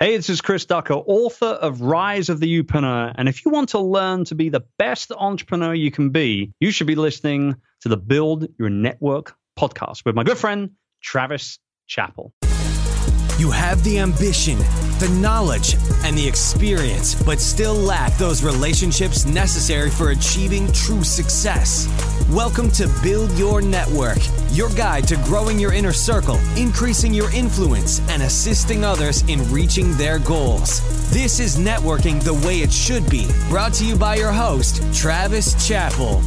Hey, 0.00 0.16
this 0.16 0.30
is 0.30 0.40
Chris 0.40 0.64
Ducker, 0.64 0.94
author 0.94 1.46
of 1.46 1.80
Rise 1.80 2.28
of 2.28 2.38
the 2.38 2.46
Youpreneur. 2.46 3.12
And 3.16 3.28
if 3.28 3.44
you 3.44 3.50
want 3.50 3.70
to 3.70 3.80
learn 3.80 4.24
to 4.26 4.36
be 4.36 4.48
the 4.48 4.62
best 4.78 5.10
entrepreneur 5.10 5.74
you 5.74 5.90
can 5.90 6.10
be, 6.10 6.52
you 6.60 6.70
should 6.70 6.86
be 6.86 6.94
listening 6.94 7.56
to 7.80 7.88
the 7.88 7.96
Build 7.96 8.46
Your 8.60 8.70
Network 8.70 9.34
podcast 9.58 10.04
with 10.04 10.14
my 10.14 10.22
good 10.22 10.38
friend, 10.38 10.70
Travis 11.02 11.58
Chappell. 11.88 12.32
You 13.40 13.50
have 13.50 13.82
the 13.82 13.98
ambition, 13.98 14.58
the 15.00 15.18
knowledge, 15.20 15.74
and 16.04 16.16
the 16.16 16.28
experience, 16.28 17.20
but 17.20 17.40
still 17.40 17.74
lack 17.74 18.16
those 18.18 18.44
relationships 18.44 19.26
necessary 19.26 19.90
for 19.90 20.10
achieving 20.10 20.70
true 20.70 21.02
success. 21.02 21.88
Welcome 22.32 22.70
to 22.72 22.94
Build 23.02 23.32
Your 23.38 23.62
Network, 23.62 24.18
your 24.50 24.68
guide 24.68 25.08
to 25.08 25.16
growing 25.24 25.58
your 25.58 25.72
inner 25.72 25.94
circle, 25.94 26.38
increasing 26.58 27.14
your 27.14 27.32
influence, 27.32 28.06
and 28.10 28.22
assisting 28.22 28.84
others 28.84 29.22
in 29.30 29.50
reaching 29.50 29.96
their 29.96 30.18
goals. 30.18 30.82
This 31.10 31.40
is 31.40 31.56
networking 31.56 32.22
the 32.22 32.34
way 32.46 32.58
it 32.58 32.70
should 32.70 33.08
be. 33.08 33.26
Brought 33.48 33.72
to 33.74 33.86
you 33.86 33.96
by 33.96 34.16
your 34.16 34.30
host, 34.30 34.82
Travis 34.94 35.66
Chappell. 35.66 36.20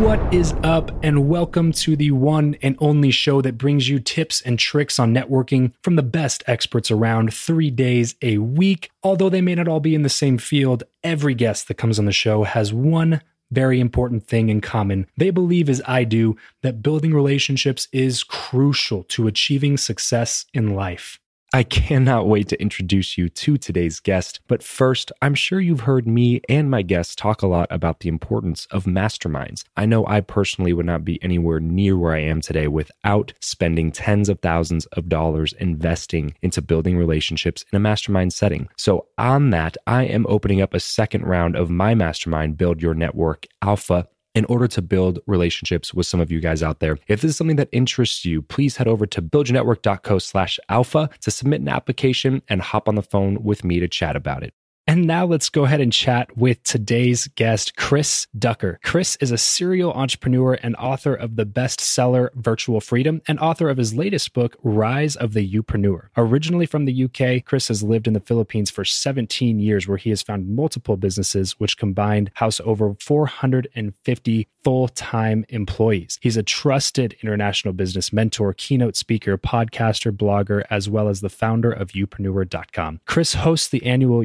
What 0.00 0.32
is 0.32 0.54
up, 0.62 0.90
and 1.04 1.28
welcome 1.28 1.72
to 1.72 1.94
the 1.94 2.12
one 2.12 2.56
and 2.62 2.74
only 2.78 3.10
show 3.10 3.42
that 3.42 3.58
brings 3.58 3.90
you 3.90 4.00
tips 4.00 4.40
and 4.40 4.58
tricks 4.58 4.98
on 4.98 5.12
networking 5.12 5.72
from 5.82 5.96
the 5.96 6.02
best 6.02 6.42
experts 6.46 6.90
around 6.90 7.34
three 7.34 7.70
days 7.70 8.14
a 8.22 8.38
week. 8.38 8.90
Although 9.02 9.28
they 9.28 9.42
may 9.42 9.54
not 9.54 9.68
all 9.68 9.80
be 9.80 9.94
in 9.94 10.00
the 10.00 10.08
same 10.08 10.38
field, 10.38 10.84
every 11.04 11.34
guest 11.34 11.68
that 11.68 11.74
comes 11.74 11.98
on 11.98 12.06
the 12.06 12.12
show 12.12 12.44
has 12.44 12.72
one 12.72 13.20
very 13.52 13.78
important 13.80 14.26
thing 14.26 14.48
in 14.48 14.60
common. 14.60 15.06
They 15.16 15.30
believe, 15.30 15.68
as 15.68 15.80
I 15.86 16.04
do, 16.04 16.36
that 16.62 16.82
building 16.82 17.14
relationships 17.14 17.88
is 17.92 18.24
crucial 18.24 19.04
to 19.04 19.26
achieving 19.26 19.76
success 19.76 20.46
in 20.52 20.74
life. 20.74 21.20
I 21.54 21.64
cannot 21.64 22.28
wait 22.28 22.48
to 22.48 22.62
introduce 22.62 23.18
you 23.18 23.28
to 23.28 23.58
today's 23.58 24.00
guest. 24.00 24.40
But 24.48 24.62
first, 24.62 25.12
I'm 25.20 25.34
sure 25.34 25.60
you've 25.60 25.80
heard 25.80 26.06
me 26.06 26.40
and 26.48 26.70
my 26.70 26.80
guests 26.80 27.14
talk 27.14 27.42
a 27.42 27.46
lot 27.46 27.66
about 27.70 28.00
the 28.00 28.08
importance 28.08 28.66
of 28.70 28.84
masterminds. 28.84 29.62
I 29.76 29.84
know 29.84 30.06
I 30.06 30.22
personally 30.22 30.72
would 30.72 30.86
not 30.86 31.04
be 31.04 31.22
anywhere 31.22 31.60
near 31.60 31.98
where 31.98 32.14
I 32.14 32.20
am 32.20 32.40
today 32.40 32.68
without 32.68 33.34
spending 33.40 33.92
tens 33.92 34.30
of 34.30 34.40
thousands 34.40 34.86
of 34.86 35.10
dollars 35.10 35.52
investing 35.60 36.34
into 36.40 36.62
building 36.62 36.96
relationships 36.96 37.66
in 37.70 37.76
a 37.76 37.80
mastermind 37.80 38.32
setting. 38.32 38.68
So, 38.78 39.08
on 39.18 39.50
that, 39.50 39.76
I 39.86 40.04
am 40.04 40.24
opening 40.30 40.62
up 40.62 40.72
a 40.72 40.80
second 40.80 41.24
round 41.24 41.54
of 41.54 41.68
my 41.68 41.94
mastermind, 41.94 42.56
Build 42.56 42.80
Your 42.80 42.94
Network 42.94 43.46
Alpha 43.60 44.08
in 44.34 44.44
order 44.46 44.66
to 44.68 44.82
build 44.82 45.18
relationships 45.26 45.92
with 45.92 46.06
some 46.06 46.20
of 46.20 46.30
you 46.30 46.40
guys 46.40 46.62
out 46.62 46.80
there. 46.80 46.98
If 47.08 47.20
this 47.20 47.30
is 47.30 47.36
something 47.36 47.56
that 47.56 47.68
interests 47.72 48.24
you, 48.24 48.42
please 48.42 48.76
head 48.76 48.88
over 48.88 49.06
to 49.06 49.22
buildyournetwork.co 49.22 50.18
slash 50.18 50.58
alpha 50.68 51.10
to 51.20 51.30
submit 51.30 51.60
an 51.60 51.68
application 51.68 52.42
and 52.48 52.62
hop 52.62 52.88
on 52.88 52.94
the 52.94 53.02
phone 53.02 53.42
with 53.42 53.64
me 53.64 53.80
to 53.80 53.88
chat 53.88 54.16
about 54.16 54.42
it. 54.42 54.54
And 54.86 55.06
now 55.06 55.24
let's 55.24 55.48
go 55.48 55.64
ahead 55.64 55.80
and 55.80 55.92
chat 55.92 56.36
with 56.36 56.62
today's 56.64 57.28
guest, 57.28 57.76
Chris 57.76 58.26
Ducker. 58.36 58.80
Chris 58.82 59.16
is 59.20 59.30
a 59.30 59.38
serial 59.38 59.92
entrepreneur 59.92 60.54
and 60.54 60.74
author 60.74 61.14
of 61.14 61.36
the 61.36 61.46
bestseller 61.46 62.30
Virtual 62.34 62.80
Freedom 62.80 63.22
and 63.28 63.38
author 63.38 63.68
of 63.68 63.76
his 63.76 63.94
latest 63.94 64.32
book, 64.32 64.56
Rise 64.62 65.14
of 65.14 65.34
the 65.34 65.48
Youpreneur. 65.48 66.08
Originally 66.16 66.66
from 66.66 66.84
the 66.84 67.04
UK, 67.04 67.44
Chris 67.44 67.68
has 67.68 67.84
lived 67.84 68.08
in 68.08 68.12
the 68.12 68.20
Philippines 68.20 68.70
for 68.70 68.84
17 68.84 69.60
years, 69.60 69.86
where 69.86 69.98
he 69.98 70.10
has 70.10 70.20
found 70.20 70.48
multiple 70.48 70.96
businesses 70.96 71.52
which 71.60 71.78
combined 71.78 72.32
house 72.34 72.60
over 72.64 72.96
450 72.98 74.48
full 74.64 74.88
time 74.88 75.44
employees. 75.48 76.18
He's 76.22 76.36
a 76.36 76.42
trusted 76.42 77.16
international 77.22 77.74
business 77.74 78.12
mentor, 78.12 78.52
keynote 78.52 78.96
speaker, 78.96 79.38
podcaster, 79.38 80.10
blogger, 80.10 80.64
as 80.70 80.88
well 80.88 81.08
as 81.08 81.20
the 81.20 81.28
founder 81.28 81.70
of 81.70 81.90
youpreneur.com. 81.90 83.00
Chris 83.06 83.34
hosts 83.34 83.68
the 83.68 83.84
annual 83.84 84.24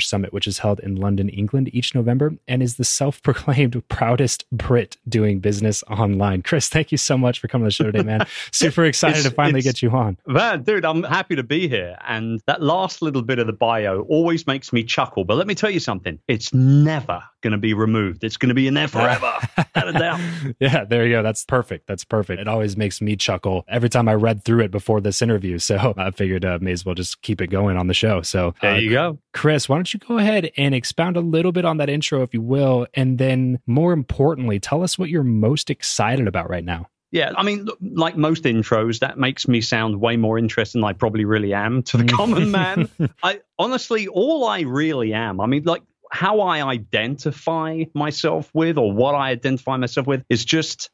Summit, 0.00 0.32
which 0.32 0.46
is 0.46 0.58
held 0.58 0.80
in 0.80 0.96
London, 0.96 1.28
England 1.28 1.70
each 1.72 1.94
November, 1.94 2.34
and 2.48 2.62
is 2.62 2.76
the 2.76 2.84
self 2.84 3.22
proclaimed 3.22 3.82
proudest 3.88 4.44
Brit 4.50 4.96
doing 5.08 5.40
business 5.40 5.82
online. 5.90 6.42
Chris, 6.42 6.68
thank 6.68 6.92
you 6.92 6.98
so 6.98 7.16
much 7.16 7.40
for 7.40 7.48
coming 7.48 7.64
to 7.64 7.68
the 7.68 7.72
show 7.72 7.84
today, 7.84 8.02
man. 8.02 8.26
Super 8.52 8.84
excited 8.84 9.22
to 9.24 9.30
finally 9.30 9.62
get 9.62 9.82
you 9.82 9.90
on. 9.90 10.16
Man, 10.26 10.62
dude, 10.62 10.84
I'm 10.84 11.02
happy 11.02 11.36
to 11.36 11.42
be 11.42 11.68
here. 11.68 11.96
And 12.06 12.40
that 12.46 12.62
last 12.62 13.02
little 13.02 13.22
bit 13.22 13.38
of 13.38 13.46
the 13.46 13.52
bio 13.52 14.02
always 14.02 14.46
makes 14.46 14.72
me 14.72 14.84
chuckle. 14.84 15.24
But 15.24 15.36
let 15.36 15.46
me 15.46 15.54
tell 15.54 15.70
you 15.70 15.80
something 15.80 16.18
it's 16.28 16.52
never 16.52 17.22
going 17.42 17.52
to 17.52 17.58
be 17.58 17.74
removed, 17.74 18.24
it's 18.24 18.36
going 18.36 18.48
to 18.48 18.54
be 18.54 18.66
in 18.66 18.74
there 18.74 18.88
forever. 18.88 19.32
yeah, 20.60 20.84
there 20.84 21.06
you 21.06 21.12
go. 21.12 21.22
That's 21.22 21.44
perfect. 21.44 21.86
That's 21.86 22.04
perfect. 22.04 22.40
It 22.40 22.48
always 22.48 22.76
makes 22.76 23.00
me 23.00 23.14
chuckle 23.14 23.64
every 23.68 23.88
time 23.88 24.08
I 24.08 24.14
read 24.14 24.44
through 24.44 24.64
it 24.64 24.70
before 24.70 25.00
this 25.00 25.22
interview. 25.22 25.58
So 25.58 25.94
I 25.96 26.10
figured 26.10 26.44
uh, 26.44 26.58
may 26.60 26.72
as 26.72 26.84
well 26.84 26.94
just 26.94 27.22
keep 27.22 27.40
it 27.40 27.48
going 27.48 27.76
on 27.76 27.86
the 27.86 27.94
show. 27.94 28.22
So 28.22 28.54
there 28.60 28.74
uh, 28.74 28.78
you 28.78 28.90
go. 28.90 29.18
Chris, 29.32 29.68
why 29.68 29.76
don't 29.76 29.85
you 29.92 30.00
go 30.00 30.18
ahead 30.18 30.50
and 30.56 30.74
expound 30.74 31.16
a 31.16 31.20
little 31.20 31.52
bit 31.52 31.64
on 31.64 31.76
that 31.78 31.88
intro, 31.88 32.22
if 32.22 32.32
you 32.34 32.42
will? 32.42 32.86
And 32.94 33.18
then 33.18 33.60
more 33.66 33.92
importantly, 33.92 34.60
tell 34.60 34.82
us 34.82 34.98
what 34.98 35.08
you're 35.08 35.22
most 35.22 35.70
excited 35.70 36.28
about 36.28 36.48
right 36.48 36.64
now. 36.64 36.88
Yeah, 37.12 37.32
I 37.36 37.44
mean, 37.44 37.68
like 37.80 38.16
most 38.16 38.44
intros, 38.44 38.98
that 38.98 39.16
makes 39.16 39.46
me 39.46 39.60
sound 39.60 40.00
way 40.00 40.16
more 40.16 40.38
interesting 40.38 40.80
than 40.80 40.88
I 40.88 40.92
probably 40.92 41.24
really 41.24 41.54
am 41.54 41.82
to 41.84 41.96
the 41.96 42.04
mm. 42.04 42.12
common 42.12 42.50
man. 42.50 42.90
I 43.22 43.40
honestly, 43.58 44.08
all 44.08 44.44
I 44.46 44.60
really 44.60 45.14
am, 45.14 45.40
I 45.40 45.46
mean, 45.46 45.62
like 45.64 45.82
how 46.10 46.40
I 46.40 46.62
identify 46.62 47.84
myself 47.94 48.50
with 48.52 48.78
or 48.78 48.92
what 48.92 49.14
I 49.14 49.30
identify 49.30 49.76
myself 49.76 50.06
with 50.06 50.24
is 50.28 50.44
just 50.44 50.90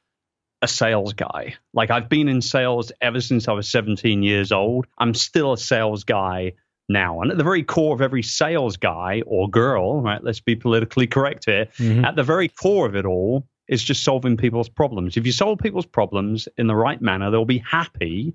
a 0.63 0.69
sales 0.69 1.13
guy. 1.13 1.57
Like 1.75 1.91
I've 1.91 2.09
been 2.09 2.29
in 2.29 2.41
sales 2.41 2.93
ever 3.01 3.21
since 3.21 3.49
I 3.49 3.53
was 3.53 3.69
17 3.69 4.23
years 4.23 4.53
old. 4.53 4.87
I'm 4.97 5.15
still 5.15 5.53
a 5.53 5.59
sales 5.59 6.05
guy 6.05 6.53
now. 6.93 7.21
And 7.21 7.31
at 7.31 7.39
the 7.39 7.45
very 7.45 7.63
core 7.63 7.95
of 7.95 8.01
every 8.01 8.23
sales 8.23 8.77
guy 8.77 9.23
or 9.27 9.49
girl, 9.49 10.01
right? 10.01 10.23
Let's 10.23 10.41
be 10.41 10.55
politically 10.55 11.07
correct 11.07 11.47
here. 11.47 11.67
Mm-hmm. 11.79 12.05
At 12.05 12.17
the 12.17 12.23
very 12.23 12.49
core 12.49 12.87
of 12.87 12.95
it 12.95 13.05
all 13.05 13.47
is 13.69 13.83
just 13.83 14.05
solving 14.05 14.37
people's 14.37 14.69
problems. 14.69 15.17
If 15.17 15.27
you 15.27 15.33
solve 15.33 15.59
people's 15.59 15.87
problems 15.87 16.49
in 16.57 16.67
the 16.67 16.77
right 16.77 17.01
manner, 17.01 17.31
they'll 17.31 17.45
be 17.45 17.59
happy 17.59 18.35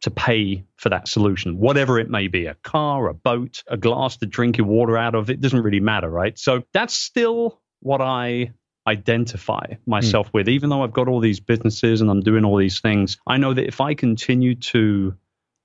to 0.00 0.10
pay 0.10 0.64
for 0.76 0.88
that 0.90 1.08
solution, 1.08 1.58
whatever 1.58 1.98
it 1.98 2.08
may 2.08 2.28
be 2.28 2.46
a 2.46 2.54
car, 2.54 3.08
a 3.08 3.14
boat, 3.14 3.62
a 3.66 3.76
glass 3.76 4.16
to 4.18 4.26
drink 4.26 4.56
your 4.56 4.66
water 4.66 4.96
out 4.96 5.14
of. 5.14 5.28
It 5.30 5.40
doesn't 5.40 5.62
really 5.62 5.80
matter, 5.80 6.08
right? 6.08 6.38
So 6.38 6.62
that's 6.72 6.94
still 6.94 7.60
what 7.80 8.00
I 8.00 8.52
identify 8.86 9.74
myself 9.86 10.28
mm. 10.28 10.34
with. 10.34 10.48
Even 10.48 10.70
though 10.70 10.82
I've 10.82 10.92
got 10.92 11.08
all 11.08 11.20
these 11.20 11.40
businesses 11.40 12.00
and 12.00 12.10
I'm 12.10 12.20
doing 12.20 12.44
all 12.44 12.56
these 12.56 12.80
things, 12.80 13.18
I 13.26 13.36
know 13.36 13.54
that 13.54 13.66
if 13.66 13.80
I 13.80 13.94
continue 13.94 14.54
to 14.54 15.14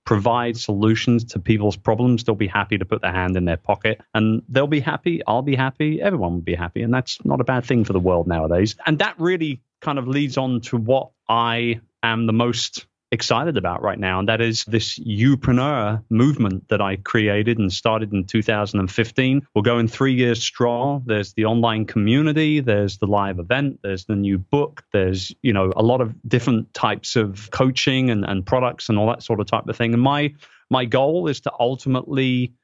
provide 0.05 0.57
solutions 0.57 1.23
to 1.23 1.39
people's 1.39 1.77
problems, 1.77 2.23
they'll 2.23 2.35
be 2.35 2.47
happy 2.47 2.77
to 2.77 2.85
put 2.85 3.01
their 3.01 3.13
hand 3.13 3.37
in 3.37 3.45
their 3.45 3.57
pocket 3.57 4.01
and 4.13 4.41
they'll 4.49 4.67
be 4.67 4.79
happy. 4.79 5.21
I'll 5.25 5.41
be 5.41 5.55
happy. 5.55 6.01
Everyone 6.01 6.33
will 6.33 6.41
be 6.41 6.55
happy. 6.55 6.81
And 6.81 6.93
that's 6.93 7.23
not 7.23 7.39
a 7.39 7.43
bad 7.45 7.65
thing 7.65 7.85
for 7.85 7.93
the 7.93 7.99
world 7.99 8.27
nowadays. 8.27 8.75
And 8.85 8.99
that 8.99 9.15
really 9.19 9.61
kind 9.81 9.97
of 9.99 10.07
leads 10.07 10.37
on 10.37 10.61
to 10.61 10.77
what 10.77 11.11
I 11.29 11.81
am 12.01 12.25
the 12.25 12.33
most 12.33 12.85
excited 13.13 13.57
about 13.57 13.83
right 13.83 13.99
now, 13.99 14.17
and 14.17 14.27
that 14.27 14.41
is 14.41 14.65
this 14.65 14.97
Youpreneur 14.97 16.03
movement 16.09 16.67
that 16.69 16.81
I 16.81 16.95
created 16.95 17.59
and 17.59 17.71
started 17.71 18.11
in 18.11 18.25
2015. 18.25 19.47
We're 19.53 19.61
going 19.61 19.87
three 19.87 20.15
years 20.15 20.41
strong. 20.41 21.03
There's 21.05 21.33
the 21.33 21.45
online 21.45 21.85
community, 21.85 22.59
there's 22.59 22.97
the 22.97 23.05
live 23.05 23.37
event, 23.37 23.79
there's 23.83 24.05
the 24.05 24.15
new 24.15 24.39
book, 24.39 24.83
there's 24.91 25.31
you 25.43 25.53
know 25.53 25.71
a 25.75 25.83
lot 25.83 26.01
of 26.01 26.15
different 26.27 26.73
types 26.73 27.15
of 27.15 27.51
coaching 27.51 28.09
and, 28.09 28.25
and 28.25 28.43
products 28.45 28.89
and 28.89 28.97
all 28.97 29.07
that 29.07 29.21
sort 29.21 29.39
of 29.39 29.45
type 29.45 29.67
of 29.67 29.77
thing. 29.77 29.93
And 29.93 30.01
my 30.01 30.33
my 30.71 30.85
goal 30.85 31.27
is 31.27 31.41
to 31.41 31.51
ultimately 31.59 32.55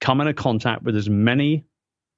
come 0.00 0.20
into 0.20 0.34
contact 0.34 0.82
with 0.82 0.96
as 0.96 1.08
many 1.08 1.64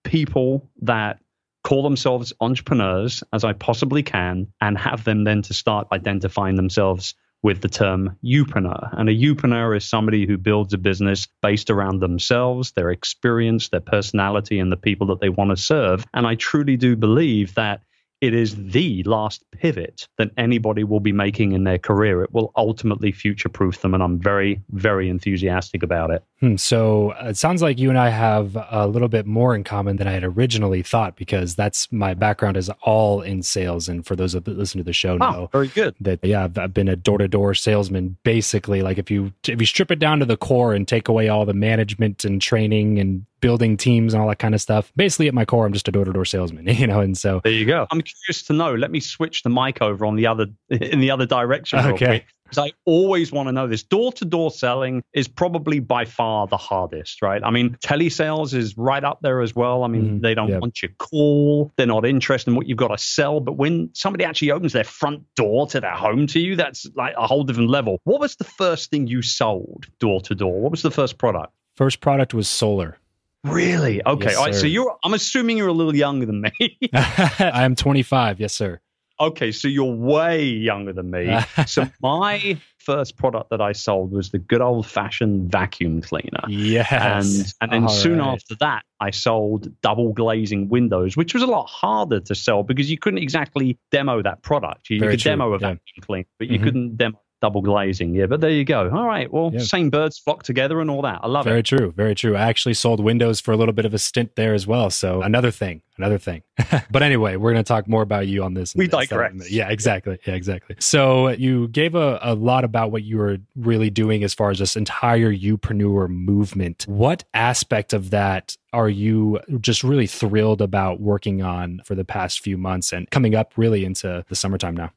people 0.04 0.70
that 0.82 1.18
call 1.62 1.82
themselves 1.82 2.32
entrepreneurs 2.40 3.22
as 3.32 3.44
I 3.44 3.52
possibly 3.52 4.02
can 4.02 4.48
and 4.60 4.76
have 4.78 5.04
them 5.04 5.24
then 5.24 5.42
to 5.42 5.54
start 5.54 5.88
identifying 5.92 6.56
themselves 6.56 7.14
with 7.44 7.60
the 7.60 7.68
term 7.68 8.16
youpreneur. 8.24 8.88
And 8.98 9.08
a 9.08 9.14
youpreneur 9.14 9.76
is 9.76 9.84
somebody 9.84 10.26
who 10.26 10.38
builds 10.38 10.72
a 10.72 10.78
business 10.78 11.28
based 11.42 11.70
around 11.70 12.00
themselves, 12.00 12.72
their 12.72 12.90
experience, 12.90 13.68
their 13.68 13.80
personality, 13.80 14.58
and 14.58 14.72
the 14.72 14.78
people 14.78 15.06
that 15.08 15.20
they 15.20 15.28
want 15.28 15.50
to 15.50 15.56
serve. 15.56 16.06
And 16.14 16.26
I 16.26 16.36
truly 16.36 16.78
do 16.78 16.96
believe 16.96 17.54
that 17.54 17.82
it 18.22 18.32
is 18.32 18.56
the 18.70 19.02
last 19.02 19.44
pivot 19.52 20.08
that 20.16 20.30
anybody 20.38 20.84
will 20.84 21.00
be 21.00 21.12
making 21.12 21.52
in 21.52 21.64
their 21.64 21.78
career. 21.78 22.22
It 22.22 22.32
will 22.32 22.50
ultimately 22.56 23.12
future 23.12 23.50
proof 23.50 23.82
them. 23.82 23.92
And 23.92 24.02
I'm 24.02 24.18
very, 24.18 24.62
very 24.70 25.10
enthusiastic 25.10 25.82
about 25.82 26.10
it. 26.10 26.24
Hmm, 26.44 26.56
so 26.56 27.12
uh, 27.12 27.28
it 27.28 27.38
sounds 27.38 27.62
like 27.62 27.78
you 27.78 27.88
and 27.88 27.98
I 27.98 28.10
have 28.10 28.54
a 28.70 28.86
little 28.86 29.08
bit 29.08 29.24
more 29.24 29.54
in 29.54 29.64
common 29.64 29.96
than 29.96 30.06
I 30.06 30.12
had 30.12 30.24
originally 30.24 30.82
thought 30.82 31.16
because 31.16 31.54
that's 31.54 31.90
my 31.90 32.12
background 32.12 32.58
is 32.58 32.70
all 32.82 33.22
in 33.22 33.42
sales. 33.42 33.88
And 33.88 34.04
for 34.04 34.14
those 34.14 34.34
that 34.34 34.46
listen 34.46 34.76
to 34.76 34.84
the 34.84 34.92
show 34.92 35.14
oh, 35.14 35.16
know, 35.16 35.48
very 35.52 35.68
good. 35.68 35.94
That 36.02 36.22
yeah, 36.22 36.44
I've, 36.44 36.58
I've 36.58 36.74
been 36.74 36.88
a 36.88 36.96
door 36.96 37.16
to 37.16 37.28
door 37.28 37.54
salesman. 37.54 38.18
Basically, 38.24 38.82
like 38.82 38.98
if 38.98 39.10
you 39.10 39.32
if 39.48 39.58
you 39.58 39.64
strip 39.64 39.90
it 39.90 39.98
down 39.98 40.18
to 40.18 40.26
the 40.26 40.36
core 40.36 40.74
and 40.74 40.86
take 40.86 41.08
away 41.08 41.30
all 41.30 41.46
the 41.46 41.54
management 41.54 42.26
and 42.26 42.42
training 42.42 42.98
and 42.98 43.24
building 43.40 43.76
teams 43.78 44.12
and 44.12 44.22
all 44.22 44.28
that 44.28 44.38
kind 44.38 44.54
of 44.54 44.60
stuff. 44.60 44.92
Basically, 44.96 45.28
at 45.28 45.34
my 45.34 45.44
core, 45.44 45.64
I'm 45.64 45.72
just 45.72 45.88
a 45.88 45.92
door 45.92 46.04
to 46.04 46.12
door 46.12 46.24
salesman, 46.26 46.66
you 46.68 46.86
know. 46.86 47.00
And 47.00 47.16
so 47.16 47.40
there 47.42 47.52
you 47.52 47.64
go. 47.64 47.86
I'm 47.90 48.02
curious 48.02 48.42
to 48.44 48.52
know. 48.52 48.74
Let 48.74 48.90
me 48.90 49.00
switch 49.00 49.42
the 49.44 49.50
mic 49.50 49.80
over 49.80 50.04
on 50.04 50.16
the 50.16 50.26
other 50.26 50.46
in 50.68 51.00
the 51.00 51.10
other 51.10 51.24
direction. 51.24 51.78
Okay. 51.78 52.26
Because 52.44 52.58
I 52.58 52.72
always 52.84 53.32
want 53.32 53.48
to 53.48 53.52
know 53.52 53.66
this. 53.66 53.82
Door 53.82 54.12
to 54.14 54.24
door 54.24 54.50
selling 54.50 55.02
is 55.12 55.28
probably 55.28 55.80
by 55.80 56.04
far 56.04 56.46
the 56.46 56.56
hardest, 56.56 57.22
right? 57.22 57.42
I 57.42 57.50
mean, 57.50 57.76
telesales 57.82 58.54
is 58.54 58.76
right 58.76 59.02
up 59.02 59.20
there 59.22 59.40
as 59.40 59.54
well. 59.56 59.82
I 59.82 59.88
mean, 59.88 60.18
mm, 60.18 60.22
they 60.22 60.34
don't 60.34 60.60
want 60.60 60.82
your 60.82 60.90
call, 60.98 61.72
they're 61.76 61.86
not 61.86 62.04
interested 62.04 62.50
in 62.50 62.56
what 62.56 62.68
you've 62.68 62.78
got 62.78 62.88
to 62.88 62.98
sell. 62.98 63.40
But 63.40 63.52
when 63.52 63.90
somebody 63.94 64.24
actually 64.24 64.50
opens 64.50 64.74
their 64.74 64.84
front 64.84 65.22
door 65.36 65.66
to 65.68 65.80
their 65.80 65.94
home 65.94 66.26
to 66.28 66.38
you, 66.38 66.54
that's 66.54 66.86
like 66.94 67.14
a 67.16 67.26
whole 67.26 67.44
different 67.44 67.70
level. 67.70 67.98
What 68.04 68.20
was 68.20 68.36
the 68.36 68.44
first 68.44 68.90
thing 68.90 69.06
you 69.06 69.22
sold 69.22 69.86
door 69.98 70.20
to 70.22 70.34
door? 70.34 70.60
What 70.60 70.70
was 70.70 70.82
the 70.82 70.90
first 70.90 71.18
product? 71.18 71.52
First 71.76 72.00
product 72.00 72.34
was 72.34 72.48
solar. 72.48 72.98
Really? 73.44 74.04
Okay. 74.04 74.30
Yes, 74.30 74.36
All 74.36 74.46
right. 74.46 74.54
So 74.54 74.66
you're. 74.66 74.96
I'm 75.04 75.12
assuming 75.12 75.58
you're 75.58 75.68
a 75.68 75.72
little 75.72 75.94
younger 75.94 76.24
than 76.24 76.40
me. 76.40 76.78
I 76.94 77.64
am 77.64 77.74
25. 77.74 78.40
Yes, 78.40 78.54
sir. 78.54 78.80
Okay, 79.20 79.52
so 79.52 79.68
you're 79.68 79.94
way 79.94 80.44
younger 80.44 80.92
than 80.92 81.10
me. 81.10 81.38
so 81.66 81.88
my 82.02 82.58
first 82.78 83.16
product 83.16 83.50
that 83.50 83.60
I 83.60 83.72
sold 83.72 84.12
was 84.12 84.30
the 84.30 84.38
good 84.38 84.60
old 84.60 84.86
fashioned 84.86 85.50
vacuum 85.50 86.00
cleaner. 86.02 86.42
Yes. 86.48 86.90
And 86.90 87.52
and 87.60 87.72
then 87.72 87.82
All 87.84 87.88
soon 87.88 88.18
right. 88.18 88.34
after 88.34 88.56
that, 88.56 88.82
I 89.00 89.10
sold 89.10 89.68
double 89.80 90.12
glazing 90.12 90.68
windows, 90.68 91.16
which 91.16 91.32
was 91.32 91.42
a 91.42 91.46
lot 91.46 91.66
harder 91.66 92.20
to 92.20 92.34
sell 92.34 92.62
because 92.62 92.90
you 92.90 92.98
couldn't 92.98 93.22
exactly 93.22 93.78
demo 93.90 94.22
that 94.22 94.42
product. 94.42 94.90
You, 94.90 94.96
you 94.96 95.02
could 95.02 95.20
true. 95.20 95.30
demo 95.30 95.52
a 95.52 95.58
vacuum 95.58 95.80
yeah. 95.96 96.04
cleaner, 96.04 96.26
but 96.38 96.48
you 96.48 96.56
mm-hmm. 96.56 96.64
couldn't 96.64 96.96
demo 96.96 97.20
double 97.44 97.60
glazing. 97.60 98.14
Yeah, 98.14 98.24
but 98.24 98.40
there 98.40 98.48
you 98.48 98.64
go. 98.64 98.88
All 98.90 99.04
right. 99.04 99.30
Well, 99.30 99.50
yeah. 99.52 99.60
same 99.60 99.90
birds 99.90 100.18
flock 100.18 100.44
together 100.44 100.80
and 100.80 100.88
all 100.88 101.02
that. 101.02 101.20
I 101.22 101.26
love 101.26 101.44
very 101.44 101.58
it. 101.58 101.68
Very 101.68 101.78
true. 101.78 101.92
Very 101.92 102.14
true. 102.14 102.36
I 102.36 102.48
actually 102.48 102.72
sold 102.72 103.00
windows 103.00 103.38
for 103.38 103.52
a 103.52 103.56
little 103.58 103.74
bit 103.74 103.84
of 103.84 103.92
a 103.92 103.98
stint 103.98 104.34
there 104.34 104.54
as 104.54 104.66
well. 104.66 104.88
So 104.88 105.20
another 105.20 105.50
thing, 105.50 105.82
another 105.98 106.16
thing. 106.16 106.42
but 106.90 107.02
anyway, 107.02 107.36
we're 107.36 107.52
going 107.52 107.62
to 107.62 107.68
talk 107.68 107.86
more 107.86 108.00
about 108.00 108.28
you 108.28 108.42
on 108.42 108.54
this. 108.54 108.74
We 108.74 108.88
digress. 108.88 109.50
Yeah, 109.50 109.68
exactly. 109.68 110.18
Yeah, 110.26 110.36
exactly. 110.36 110.76
So 110.78 111.28
you 111.28 111.68
gave 111.68 111.94
a, 111.94 112.18
a 112.22 112.34
lot 112.34 112.64
about 112.64 112.90
what 112.90 113.02
you 113.02 113.18
were 113.18 113.36
really 113.54 113.90
doing 113.90 114.24
as 114.24 114.32
far 114.32 114.50
as 114.50 114.58
this 114.58 114.74
entire 114.74 115.30
Youpreneur 115.30 116.08
movement. 116.08 116.86
What 116.88 117.24
aspect 117.34 117.92
of 117.92 118.08
that 118.08 118.56
are 118.72 118.88
you 118.88 119.38
just 119.60 119.84
really 119.84 120.06
thrilled 120.06 120.62
about 120.62 120.98
working 120.98 121.42
on 121.42 121.82
for 121.84 121.94
the 121.94 122.06
past 122.06 122.40
few 122.40 122.56
months 122.56 122.90
and 122.90 123.10
coming 123.10 123.34
up 123.34 123.52
really 123.58 123.84
into 123.84 124.24
the 124.30 124.34
summertime 124.34 124.74
now? 124.74 124.92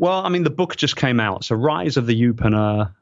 Well, 0.00 0.24
I 0.24 0.28
mean, 0.28 0.44
the 0.44 0.50
book 0.50 0.76
just 0.76 0.94
came 0.94 1.18
out. 1.18 1.44
So, 1.44 1.56
Rise 1.56 1.96
of 1.96 2.06
the 2.06 2.14
Youpreneur, 2.14 2.92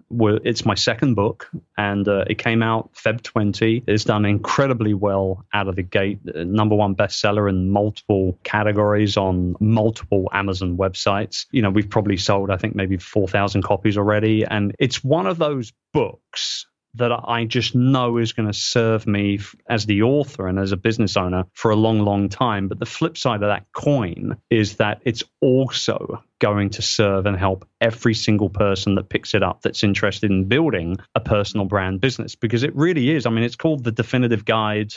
it's 0.44 0.64
my 0.64 0.74
second 0.74 1.14
book, 1.14 1.50
and 1.76 2.08
uh, 2.08 2.24
it 2.26 2.38
came 2.38 2.62
out 2.62 2.90
Feb 2.94 3.22
20. 3.22 3.84
It's 3.86 4.04
done 4.04 4.24
incredibly 4.24 4.94
well 4.94 5.44
out 5.52 5.68
of 5.68 5.76
the 5.76 5.82
gate. 5.82 6.20
Uh, 6.26 6.44
number 6.44 6.74
one 6.74 6.94
bestseller 6.94 7.50
in 7.50 7.70
multiple 7.70 8.38
categories 8.44 9.18
on 9.18 9.56
multiple 9.60 10.30
Amazon 10.32 10.78
websites. 10.78 11.44
You 11.50 11.60
know, 11.60 11.68
we've 11.68 11.90
probably 11.90 12.16
sold, 12.16 12.50
I 12.50 12.56
think, 12.56 12.74
maybe 12.74 12.96
4,000 12.96 13.60
copies 13.60 13.98
already. 13.98 14.46
And 14.46 14.74
it's 14.78 15.04
one 15.04 15.26
of 15.26 15.36
those 15.36 15.74
books 15.92 16.66
that 16.96 17.12
I 17.12 17.44
just 17.44 17.74
know 17.74 18.18
is 18.18 18.32
going 18.32 18.48
to 18.48 18.58
serve 18.58 19.06
me 19.06 19.40
as 19.68 19.86
the 19.86 20.02
author 20.02 20.46
and 20.46 20.58
as 20.58 20.72
a 20.72 20.76
business 20.76 21.16
owner 21.16 21.44
for 21.54 21.70
a 21.70 21.76
long, 21.76 22.00
long 22.00 22.28
time. 22.28 22.68
But 22.68 22.78
the 22.78 22.86
flip 22.86 23.16
side 23.16 23.42
of 23.42 23.48
that 23.48 23.66
coin 23.72 24.36
is 24.50 24.76
that 24.76 25.00
it's 25.04 25.22
also 25.40 26.22
going 26.38 26.70
to 26.70 26.82
serve 26.82 27.26
and 27.26 27.36
help 27.36 27.66
every 27.80 28.14
single 28.14 28.50
person 28.50 28.94
that 28.96 29.08
picks 29.08 29.34
it 29.34 29.42
up 29.42 29.62
that's 29.62 29.82
interested 29.82 30.30
in 30.30 30.48
building 30.48 30.96
a 31.14 31.20
personal 31.20 31.66
brand 31.66 32.00
business 32.00 32.34
because 32.34 32.62
it 32.62 32.74
really 32.74 33.10
is. 33.10 33.26
I 33.26 33.30
mean, 33.30 33.44
it's 33.44 33.56
called 33.56 33.84
the 33.84 33.92
definitive 33.92 34.44
guide 34.44 34.92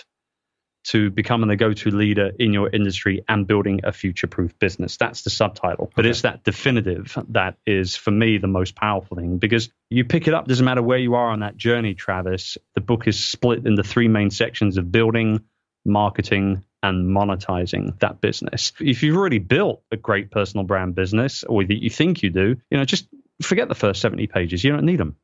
to 0.85 1.09
becoming 1.09 1.49
the 1.49 1.55
go-to 1.55 1.91
leader 1.91 2.31
in 2.39 2.53
your 2.53 2.69
industry 2.69 3.23
and 3.27 3.45
building 3.45 3.81
a 3.83 3.91
future-proof 3.91 4.57
business. 4.59 4.97
That's 4.97 5.23
the 5.23 5.29
subtitle. 5.29 5.91
But 5.95 6.05
okay. 6.05 6.09
it's 6.09 6.21
that 6.21 6.43
definitive 6.43 7.17
that 7.29 7.57
is 7.65 7.95
for 7.95 8.11
me 8.11 8.37
the 8.37 8.47
most 8.47 8.75
powerful 8.75 9.17
thing 9.17 9.37
because 9.37 9.69
you 9.89 10.05
pick 10.05 10.27
it 10.27 10.33
up 10.33 10.47
doesn't 10.47 10.65
matter 10.65 10.81
where 10.81 10.97
you 10.97 11.15
are 11.15 11.29
on 11.29 11.41
that 11.41 11.57
journey, 11.57 11.93
Travis. 11.93 12.57
The 12.75 12.81
book 12.81 13.07
is 13.07 13.23
split 13.23 13.65
into 13.65 13.83
three 13.83 14.07
main 14.07 14.29
sections 14.29 14.77
of 14.77 14.91
building, 14.91 15.43
marketing, 15.85 16.63
and 16.81 17.13
monetizing 17.13 17.99
that 17.99 18.21
business. 18.21 18.71
If 18.79 19.03
you've 19.03 19.17
already 19.17 19.39
built 19.39 19.81
a 19.91 19.97
great 19.97 20.31
personal 20.31 20.65
brand 20.65 20.95
business 20.95 21.43
or 21.43 21.63
that 21.63 21.83
you 21.83 21.89
think 21.89 22.23
you 22.23 22.29
do, 22.29 22.55
you 22.69 22.77
know, 22.77 22.85
just 22.85 23.07
forget 23.41 23.67
the 23.67 23.75
first 23.75 24.01
70 24.01 24.27
pages. 24.27 24.63
You 24.63 24.71
don't 24.71 24.85
need 24.85 24.99
them. 24.99 25.15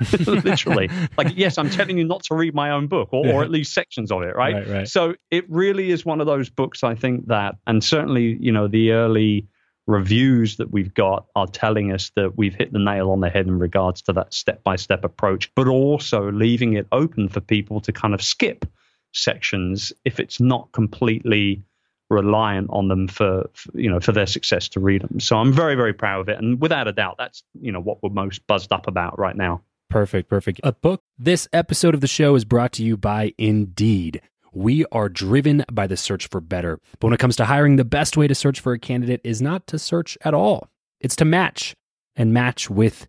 literally. 0.26 0.88
like, 1.16 1.32
yes, 1.36 1.58
I'm 1.58 1.70
telling 1.70 1.98
you 1.98 2.04
not 2.04 2.22
to 2.24 2.34
read 2.34 2.54
my 2.54 2.70
own 2.70 2.86
book 2.86 3.08
or, 3.12 3.26
yeah. 3.26 3.32
or 3.32 3.42
at 3.42 3.50
least 3.50 3.74
sections 3.74 4.12
of 4.12 4.22
it, 4.22 4.34
right? 4.36 4.54
right? 4.54 4.68
Right, 4.68 4.88
So 4.88 5.14
it 5.30 5.44
really 5.50 5.90
is 5.90 6.04
one 6.04 6.20
of 6.20 6.26
those 6.26 6.50
books, 6.50 6.84
I 6.84 6.94
think 6.94 7.28
that, 7.28 7.56
and 7.66 7.82
certainly, 7.82 8.36
you 8.40 8.52
know, 8.52 8.68
the 8.68 8.92
early 8.92 9.48
reviews 9.86 10.58
that 10.58 10.70
we've 10.70 10.92
got 10.92 11.26
are 11.34 11.46
telling 11.46 11.92
us 11.92 12.12
that 12.14 12.36
we've 12.36 12.54
hit 12.54 12.72
the 12.72 12.78
nail 12.78 13.10
on 13.10 13.20
the 13.20 13.30
head 13.30 13.46
in 13.46 13.58
regards 13.58 14.02
to 14.02 14.12
that 14.12 14.32
step 14.32 14.62
by 14.62 14.76
step 14.76 15.02
approach, 15.02 15.52
but 15.54 15.66
also 15.66 16.30
leaving 16.30 16.74
it 16.74 16.86
open 16.92 17.28
for 17.28 17.40
people 17.40 17.80
to 17.80 17.92
kind 17.92 18.14
of 18.14 18.22
skip 18.22 18.66
sections 19.12 19.92
if 20.04 20.20
it's 20.20 20.40
not 20.40 20.70
completely 20.72 21.62
reliant 22.10 22.68
on 22.70 22.88
them 22.88 23.08
for, 23.08 23.48
for, 23.52 23.78
you 23.78 23.90
know 23.90 24.00
for 24.00 24.12
their 24.12 24.26
success 24.26 24.68
to 24.70 24.80
read 24.80 25.02
them. 25.02 25.20
So 25.20 25.36
I'm 25.36 25.52
very 25.52 25.74
very 25.74 25.92
proud 25.92 26.20
of 26.20 26.28
it, 26.28 26.38
and 26.38 26.60
without 26.60 26.88
a 26.88 26.92
doubt, 26.92 27.16
that's 27.18 27.42
you 27.60 27.72
know 27.72 27.80
what 27.80 28.02
we're 28.02 28.10
most 28.10 28.46
buzzed 28.46 28.72
up 28.72 28.86
about 28.86 29.18
right 29.18 29.36
now. 29.36 29.62
Perfect, 29.90 30.28
perfect. 30.28 30.60
A 30.62 30.72
book. 30.72 31.02
This 31.18 31.48
episode 31.52 31.94
of 31.94 32.00
the 32.00 32.06
show 32.06 32.34
is 32.34 32.44
brought 32.44 32.72
to 32.72 32.84
you 32.84 32.96
by 32.96 33.32
Indeed. 33.38 34.20
We 34.52 34.84
are 34.92 35.08
driven 35.08 35.64
by 35.72 35.86
the 35.86 35.96
search 35.96 36.26
for 36.26 36.40
better. 36.40 36.78
But 36.98 37.06
when 37.06 37.14
it 37.14 37.20
comes 37.20 37.36
to 37.36 37.46
hiring, 37.46 37.76
the 37.76 37.84
best 37.84 38.16
way 38.16 38.26
to 38.26 38.34
search 38.34 38.60
for 38.60 38.72
a 38.72 38.78
candidate 38.78 39.20
is 39.24 39.40
not 39.40 39.66
to 39.68 39.78
search 39.78 40.18
at 40.24 40.34
all. 40.34 40.68
It's 41.00 41.16
to 41.16 41.24
match 41.24 41.74
and 42.16 42.34
match 42.34 42.68
with 42.68 43.08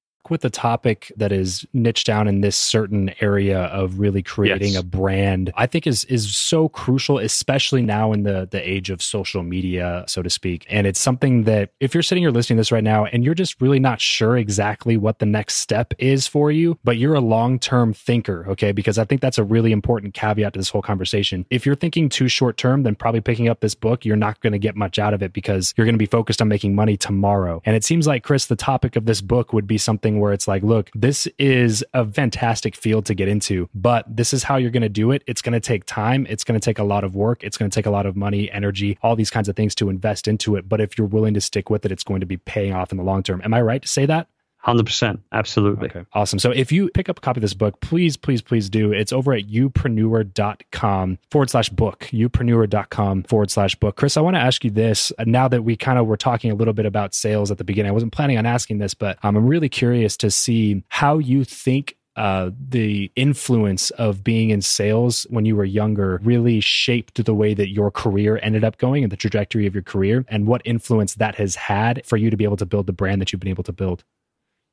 with 0.29 0.45
a 0.45 0.49
topic 0.49 1.11
that 1.17 1.31
is 1.31 1.65
niched 1.73 2.07
down 2.07 2.27
in 2.27 2.41
this 2.41 2.55
certain 2.55 3.13
area 3.19 3.63
of 3.65 3.99
really 3.99 4.21
creating 4.21 4.73
yes. 4.73 4.81
a 4.81 4.83
brand, 4.83 5.51
I 5.55 5.65
think 5.65 5.87
is 5.87 6.05
is 6.05 6.35
so 6.35 6.69
crucial, 6.69 7.17
especially 7.17 7.81
now 7.81 8.13
in 8.13 8.23
the 8.23 8.47
the 8.49 8.69
age 8.69 8.89
of 8.89 9.01
social 9.01 9.43
media, 9.43 10.03
so 10.07 10.21
to 10.21 10.29
speak. 10.29 10.65
And 10.69 10.85
it's 10.87 10.99
something 10.99 11.43
that 11.43 11.71
if 11.79 11.93
you're 11.93 12.03
sitting 12.03 12.23
here 12.23 12.31
listening 12.31 12.57
to 12.57 12.61
this 12.61 12.71
right 12.71 12.83
now 12.83 13.05
and 13.05 13.23
you're 13.23 13.33
just 13.33 13.61
really 13.61 13.79
not 13.79 14.01
sure 14.01 14.37
exactly 14.37 14.97
what 14.97 15.19
the 15.19 15.25
next 15.25 15.57
step 15.57 15.93
is 15.97 16.27
for 16.27 16.51
you, 16.51 16.77
but 16.83 16.97
you're 16.97 17.15
a 17.15 17.21
long 17.21 17.59
term 17.59 17.93
thinker, 17.93 18.45
okay? 18.49 18.71
Because 18.71 18.97
I 18.97 19.05
think 19.05 19.21
that's 19.21 19.37
a 19.37 19.43
really 19.43 19.71
important 19.71 20.13
caveat 20.13 20.53
to 20.53 20.59
this 20.59 20.69
whole 20.69 20.81
conversation. 20.81 21.45
If 21.49 21.65
you're 21.65 21.75
thinking 21.75 22.09
too 22.09 22.27
short 22.27 22.57
term, 22.57 22.83
then 22.83 22.95
probably 22.95 23.21
picking 23.21 23.47
up 23.49 23.59
this 23.59 23.75
book, 23.75 24.05
you're 24.05 24.15
not 24.15 24.39
going 24.41 24.53
to 24.53 24.59
get 24.59 24.75
much 24.75 24.99
out 24.99 25.13
of 25.13 25.21
it 25.23 25.33
because 25.33 25.73
you're 25.77 25.85
going 25.85 25.95
to 25.95 25.99
be 25.99 26.05
focused 26.05 26.41
on 26.41 26.47
making 26.47 26.75
money 26.75 26.97
tomorrow. 26.97 27.61
And 27.65 27.75
it 27.75 27.83
seems 27.83 28.07
like 28.07 28.23
Chris, 28.23 28.45
the 28.45 28.55
topic 28.55 28.95
of 28.95 29.05
this 29.05 29.21
book 29.21 29.53
would 29.53 29.67
be 29.67 29.77
something 29.77 30.10
where 30.19 30.33
it's 30.33 30.47
like, 30.47 30.63
look, 30.63 30.89
this 30.93 31.27
is 31.37 31.83
a 31.93 32.05
fantastic 32.05 32.75
field 32.75 33.05
to 33.05 33.13
get 33.13 33.27
into, 33.27 33.69
but 33.73 34.05
this 34.07 34.33
is 34.33 34.43
how 34.43 34.57
you're 34.57 34.71
going 34.71 34.81
to 34.81 34.89
do 34.89 35.11
it. 35.11 35.23
It's 35.27 35.41
going 35.41 35.53
to 35.53 35.59
take 35.59 35.85
time. 35.85 36.25
It's 36.29 36.43
going 36.43 36.59
to 36.59 36.63
take 36.63 36.79
a 36.79 36.83
lot 36.83 37.03
of 37.03 37.15
work. 37.15 37.43
It's 37.43 37.57
going 37.57 37.69
to 37.69 37.75
take 37.75 37.85
a 37.85 37.91
lot 37.91 38.05
of 38.05 38.15
money, 38.15 38.51
energy, 38.51 38.97
all 39.01 39.15
these 39.15 39.29
kinds 39.29 39.49
of 39.49 39.55
things 39.55 39.75
to 39.75 39.89
invest 39.89 40.27
into 40.27 40.55
it. 40.55 40.67
But 40.67 40.81
if 40.81 40.97
you're 40.97 41.07
willing 41.07 41.33
to 41.33 41.41
stick 41.41 41.69
with 41.69 41.85
it, 41.85 41.91
it's 41.91 42.03
going 42.03 42.19
to 42.19 42.25
be 42.25 42.37
paying 42.37 42.73
off 42.73 42.91
in 42.91 42.97
the 42.97 43.03
long 43.03 43.23
term. 43.23 43.41
Am 43.43 43.53
I 43.53 43.61
right 43.61 43.81
to 43.81 43.87
say 43.87 44.05
that? 44.05 44.27
100%. 44.65 45.19
Absolutely. 45.31 45.89
Okay. 45.89 46.05
Awesome. 46.13 46.39
So 46.39 46.51
if 46.51 46.71
you 46.71 46.89
pick 46.91 47.09
up 47.09 47.17
a 47.17 47.21
copy 47.21 47.39
of 47.39 47.41
this 47.41 47.53
book, 47.53 47.81
please, 47.81 48.15
please, 48.15 48.41
please 48.41 48.69
do. 48.69 48.91
It's 48.91 49.11
over 49.11 49.33
at 49.33 49.47
youpreneur.com 49.47 51.19
forward 51.31 51.49
slash 51.49 51.69
book, 51.69 52.07
youpreneur.com 52.11 53.23
forward 53.23 53.49
slash 53.49 53.75
book. 53.75 53.95
Chris, 53.95 54.17
I 54.17 54.21
want 54.21 54.35
to 54.35 54.39
ask 54.39 54.63
you 54.63 54.69
this 54.69 55.11
uh, 55.17 55.23
now 55.25 55.47
that 55.47 55.63
we 55.63 55.75
kind 55.75 55.97
of 55.97 56.05
were 56.05 56.17
talking 56.17 56.51
a 56.51 56.55
little 56.55 56.73
bit 56.73 56.85
about 56.85 57.15
sales 57.15 57.49
at 57.49 57.57
the 57.57 57.63
beginning. 57.63 57.89
I 57.89 57.93
wasn't 57.93 58.13
planning 58.13 58.37
on 58.37 58.45
asking 58.45 58.77
this, 58.77 58.93
but 58.93 59.17
um, 59.23 59.35
I'm 59.35 59.47
really 59.47 59.69
curious 59.69 60.15
to 60.17 60.29
see 60.29 60.83
how 60.89 61.17
you 61.17 61.43
think 61.43 61.97
uh, 62.15 62.51
the 62.69 63.11
influence 63.15 63.89
of 63.91 64.23
being 64.23 64.49
in 64.49 64.61
sales 64.61 65.25
when 65.29 65.45
you 65.45 65.55
were 65.55 65.63
younger 65.63 66.19
really 66.23 66.59
shaped 66.59 67.23
the 67.23 67.33
way 67.33 67.53
that 67.53 67.69
your 67.69 67.89
career 67.89 68.37
ended 68.43 68.63
up 68.63 68.77
going 68.77 69.03
and 69.03 69.11
the 69.11 69.17
trajectory 69.17 69.65
of 69.65 69.73
your 69.73 69.83
career, 69.83 70.25
and 70.27 70.45
what 70.45 70.61
influence 70.65 71.15
that 71.15 71.35
has 71.35 71.55
had 71.55 72.05
for 72.05 72.17
you 72.17 72.29
to 72.29 72.37
be 72.37 72.43
able 72.43 72.57
to 72.57 72.65
build 72.65 72.85
the 72.85 72.93
brand 72.93 73.21
that 73.21 73.31
you've 73.31 73.39
been 73.39 73.49
able 73.49 73.63
to 73.63 73.73
build. 73.73 74.03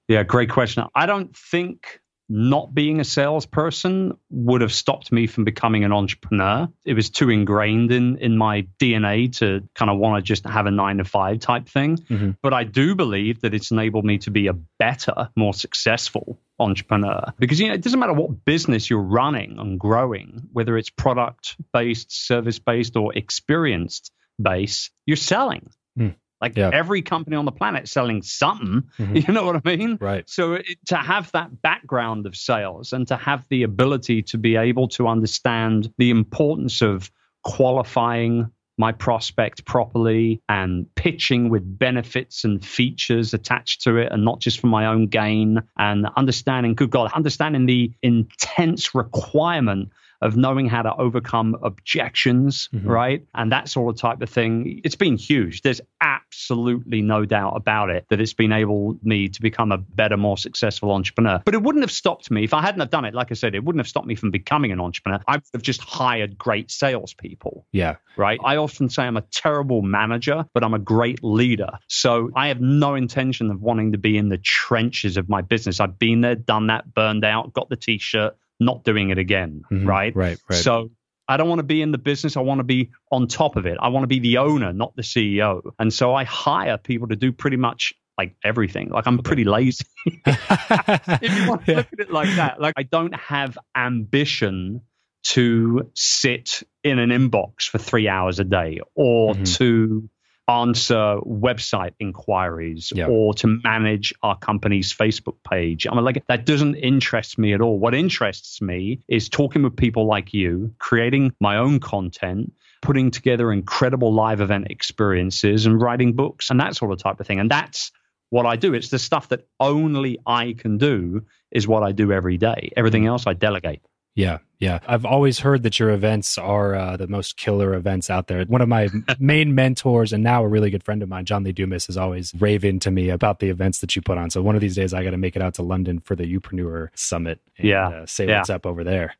Yeah, 0.09 0.23
great 0.23 0.51
question. 0.51 0.85
I 0.95 1.07
don't 1.07 1.37
think 1.37 2.01
not 2.29 2.75
being 2.75 3.01
a 3.01 3.05
salesperson 3.05 4.17
would 4.31 4.61
have 4.61 4.73
stopped 4.73 5.11
me 5.11 5.27
from 5.27 5.45
becoming 5.45 5.85
an 5.85 5.93
entrepreneur. 5.93 6.69
It 6.85 6.95
was 6.95 7.09
too 7.09 7.31
ingrained 7.31 7.91
in 7.91 8.19
in 8.19 8.37
my 8.37 8.67
DNA 8.79 9.35
to 9.39 9.67
kind 9.75 9.91
of 9.91 9.99
want 9.99 10.23
to 10.23 10.23
just 10.23 10.45
have 10.45 10.67
a 10.67 10.71
9 10.71 10.99
to 10.99 11.05
5 11.05 11.39
type 11.39 11.69
thing. 11.69 11.97
Mm-hmm. 11.97 12.33
But 12.43 12.53
I 12.53 12.65
do 12.65 12.95
believe 12.95 13.41
that 13.41 13.55
it's 13.55 13.71
enabled 13.71 14.05
me 14.05 14.19
to 14.19 14.31
be 14.31 14.49
a 14.49 14.53
better, 14.53 15.31
more 15.37 15.55
successful 15.55 16.39
entrepreneur 16.59 17.33
because 17.39 17.61
you 17.61 17.69
know 17.69 17.75
it 17.75 17.83
doesn't 17.83 18.01
matter 18.01 18.13
what 18.13 18.45
business 18.45 18.91
you're 18.91 19.01
running 19.01 19.59
and 19.59 19.79
growing, 19.79 20.49
whether 20.53 20.77
it's 20.77 20.91
product 20.91 21.57
based, 21.73 22.13
service 22.27 22.59
based 22.59 22.97
or 22.97 23.17
experienced 23.17 24.13
based, 24.41 24.91
you're 25.07 25.17
selling. 25.17 25.71
Mm. 25.99 26.15
Like 26.41 26.57
yeah. 26.57 26.71
every 26.73 27.03
company 27.03 27.37
on 27.37 27.45
the 27.45 27.53
planet 27.53 27.89
selling 27.89 28.23
something, 28.23 28.85
mm-hmm. 28.99 29.17
you 29.27 29.33
know 29.33 29.45
what 29.45 29.57
I 29.57 29.77
mean? 29.77 29.99
Right. 30.01 30.29
So 30.29 30.55
it, 30.55 30.67
to 30.87 30.97
have 30.97 31.33
that 31.33 31.63
background 31.63 32.27
of 32.27 32.37
sales 32.37 32.93
and 32.93 33.07
to 33.09 33.17
have 33.17 33.47
the 33.49 33.65
ability 33.65 34.23
to 34.23 34.39
be 34.39 34.57
able 34.57 34.89
to 34.89 35.09
understand 35.09 35.93
the 35.99 36.11
importance 36.11 36.81
of 36.83 37.11
qualifying 37.43 38.51
my 38.79 38.93
prospect 38.93 39.65
properly 39.65 40.41
and 40.49 40.87
pitching 40.95 41.51
with 41.51 41.79
benefits 41.79 42.45
and 42.45 42.65
features 42.65 43.35
attached 43.35 43.83
to 43.83 43.97
it 43.97 44.11
and 44.13 44.25
not 44.25 44.39
just 44.39 44.61
for 44.61 44.69
my 44.69 44.87
own 44.87 45.09
gain 45.09 45.61
and 45.79 46.07
understanding 46.17 46.75
good 46.75 46.91
god 46.91 47.11
understanding 47.13 47.67
the 47.67 47.93
intense 48.03 48.95
requirement 48.95 49.91
of 50.21 50.37
knowing 50.37 50.69
how 50.69 50.83
to 50.83 50.95
overcome 50.97 51.57
objections, 51.63 52.69
mm-hmm. 52.73 52.89
right? 52.89 53.25
And 53.35 53.53
that 53.53 53.69
sort 53.69 53.95
of 53.95 54.01
type 54.01 54.21
of 54.23 54.29
thing. 54.29 54.81
It's 54.85 54.97
been 54.97 55.17
huge. 55.17 55.63
There's 55.63 55.81
absolutely 56.01 57.03
no 57.03 57.25
doubt 57.25 57.55
about 57.57 57.91
it 57.91 58.07
that 58.11 58.21
it's 58.21 58.33
been 58.33 58.53
able 58.53 58.99
me 59.03 59.29
to 59.29 59.41
become 59.41 59.73
a 59.73 59.79
better, 59.79 60.17
more 60.17 60.37
successful 60.37 60.91
entrepreneur. 60.93 61.41
But 61.45 61.55
it 61.55 61.63
wouldn't 61.63 61.83
have 61.83 61.93
stopped 61.93 62.31
me 62.31 62.45
if 62.45 62.55
I 62.55 62.63
hadn't 62.63 62.81
have 62.81 62.91
done 62.91 63.05
it. 63.05 63.15
Like 63.15 63.31
I 63.31 63.35
said, 63.35 63.55
it 63.55 63.65
wouldn't 63.65 63.81
have 63.81 63.89
stopped 63.89 64.07
me 64.07 64.15
from 64.15 64.31
becoming 64.31 64.73
an 64.73 64.81
entrepreneur. 64.81 65.21
I 65.27 65.35
would 65.35 65.43
have 65.55 65.63
just 65.63 65.81
hired 65.83 66.39
great 66.39 66.71
salespeople. 66.71 67.67
Yeah. 67.73 67.97
Right. 68.17 68.41
I 68.45 68.57
often 68.57 68.89
say 68.89 69.05
I'm 69.05 69.17
a 69.17 69.23
terrible 69.23 69.83
manager, 69.83 70.45
but 70.53 70.65
I'm 70.65 70.75
a 70.75 70.79
great 70.79 71.23
leader. 71.23 71.71
So 71.89 72.31
I 72.35 72.49
have 72.49 72.61
no 72.61 72.95
intention 72.95 73.51
of 73.51 73.61
wanting 73.61 73.93
to 73.93 73.99
be 73.99 74.17
in 74.17 74.29
the 74.29 74.39
trenches 74.39 75.17
of 75.17 75.29
my 75.29 75.43
business. 75.43 75.81
I've 75.81 75.99
been 75.99 76.21
there, 76.21 76.35
done 76.35 76.67
that, 76.69 76.93
burned 76.93 77.25
out, 77.25 77.53
got 77.53 77.69
the 77.69 77.77
t-shirt 77.77 78.37
not 78.61 78.85
doing 78.85 79.11
it 79.11 79.19
again, 79.19 79.63
mm-hmm. 79.71 79.87
right? 79.87 80.15
Right, 80.15 80.39
right. 80.49 80.57
So 80.57 80.91
I 81.29 81.37
don't 81.37 81.49
want 81.49 81.59
to 81.59 81.65
be 81.65 81.83
in 81.83 81.93
the 81.93 81.99
business. 81.99 82.37
I 82.37 82.41
want 82.41 82.61
to 82.61 82.65
be 82.65 82.91
on 83.13 83.29
top 83.29 83.57
of 83.57 83.67
it. 83.67 83.77
I 83.81 83.89
want 83.89 84.05
to 84.05 84.09
be 84.09 84.19
the 84.19 84.39
owner, 84.39 84.73
not 84.73 84.97
the 84.97 85.03
CEO. 85.03 85.63
And 85.79 85.93
so 85.93 86.15
I 86.15 86.25
hire 86.25 86.79
people 86.79 87.09
to 87.09 87.17
do 87.17 87.33
pretty 87.33 87.59
much 87.59 87.93
like 88.17 88.35
everything. 88.43 88.89
Like 88.89 89.07
I'm 89.07 89.19
pretty 89.19 89.45
lazy. 89.45 89.85
if 90.07 91.37
you 91.37 91.49
want 91.49 91.67
to 91.67 91.75
look 91.77 91.89
at 91.93 92.01
it 92.01 92.11
like 92.11 92.35
that, 92.37 92.61
like 92.61 92.75
I 92.77 92.83
don't 92.83 93.15
have 93.15 93.59
ambition 93.77 94.83
to 95.25 95.91
sit 95.95 96.63
in 96.83 96.99
an 96.99 97.11
inbox 97.11 97.69
for 97.69 97.79
three 97.79 98.09
hours 98.09 98.39
a 98.39 98.45
day 98.45 98.81
or 98.95 99.35
mm-hmm. 99.35 99.45
to 99.45 100.09
answer 100.49 101.19
website 101.27 101.93
inquiries 102.01 102.93
yeah. 102.95 103.07
or 103.07 103.35
to 103.35 103.47
manage 103.63 104.15
our 104.23 104.37
company's 104.37 104.93
Facebook 104.93 105.37
page. 105.49 105.87
I 105.87 105.95
mean, 105.95 106.05
like 106.05 106.25
that 106.27 106.47
doesn't 106.47 106.77
interest 106.77 107.39
me 107.39 107.53
at 107.53 107.61
all. 107.61 107.79
What 107.79 107.95
interests 107.95 108.63
me 108.63 109.01
is 109.09 109.29
talking 109.29 109.63
with 109.63 109.77
people 109.77 110.07
like 110.07 110.33
you, 110.33 110.75
creating 110.79 111.35
my 111.41 111.59
own 111.59 111.81
content, 111.81 112.53
putting 112.81 113.11
together 113.11 113.53
incredible 113.53 114.13
live 114.13 114.41
event 114.41 114.69
experiences 114.71 115.67
and 115.67 115.81
writing 115.81 116.15
books 116.15 116.51
and 116.51 116.61
that 116.61 116.77
sort 116.77 116.93
of 116.93 116.99
type 116.99 117.21
of 117.21 117.27
thing. 117.27 117.41
And 117.41 117.51
that's 117.51 117.93
what 118.31 118.47
I 118.47 118.57
do. 118.57 118.75
It's 118.75 118.89
the 118.89 118.99
stuff 118.99 119.29
that 119.29 119.47
only 119.61 120.19
I 120.27 120.55
can 120.57 120.79
do 120.79 121.27
is 121.51 121.67
what 121.67 121.83
I 121.83 121.93
do 121.93 122.13
every 122.13 122.37
day. 122.37 122.73
Everything 122.77 123.05
mm. 123.05 123.09
else 123.09 123.27
I 123.27 123.35
delegate. 123.35 123.83
Yeah, 124.19 124.39
yeah. 124.59 124.81
I've 124.85 125.05
always 125.05 125.39
heard 125.39 125.63
that 125.63 125.79
your 125.79 125.91
events 125.91 126.39
are 126.39 126.75
uh, 126.75 126.97
the 126.97 127.07
most 127.07 127.37
killer 127.37 127.73
events 127.75 128.11
out 128.11 128.27
there. 128.27 128.45
One 128.47 128.61
of 128.61 128.69
my 128.69 128.89
main 129.21 129.55
mentors 129.55 130.13
and 130.13 130.25
now 130.25 130.43
a 130.43 130.49
really 130.49 130.71
good 130.71 130.83
friend 130.83 131.05
of 131.05 131.09
mine, 131.09 131.25
John 131.25 131.45
Lee 131.45 131.53
Dumas, 131.53 131.87
has 131.87 131.97
always 131.97 132.35
raving 132.37 132.81
to 132.81 132.91
me 132.91 133.11
about 133.11 133.39
the 133.39 133.49
events 133.49 133.79
that 133.79 133.95
you 133.95 134.03
put 134.03 134.19
on. 134.19 134.31
So 134.31 134.43
one 134.43 134.57
of 134.57 134.61
these 134.61 134.75
days, 134.75 134.93
I 134.93 135.05
got 135.05 135.13
to 135.13 135.17
make 135.17 135.37
it 135.37 135.43
out 135.43 135.55
to 135.55 135.63
London 135.63 136.01
for 136.01 136.17
the 136.17 136.25
Youpreneur 136.25 136.89
Summit. 136.97 137.41
And, 137.59 137.69
yeah, 137.69 137.89
uh, 137.89 138.07
say 138.07 138.27
yeah. 138.27 138.39
what's 138.39 138.51
up 138.51 138.67
over 138.67 138.83
there. 138.83 139.15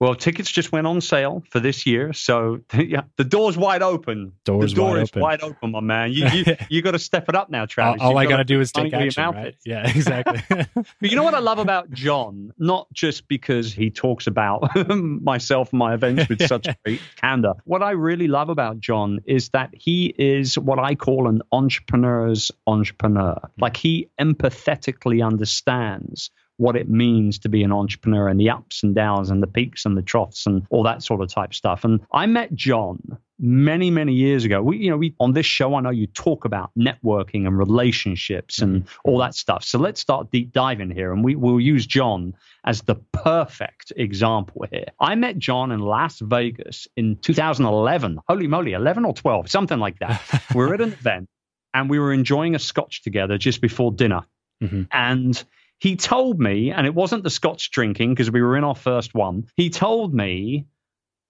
Well, 0.00 0.14
tickets 0.14 0.50
just 0.50 0.70
went 0.70 0.86
on 0.86 1.00
sale 1.00 1.42
for 1.50 1.58
this 1.58 1.84
year, 1.84 2.12
so 2.12 2.60
yeah, 2.74 3.02
the 3.16 3.24
door's 3.24 3.58
wide 3.58 3.82
open. 3.82 4.32
Door's 4.44 4.72
the 4.72 4.76
door 4.76 4.90
wide 4.90 5.02
is 5.02 5.10
open. 5.10 5.22
wide 5.22 5.42
open, 5.42 5.72
my 5.72 5.80
man. 5.80 6.12
You 6.12 6.28
you, 6.28 6.56
you 6.68 6.82
got 6.82 6.92
to 6.92 7.00
step 7.00 7.28
it 7.28 7.34
up 7.34 7.50
now, 7.50 7.60
All, 7.60 7.66
Travis. 7.66 8.02
all 8.02 8.10
You've 8.10 8.18
I 8.18 8.26
got 8.26 8.36
to 8.36 8.44
do 8.44 8.60
is 8.60 8.70
take 8.70 8.92
action, 8.92 9.24
right? 9.30 9.56
Yeah, 9.64 9.88
exactly. 9.88 10.42
But 11.00 11.10
you 11.10 11.16
know 11.16 11.22
what 11.22 11.34
I 11.34 11.40
love 11.40 11.58
about 11.58 11.90
John? 11.90 12.52
Not 12.58 12.92
just 12.92 13.28
because 13.28 13.72
he 13.72 13.90
talks 13.90 14.26
about 14.26 14.62
myself 14.88 15.72
and 15.72 15.78
my 15.78 15.94
events 15.94 16.28
with 16.28 16.46
such 16.46 16.68
great 16.84 17.00
candor. 17.16 17.54
What 17.64 17.82
I 17.82 17.92
really 17.92 18.28
love 18.28 18.48
about 18.48 18.80
John 18.80 19.20
is 19.26 19.50
that 19.50 19.70
he 19.72 20.14
is 20.18 20.58
what 20.58 20.78
I 20.78 20.94
call 20.94 21.28
an 21.28 21.42
entrepreneur's 21.52 22.50
entrepreneur. 22.66 23.40
Like 23.58 23.76
he 23.76 24.08
empathetically 24.20 25.24
understands 25.24 26.30
what 26.58 26.76
it 26.76 26.88
means 26.88 27.38
to 27.40 27.48
be 27.48 27.62
an 27.62 27.72
entrepreneur 27.72 28.28
and 28.28 28.38
the 28.38 28.50
ups 28.50 28.82
and 28.82 28.94
downs 28.94 29.30
and 29.30 29.42
the 29.42 29.46
peaks 29.46 29.86
and 29.86 29.96
the 29.96 30.02
troughs 30.02 30.44
and 30.46 30.66
all 30.70 30.82
that 30.82 31.02
sort 31.02 31.22
of 31.22 31.28
type 31.32 31.54
stuff. 31.54 31.84
And 31.84 32.00
I 32.12 32.26
met 32.26 32.54
John 32.54 33.00
many 33.40 33.88
many 33.90 34.12
years 34.12 34.44
ago. 34.44 34.60
We 34.60 34.78
you 34.78 34.90
know 34.90 34.96
we 34.96 35.14
on 35.20 35.32
this 35.32 35.46
show 35.46 35.76
i 35.76 35.80
know 35.80 35.90
you 35.90 36.08
talk 36.08 36.44
about 36.44 36.72
networking 36.76 37.46
and 37.46 37.56
relationships 37.56 38.60
and 38.60 38.88
all 39.04 39.18
that 39.18 39.34
stuff. 39.36 39.62
So 39.62 39.78
let's 39.78 40.00
start 40.00 40.32
deep 40.32 40.52
diving 40.52 40.90
here 40.90 41.12
and 41.12 41.22
we 41.24 41.36
will 41.36 41.60
use 41.60 41.86
john 41.86 42.34
as 42.64 42.82
the 42.82 42.96
perfect 43.12 43.92
example 43.96 44.64
here. 44.72 44.86
I 44.98 45.14
met 45.14 45.38
john 45.38 45.70
in 45.70 45.78
las 45.78 46.18
vegas 46.18 46.88
in 46.96 47.16
2011 47.18 48.18
holy 48.28 48.48
moly 48.48 48.72
11 48.72 49.04
or 49.04 49.14
12 49.14 49.48
something 49.48 49.78
like 49.78 50.00
that. 50.00 50.20
We 50.54 50.64
were 50.66 50.74
at 50.74 50.80
an 50.80 50.92
event 50.92 51.28
and 51.72 51.88
we 51.88 52.00
were 52.00 52.12
enjoying 52.12 52.56
a 52.56 52.58
scotch 52.58 53.02
together 53.02 53.38
just 53.38 53.60
before 53.60 53.92
dinner. 53.92 54.22
Mhm. 54.60 54.88
and 54.90 55.44
he 55.80 55.96
told 55.96 56.38
me 56.40 56.70
and 56.72 56.86
it 56.86 56.94
wasn't 56.94 57.22
the 57.22 57.30
scotch 57.30 57.70
drinking 57.70 58.10
because 58.14 58.30
we 58.30 58.42
were 58.42 58.56
in 58.56 58.64
our 58.64 58.74
first 58.74 59.14
one 59.14 59.44
he 59.56 59.70
told 59.70 60.12
me 60.14 60.66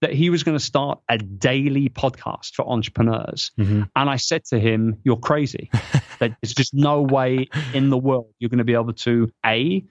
that 0.00 0.12
he 0.12 0.30
was 0.30 0.44
going 0.44 0.56
to 0.56 0.64
start 0.64 1.00
a 1.08 1.18
daily 1.18 1.88
podcast 1.88 2.54
for 2.54 2.64
entrepreneurs. 2.68 3.50
Mhm. 3.58 3.88
And 3.96 4.08
I 4.08 4.14
said 4.14 4.44
to 4.50 4.60
him, 4.60 4.98
You're 5.02 5.16
crazy. 5.16 5.70
that 6.20 6.36
there's 6.40 6.54
just 6.54 6.72
no 6.72 7.02
way 7.02 7.48
in 7.74 7.90
the 7.90 7.98
world 7.98 8.32
you're 8.38 8.48
going 8.48 8.58
to 8.58 8.64
be 8.64 8.74
able 8.74 8.92
to 8.92 9.28
A, 9.44 9.84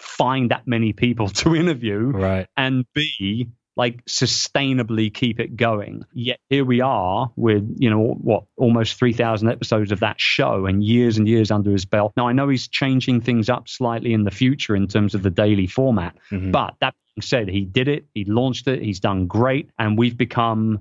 find 0.00 0.50
that 0.50 0.66
many 0.66 0.92
people 0.92 1.28
to 1.28 1.54
interview, 1.62 2.10
Right. 2.10 2.48
and 2.56 2.84
B, 2.92 3.48
like 3.76 4.02
sustainably 4.06 5.12
keep 5.12 5.38
it 5.38 5.56
going. 5.56 6.04
Yet 6.14 6.40
here 6.48 6.64
we 6.64 6.80
are 6.80 7.30
with, 7.36 7.76
you 7.78 7.90
know, 7.90 8.00
what, 8.00 8.44
almost 8.56 8.98
3,000 8.98 9.48
episodes 9.48 9.92
of 9.92 10.00
that 10.00 10.18
show 10.20 10.64
and 10.66 10.82
years 10.82 11.18
and 11.18 11.28
years 11.28 11.50
under 11.50 11.70
his 11.70 11.84
belt. 11.84 12.12
Now, 12.16 12.26
I 12.26 12.32
know 12.32 12.48
he's 12.48 12.68
changing 12.68 13.20
things 13.20 13.48
up 13.50 13.68
slightly 13.68 14.12
in 14.14 14.24
the 14.24 14.30
future 14.30 14.74
in 14.74 14.86
terms 14.88 15.14
of 15.14 15.22
the 15.22 15.30
daily 15.30 15.66
format, 15.66 16.16
Mhm. 16.30 16.52
but 16.52 16.74
that 16.80 16.94
being 17.14 17.22
said, 17.22 17.48
he 17.48 17.64
did 17.64 17.88
it, 17.88 18.06
he 18.14 18.24
launched 18.24 18.66
it, 18.66 18.82
he's 18.82 19.00
done 19.00 19.26
great, 19.26 19.68
and 19.78 19.98
we've 19.98 20.16
become 20.16 20.80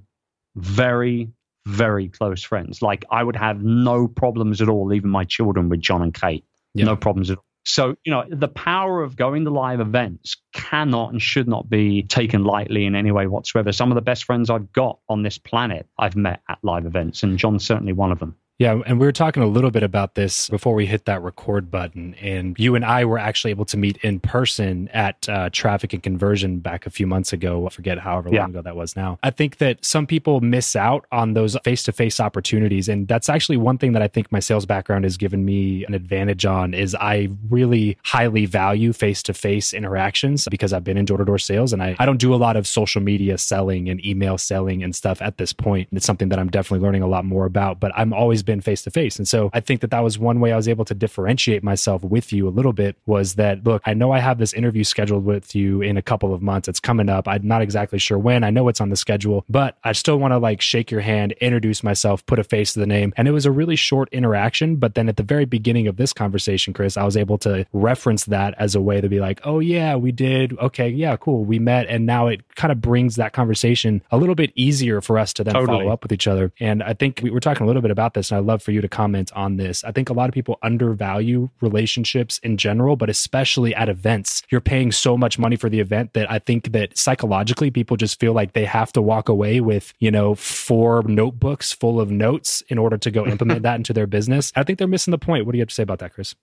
very, 0.55 1.29
very 1.67 2.07
close 2.09 2.43
friends. 2.43 2.81
Like 2.81 3.05
I 3.11 3.23
would 3.23 3.35
have 3.35 3.61
no 3.63 4.07
problems 4.07 4.61
at 4.61 4.69
all 4.69 4.85
leaving 4.87 5.09
my 5.11 5.25
children 5.25 5.67
with 5.69 5.81
John 5.81 6.01
and 6.01 6.13
Kate. 6.13 6.45
Yeah. 6.73 6.85
No 6.85 6.95
problems 6.95 7.31
at 7.31 7.37
all. 7.37 7.44
So, 7.65 7.95
you 8.03 8.11
know, 8.11 8.23
the 8.29 8.47
power 8.47 9.01
of 9.01 9.15
going 9.15 9.45
to 9.45 9.51
live 9.51 9.79
events 9.79 10.37
cannot 10.53 11.11
and 11.11 11.21
should 11.21 11.47
not 11.47 11.67
be 11.67 12.03
taken 12.03 12.43
lightly 12.43 12.85
in 12.85 12.95
any 12.95 13.11
way 13.11 13.25
whatsoever. 13.25 13.71
Some 13.71 13.91
of 13.91 13.95
the 13.95 14.01
best 14.01 14.23
friends 14.25 14.51
I've 14.51 14.71
got 14.71 14.99
on 15.09 15.23
this 15.23 15.39
planet 15.39 15.87
I've 15.97 16.15
met 16.15 16.41
at 16.47 16.59
live 16.61 16.85
events, 16.85 17.23
and 17.23 17.39
John's 17.39 17.65
certainly 17.65 17.93
one 17.93 18.11
of 18.11 18.19
them. 18.19 18.35
Yeah, 18.57 18.79
and 18.85 19.01
we 19.01 19.05
were 19.05 19.11
talking 19.11 19.43
a 19.43 19.47
little 19.47 19.69
bit 19.69 19.83
about 19.83 20.15
this 20.15 20.47
before 20.47 20.75
we 20.75 20.85
hit 20.85 21.03
that 21.05 21.21
record 21.21 21.69
button. 21.69 22.13
And 22.21 22.57
you 22.57 22.75
and 22.75 22.85
I 22.85 23.03
were 23.03 23.17
actually 23.17 23.51
able 23.51 23.65
to 23.65 23.75
meet 23.75 23.97
in 23.97 24.21
person 24.21 24.87
at 24.93 25.27
uh, 25.27 25.49
Traffic 25.51 25.91
and 25.91 26.01
Conversion 26.01 26.59
back 26.59 26.85
a 26.85 26.89
few 26.89 27.05
months 27.05 27.33
ago. 27.33 27.65
I 27.65 27.69
forget 27.69 27.99
however 27.99 28.29
long 28.29 28.51
ago 28.51 28.61
that 28.61 28.77
was 28.77 28.95
now. 28.95 29.19
I 29.23 29.31
think 29.31 29.57
that 29.57 29.83
some 29.83 30.07
people 30.07 30.39
miss 30.39 30.73
out 30.73 31.05
on 31.11 31.33
those 31.33 31.57
face 31.65 31.83
to 31.83 31.91
face 31.91 32.21
opportunities. 32.21 32.87
And 32.87 33.09
that's 33.09 33.27
actually 33.27 33.57
one 33.57 33.77
thing 33.77 33.91
that 33.91 34.01
I 34.01 34.07
think 34.07 34.31
my 34.31 34.39
sales 34.39 34.65
background 34.65 35.03
has 35.03 35.17
given 35.17 35.43
me 35.43 35.83
an 35.83 35.93
advantage 35.93 36.45
on 36.45 36.73
is 36.73 36.95
I 36.95 37.27
really 37.49 37.97
highly 38.05 38.45
value 38.45 38.93
face 38.93 39.21
to 39.23 39.33
face 39.33 39.73
interactions 39.73 40.47
because 40.49 40.71
I've 40.71 40.85
been 40.85 40.97
in 40.97 41.03
door 41.03 41.17
to 41.17 41.25
door 41.25 41.39
sales 41.39 41.73
and 41.73 41.83
I, 41.83 41.97
I 41.99 42.05
don't 42.05 42.21
do 42.21 42.33
a 42.33 42.37
lot 42.37 42.55
of 42.55 42.67
social 42.67 43.01
media 43.01 43.37
selling 43.37 43.89
and 43.89 44.03
email 44.05 44.37
selling 44.37 44.81
and 44.81 44.95
stuff 44.95 45.21
at 45.21 45.37
this 45.37 45.51
point. 45.51 45.89
It's 45.91 46.05
something 46.05 46.29
that 46.29 46.39
I'm 46.39 46.49
definitely 46.49 46.85
learning 46.85 47.01
a 47.01 47.07
lot 47.07 47.25
more 47.25 47.45
about, 47.45 47.81
but 47.81 47.91
I'm 47.97 48.13
always 48.13 48.44
been 48.45 48.61
face 48.61 48.83
to 48.83 48.91
face. 48.91 49.17
And 49.17 49.27
so 49.27 49.49
I 49.53 49.59
think 49.59 49.81
that 49.81 49.91
that 49.91 50.01
was 50.01 50.17
one 50.17 50.39
way 50.39 50.53
I 50.53 50.55
was 50.55 50.67
able 50.67 50.85
to 50.85 50.93
differentiate 50.93 51.63
myself 51.63 52.03
with 52.03 52.31
you 52.31 52.47
a 52.47 52.49
little 52.49 52.73
bit 52.73 52.95
was 53.05 53.35
that, 53.35 53.63
look, 53.63 53.81
I 53.85 53.93
know 53.93 54.11
I 54.11 54.19
have 54.19 54.37
this 54.37 54.53
interview 54.53 54.83
scheduled 54.83 55.25
with 55.25 55.55
you 55.55 55.81
in 55.81 55.97
a 55.97 56.01
couple 56.01 56.33
of 56.33 56.41
months. 56.41 56.67
It's 56.67 56.79
coming 56.79 57.09
up. 57.09 57.27
I'm 57.27 57.47
not 57.47 57.61
exactly 57.61 57.99
sure 57.99 58.17
when. 58.17 58.43
I 58.43 58.49
know 58.49 58.67
it's 58.67 58.81
on 58.81 58.89
the 58.89 58.95
schedule, 58.95 59.45
but 59.49 59.77
I 59.83 59.91
still 59.91 60.17
want 60.17 60.33
to 60.33 60.37
like 60.37 60.61
shake 60.61 60.91
your 60.91 61.01
hand, 61.01 61.33
introduce 61.41 61.83
myself, 61.83 62.25
put 62.25 62.39
a 62.39 62.43
face 62.43 62.73
to 62.73 62.79
the 62.79 62.85
name. 62.85 63.13
And 63.17 63.27
it 63.27 63.31
was 63.31 63.45
a 63.45 63.51
really 63.51 63.75
short 63.75 64.09
interaction. 64.11 64.75
But 64.77 64.95
then 64.95 65.09
at 65.09 65.17
the 65.17 65.23
very 65.23 65.45
beginning 65.45 65.87
of 65.87 65.97
this 65.97 66.13
conversation, 66.13 66.73
Chris, 66.73 66.97
I 66.97 67.03
was 67.03 67.17
able 67.17 67.37
to 67.39 67.65
reference 67.73 68.25
that 68.25 68.53
as 68.57 68.75
a 68.75 68.81
way 68.81 69.01
to 69.01 69.09
be 69.09 69.19
like, 69.19 69.41
oh, 69.43 69.59
yeah, 69.59 69.95
we 69.95 70.11
did. 70.11 70.57
Okay, 70.59 70.89
yeah, 70.89 71.15
cool. 71.17 71.43
We 71.43 71.59
met. 71.59 71.87
And 71.87 72.05
now 72.05 72.27
it 72.27 72.41
kind 72.55 72.71
of 72.71 72.81
brings 72.81 73.15
that 73.15 73.33
conversation 73.33 74.01
a 74.11 74.17
little 74.17 74.35
bit 74.35 74.51
easier 74.55 75.01
for 75.01 75.17
us 75.17 75.33
to 75.33 75.43
then 75.43 75.53
Totally. 75.53 75.79
follow 75.79 75.91
up 75.91 76.03
with 76.03 76.11
each 76.11 76.27
other. 76.27 76.51
And 76.59 76.83
I 76.83 76.93
think 76.93 77.19
we 77.23 77.29
were 77.29 77.39
talking 77.39 77.63
a 77.63 77.67
little 77.67 77.81
bit 77.81 77.91
about 77.91 78.13
this, 78.13 78.31
and 78.35 78.43
I'd 78.43 78.47
love 78.47 78.61
for 78.61 78.71
you 78.71 78.81
to 78.81 78.87
comment 78.87 79.31
on 79.33 79.57
this. 79.57 79.83
I 79.83 79.91
think 79.91 80.09
a 80.09 80.13
lot 80.13 80.27
of 80.27 80.33
people 80.33 80.57
undervalue 80.61 81.49
relationships 81.61 82.39
in 82.39 82.57
general, 82.57 82.95
but 82.95 83.09
especially 83.09 83.73
at 83.73 83.89
events. 83.89 84.43
You're 84.49 84.61
paying 84.61 84.91
so 84.91 85.17
much 85.17 85.39
money 85.39 85.55
for 85.55 85.69
the 85.69 85.79
event 85.79 86.13
that 86.13 86.29
I 86.29 86.39
think 86.39 86.71
that 86.73 86.97
psychologically 86.97 87.71
people 87.71 87.97
just 87.97 88.19
feel 88.19 88.33
like 88.33 88.53
they 88.53 88.65
have 88.65 88.91
to 88.93 89.01
walk 89.01 89.29
away 89.29 89.61
with, 89.61 89.93
you 89.99 90.11
know, 90.11 90.35
four 90.35 91.03
notebooks 91.03 91.71
full 91.71 92.01
of 92.01 92.11
notes 92.11 92.61
in 92.67 92.77
order 92.77 92.97
to 92.97 93.11
go 93.11 93.25
implement 93.35 93.63
that 93.63 93.75
into 93.75 93.93
their 93.93 94.07
business. 94.07 94.51
I 94.55 94.63
think 94.63 94.79
they're 94.79 94.87
missing 94.87 95.11
the 95.11 95.17
point. 95.17 95.45
What 95.45 95.53
do 95.53 95.57
you 95.57 95.61
have 95.61 95.69
to 95.69 95.75
say 95.75 95.83
about 95.83 95.99
that, 95.99 96.13
Chris? 96.13 96.35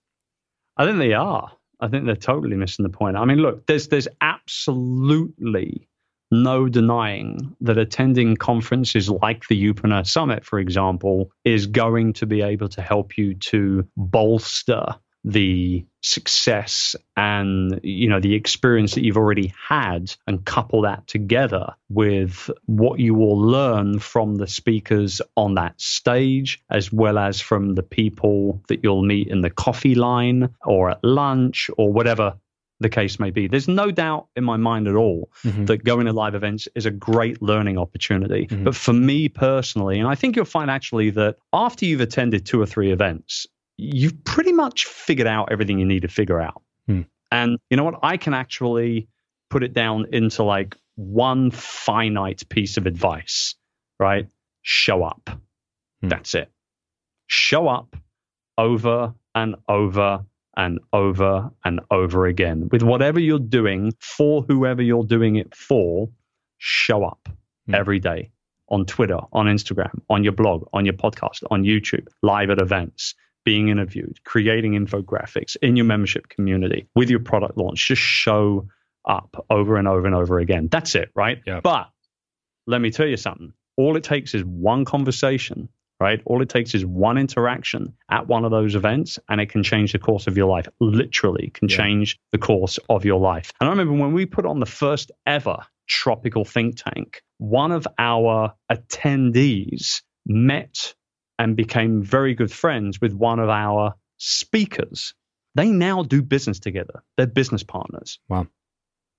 I 0.77 0.85
think 0.85 0.97
they 0.97 1.13
are. 1.13 1.51
I 1.79 1.87
think 1.87 2.05
they're 2.05 2.15
totally 2.15 2.55
missing 2.55 2.83
the 2.83 2.89
point. 2.89 3.17
I 3.17 3.25
mean, 3.25 3.39
look, 3.39 3.67
there's 3.67 3.89
there's 3.89 4.07
absolutely 4.21 5.87
no 6.33 6.67
denying 6.67 7.55
that 7.61 7.77
attending 7.77 8.35
conferences 8.35 9.09
like 9.09 9.47
the 9.47 9.61
Youpreneur 9.61 10.05
Summit, 10.05 10.45
for 10.45 10.59
example, 10.59 11.31
is 11.45 11.67
going 11.67 12.13
to 12.13 12.25
be 12.25 12.41
able 12.41 12.69
to 12.69 12.81
help 12.81 13.17
you 13.17 13.35
to 13.35 13.87
bolster 13.95 14.95
the 15.23 15.85
success 16.01 16.97
and 17.15 17.79
you 17.81 18.09
know 18.09 18.19
the 18.19 18.35
experience 18.35 18.95
that 18.95 19.05
you've 19.05 19.17
already 19.17 19.53
had 19.69 20.13
and 20.27 20.43
couple 20.43 20.81
that 20.81 21.07
together 21.07 21.73
with 21.89 22.49
what 22.65 22.99
you 22.99 23.13
will 23.13 23.39
learn 23.39 23.99
from 23.99 24.35
the 24.35 24.47
speakers 24.47 25.21
on 25.37 25.55
that 25.55 25.79
stage 25.79 26.61
as 26.69 26.91
well 26.91 27.17
as 27.17 27.39
from 27.39 27.73
the 27.73 27.83
people 27.83 28.61
that 28.67 28.83
you'll 28.83 29.01
meet 29.01 29.29
in 29.29 29.39
the 29.39 29.49
coffee 29.49 29.95
line 29.95 30.53
or 30.65 30.89
at 30.91 31.03
lunch 31.03 31.69
or 31.77 31.93
whatever 31.93 32.37
the 32.79 32.89
case 32.89 33.19
may 33.19 33.29
be 33.31 33.47
there's 33.47 33.67
no 33.67 33.91
doubt 33.91 34.27
in 34.35 34.43
my 34.43 34.57
mind 34.57 34.87
at 34.87 34.95
all 34.95 35.29
Mhm. 35.43 35.67
that 35.67 35.83
going 35.83 36.05
to 36.05 36.13
live 36.13 36.35
events 36.35 36.67
is 36.75 36.85
a 36.85 36.91
great 36.91 37.41
learning 37.41 37.77
opportunity. 37.77 38.47
Mhm. 38.47 38.63
But 38.65 38.75
for 38.75 38.93
me 38.93 39.29
personally, 39.29 39.99
and 39.99 40.07
I 40.07 40.15
think 40.15 40.35
you'll 40.35 40.45
find 40.45 40.69
actually 40.69 41.09
that 41.11 41.37
after 41.53 41.85
you've 41.85 42.01
attended 42.01 42.45
two 42.45 42.59
or 42.61 42.65
three 42.65 42.91
events, 42.91 43.47
you've 43.77 44.23
pretty 44.25 44.51
much 44.51 44.85
figured 44.85 45.27
out 45.27 45.51
everything 45.51 45.79
you 45.79 45.85
need 45.85 46.01
to 46.01 46.07
figure 46.07 46.41
out. 46.41 46.61
Hmm. 46.87 47.01
And 47.31 47.57
you 47.69 47.77
know 47.77 47.83
what? 47.85 47.99
I 48.03 48.17
can 48.17 48.33
actually 48.33 49.07
put 49.49 49.63
it 49.63 49.73
down 49.73 50.07
into 50.11 50.43
like 50.43 50.75
one 50.95 51.51
finite 51.51 52.47
piece 52.49 52.77
of 52.77 52.85
advice, 52.85 53.55
right? 53.99 54.27
Show 54.61 55.03
up. 55.03 55.29
Hmm. 56.01 56.09
That's 56.09 56.35
it. 56.35 56.51
Show 57.27 57.67
up 57.67 57.95
over 58.57 59.13
and 59.33 59.55
over 59.67 60.25
and 60.55 60.79
over 60.91 61.49
and 61.65 61.79
over 61.91 62.25
again 62.27 62.69
with 62.71 62.83
whatever 62.83 63.19
you're 63.19 63.39
doing 63.39 63.93
for 63.99 64.43
whoever 64.43 64.81
you're 64.81 65.03
doing 65.05 65.35
it 65.37 65.55
for. 65.55 66.09
Show 66.57 67.03
up 67.03 67.27
Hmm. 67.67 67.75
every 67.75 67.99
day 67.99 68.31
on 68.69 68.85
Twitter, 68.85 69.19
on 69.31 69.45
Instagram, 69.47 69.99
on 70.09 70.23
your 70.23 70.33
blog, 70.33 70.67
on 70.73 70.85
your 70.85 70.93
podcast, 70.93 71.43
on 71.51 71.63
YouTube, 71.63 72.07
live 72.21 72.49
at 72.49 72.59
events, 72.61 73.15
being 73.45 73.67
interviewed, 73.69 74.23
creating 74.23 74.73
infographics 74.73 75.55
in 75.61 75.75
your 75.75 75.85
membership 75.85 76.27
community 76.29 76.87
with 76.95 77.09
your 77.09 77.19
product 77.19 77.57
launch. 77.57 77.87
Just 77.87 78.01
show 78.01 78.67
up 79.07 79.45
over 79.49 79.75
and 79.77 79.87
over 79.87 80.05
and 80.07 80.15
over 80.15 80.39
again. 80.39 80.69
That's 80.71 80.95
it, 80.95 81.09
right? 81.15 81.41
Yeah. 81.45 81.59
But 81.61 81.89
let 82.67 82.79
me 82.81 82.89
tell 82.91 83.07
you 83.07 83.17
something. 83.17 83.53
all 83.75 83.97
it 83.97 84.03
takes 84.03 84.33
is 84.35 84.43
one 84.45 84.85
conversation, 84.85 85.67
right? 86.03 86.21
All 86.25 86.41
it 86.41 86.49
takes 86.49 86.75
is 86.75 86.85
one 86.85 87.17
interaction 87.17 87.93
at 88.11 88.27
one 88.27 88.43
of 88.43 88.51
those 88.51 88.75
events, 88.75 89.19
and 89.29 89.39
it 89.39 89.49
can 89.49 89.63
change 89.63 89.93
the 89.93 89.99
course 89.99 90.27
of 90.27 90.35
your 90.35 90.49
life. 90.49 90.67
Literally, 90.81 91.49
can 91.53 91.69
yeah. 91.69 91.77
change 91.77 92.19
the 92.33 92.37
course 92.37 92.77
of 92.89 93.05
your 93.05 93.21
life. 93.21 93.53
And 93.61 93.69
I 93.69 93.71
remember 93.71 93.93
when 93.93 94.11
we 94.11 94.25
put 94.25 94.45
on 94.45 94.59
the 94.59 94.65
first 94.65 95.11
ever 95.25 95.59
tropical 95.87 96.43
think 96.43 96.75
tank, 96.75 97.23
one 97.37 97.71
of 97.71 97.87
our 97.97 98.53
attendees 98.69 100.01
met 100.25 100.93
and 101.39 101.55
became 101.55 102.03
very 102.03 102.35
good 102.35 102.51
friends 102.51 102.99
with 102.99 103.13
one 103.13 103.39
of 103.39 103.47
our 103.47 103.95
speakers. 104.17 105.13
They 105.55 105.69
now 105.69 106.03
do 106.03 106.21
business 106.21 106.59
together. 106.59 107.01
They're 107.15 107.27
business 107.27 107.63
partners. 107.63 108.19
Wow. 108.27 108.47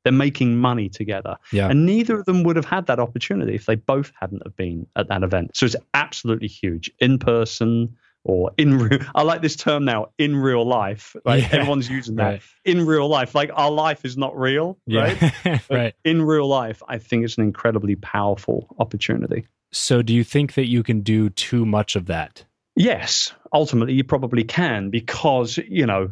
They're 0.05 0.13
making 0.13 0.57
money 0.57 0.89
together. 0.89 1.37
Yeah. 1.51 1.69
And 1.69 1.87
neither 1.87 2.19
of 2.19 2.27
them 2.27 2.45
would 2.45 2.57
have 2.57 2.65
had 2.67 2.87
that 2.87 3.01
opportunity 3.01 3.55
if 3.55 3.67
they 3.67 3.75
both 3.75 4.13
hadn't 4.21 4.43
have 4.45 4.57
been 4.57 4.87
at 4.97 5.09
that 5.09 5.23
event. 5.23 5.57
So 5.57 5.67
it's 5.67 5.77
absolutely 5.95 6.49
huge. 6.49 6.91
In 7.01 7.19
person 7.19 7.97
or 8.23 8.53
in 8.57 8.79
real 8.79 9.01
I 9.15 9.23
like 9.23 9.43
this 9.43 9.57
term 9.57 9.85
now, 9.85 10.09
in 10.19 10.37
real 10.37 10.67
life. 10.67 11.15
Like 11.25 11.43
yeah. 11.43 11.59
everyone's 11.59 11.89
using 11.89 12.17
that. 12.17 12.25
Right. 12.25 12.43
In 12.65 12.87
real 12.87 13.09
life. 13.09 13.35
Like 13.35 13.51
our 13.55 13.71
life 13.71 14.05
is 14.05 14.17
not 14.17 14.39
real. 14.39 14.79
Yeah. 14.87 15.33
Right. 15.45 15.61
right. 15.71 15.95
In 16.05 16.23
real 16.23 16.47
life, 16.47 16.83
I 16.89 16.99
think 16.99 17.25
it's 17.25 17.39
an 17.39 17.45
incredibly 17.45 17.97
powerful 17.97 18.75
opportunity. 18.79 19.47
So 19.73 20.03
do 20.03 20.15
you 20.15 20.25
think 20.25 20.55
that 20.55 20.69
you 20.69 20.83
can 20.83 21.01
do 21.01 21.31
too 21.31 21.67
much 21.67 21.97
of 21.97 22.07
that? 22.07 22.45
Yes, 22.77 23.33
ultimately 23.53 23.95
you 23.95 24.05
probably 24.05 24.45
can 24.45 24.91
because, 24.91 25.59
you 25.59 25.87
know, 25.87 26.11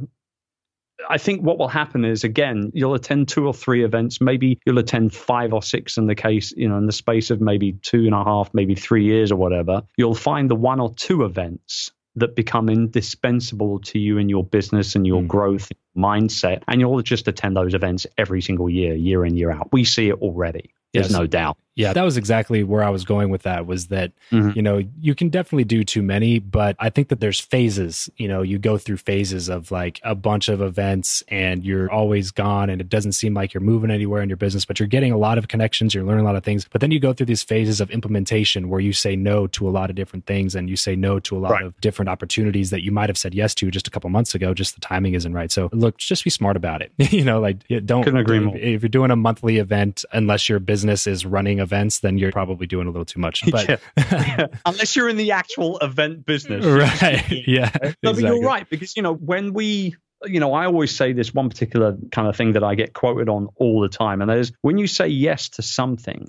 I 1.08 1.18
think 1.18 1.42
what 1.42 1.58
will 1.58 1.68
happen 1.68 2.04
is 2.04 2.24
again, 2.24 2.70
you'll 2.74 2.94
attend 2.94 3.28
two 3.28 3.46
or 3.46 3.54
three 3.54 3.84
events. 3.84 4.20
Maybe 4.20 4.60
you'll 4.64 4.78
attend 4.78 5.14
five 5.14 5.52
or 5.52 5.62
six 5.62 5.96
in 5.96 6.06
the 6.06 6.14
case, 6.14 6.52
you 6.56 6.68
know, 6.68 6.78
in 6.78 6.86
the 6.86 6.92
space 6.92 7.30
of 7.30 7.40
maybe 7.40 7.72
two 7.72 8.04
and 8.04 8.14
a 8.14 8.24
half, 8.24 8.52
maybe 8.52 8.74
three 8.74 9.04
years 9.04 9.32
or 9.32 9.36
whatever. 9.36 9.82
You'll 9.96 10.14
find 10.14 10.50
the 10.50 10.54
one 10.56 10.80
or 10.80 10.92
two 10.94 11.24
events 11.24 11.90
that 12.16 12.36
become 12.36 12.68
indispensable 12.68 13.78
to 13.80 13.98
you 13.98 14.18
in 14.18 14.28
your 14.28 14.44
business 14.44 14.94
and 14.94 15.06
your 15.06 15.22
mm. 15.22 15.28
growth 15.28 15.72
mindset. 15.96 16.62
And 16.68 16.80
you'll 16.80 17.00
just 17.02 17.26
attend 17.26 17.56
those 17.56 17.74
events 17.74 18.06
every 18.18 18.42
single 18.42 18.68
year, 18.68 18.94
year 18.94 19.24
in, 19.24 19.36
year 19.36 19.50
out. 19.50 19.68
We 19.72 19.84
see 19.84 20.08
it 20.08 20.16
already. 20.16 20.74
There's 20.92 21.10
yes. 21.10 21.18
no 21.18 21.26
doubt. 21.26 21.56
Yeah, 21.74 21.94
that 21.94 22.02
was 22.02 22.18
exactly 22.18 22.62
where 22.62 22.82
I 22.82 22.90
was 22.90 23.04
going 23.04 23.30
with 23.30 23.42
that 23.42 23.66
was 23.66 23.86
that, 23.86 24.12
mm-hmm. 24.30 24.50
you 24.54 24.62
know, 24.62 24.82
you 25.00 25.14
can 25.14 25.30
definitely 25.30 25.64
do 25.64 25.84
too 25.84 26.02
many, 26.02 26.38
but 26.38 26.76
I 26.78 26.90
think 26.90 27.08
that 27.08 27.20
there's 27.20 27.40
phases, 27.40 28.10
you 28.16 28.28
know, 28.28 28.42
you 28.42 28.58
go 28.58 28.76
through 28.76 28.98
phases 28.98 29.48
of 29.48 29.70
like 29.70 29.98
a 30.02 30.14
bunch 30.14 30.50
of 30.50 30.60
events 30.60 31.22
and 31.28 31.64
you're 31.64 31.90
always 31.90 32.30
gone 32.30 32.68
and 32.68 32.80
it 32.80 32.90
doesn't 32.90 33.12
seem 33.12 33.32
like 33.32 33.54
you're 33.54 33.62
moving 33.62 33.90
anywhere 33.90 34.20
in 34.20 34.28
your 34.28 34.36
business, 34.36 34.66
but 34.66 34.78
you're 34.78 34.86
getting 34.86 35.12
a 35.12 35.16
lot 35.16 35.38
of 35.38 35.48
connections, 35.48 35.94
you're 35.94 36.04
learning 36.04 36.24
a 36.24 36.26
lot 36.26 36.36
of 36.36 36.44
things. 36.44 36.66
But 36.70 36.82
then 36.82 36.90
you 36.90 37.00
go 37.00 37.14
through 37.14 37.26
these 37.26 37.42
phases 37.42 37.80
of 37.80 37.90
implementation 37.90 38.68
where 38.68 38.80
you 38.80 38.92
say 38.92 39.16
no 39.16 39.46
to 39.48 39.66
a 39.66 39.70
lot 39.70 39.88
of 39.88 39.96
different 39.96 40.26
things 40.26 40.54
and 40.54 40.68
you 40.68 40.76
say 40.76 40.94
no 40.94 41.20
to 41.20 41.36
a 41.36 41.40
lot 41.40 41.52
right. 41.52 41.64
of 41.64 41.80
different 41.80 42.10
opportunities 42.10 42.68
that 42.68 42.82
you 42.82 42.92
might 42.92 43.08
have 43.08 43.16
said 43.16 43.34
yes 43.34 43.54
to 43.54 43.70
just 43.70 43.88
a 43.88 43.90
couple 43.90 44.10
months 44.10 44.34
ago, 44.34 44.52
just 44.52 44.74
the 44.74 44.80
timing 44.82 45.14
isn't 45.14 45.32
right. 45.32 45.50
So 45.50 45.70
look, 45.72 45.96
just 45.96 46.22
be 46.22 46.30
smart 46.30 46.56
about 46.56 46.82
it. 46.82 46.92
you 46.98 47.24
know, 47.24 47.40
like 47.40 47.66
don't 47.86 48.04
Couldn't 48.04 48.20
agree 48.20 48.40
more. 48.40 48.56
if 48.56 48.82
you're 48.82 48.90
doing 48.90 49.10
a 49.10 49.16
monthly 49.16 49.56
event, 49.56 50.04
unless 50.12 50.50
your 50.50 50.58
business 50.58 51.06
is 51.06 51.24
running 51.24 51.61
events, 51.62 52.00
then 52.00 52.18
you're 52.18 52.32
probably 52.32 52.66
doing 52.66 52.86
a 52.86 52.90
little 52.90 53.04
too 53.04 53.20
much. 53.20 53.42
But 53.52 53.68
yeah. 53.96 54.46
unless 54.66 54.96
you're 54.96 55.08
in 55.08 55.16
the 55.16 55.32
actual 55.32 55.78
event 55.78 56.26
business, 56.26 56.64
right? 56.64 57.24
yeah, 57.46 57.70
no, 57.82 57.88
exactly. 57.88 57.94
but 58.02 58.22
you're 58.22 58.42
right 58.42 58.68
because 58.68 58.96
you 58.96 59.02
know 59.02 59.14
when 59.14 59.52
we 59.52 59.96
you 60.24 60.40
know, 60.40 60.54
I 60.54 60.66
always 60.66 60.94
say 60.94 61.12
this 61.12 61.34
one 61.34 61.48
particular 61.48 61.96
kind 62.12 62.28
of 62.28 62.36
thing 62.36 62.52
that 62.52 62.62
I 62.62 62.76
get 62.76 62.92
quoted 62.92 63.28
on 63.28 63.48
all 63.56 63.80
the 63.80 63.88
time, 63.88 64.20
and 64.20 64.30
that 64.30 64.38
is 64.38 64.52
when 64.62 64.78
you 64.78 64.86
say 64.86 65.08
yes 65.08 65.48
to 65.50 65.62
something, 65.62 66.28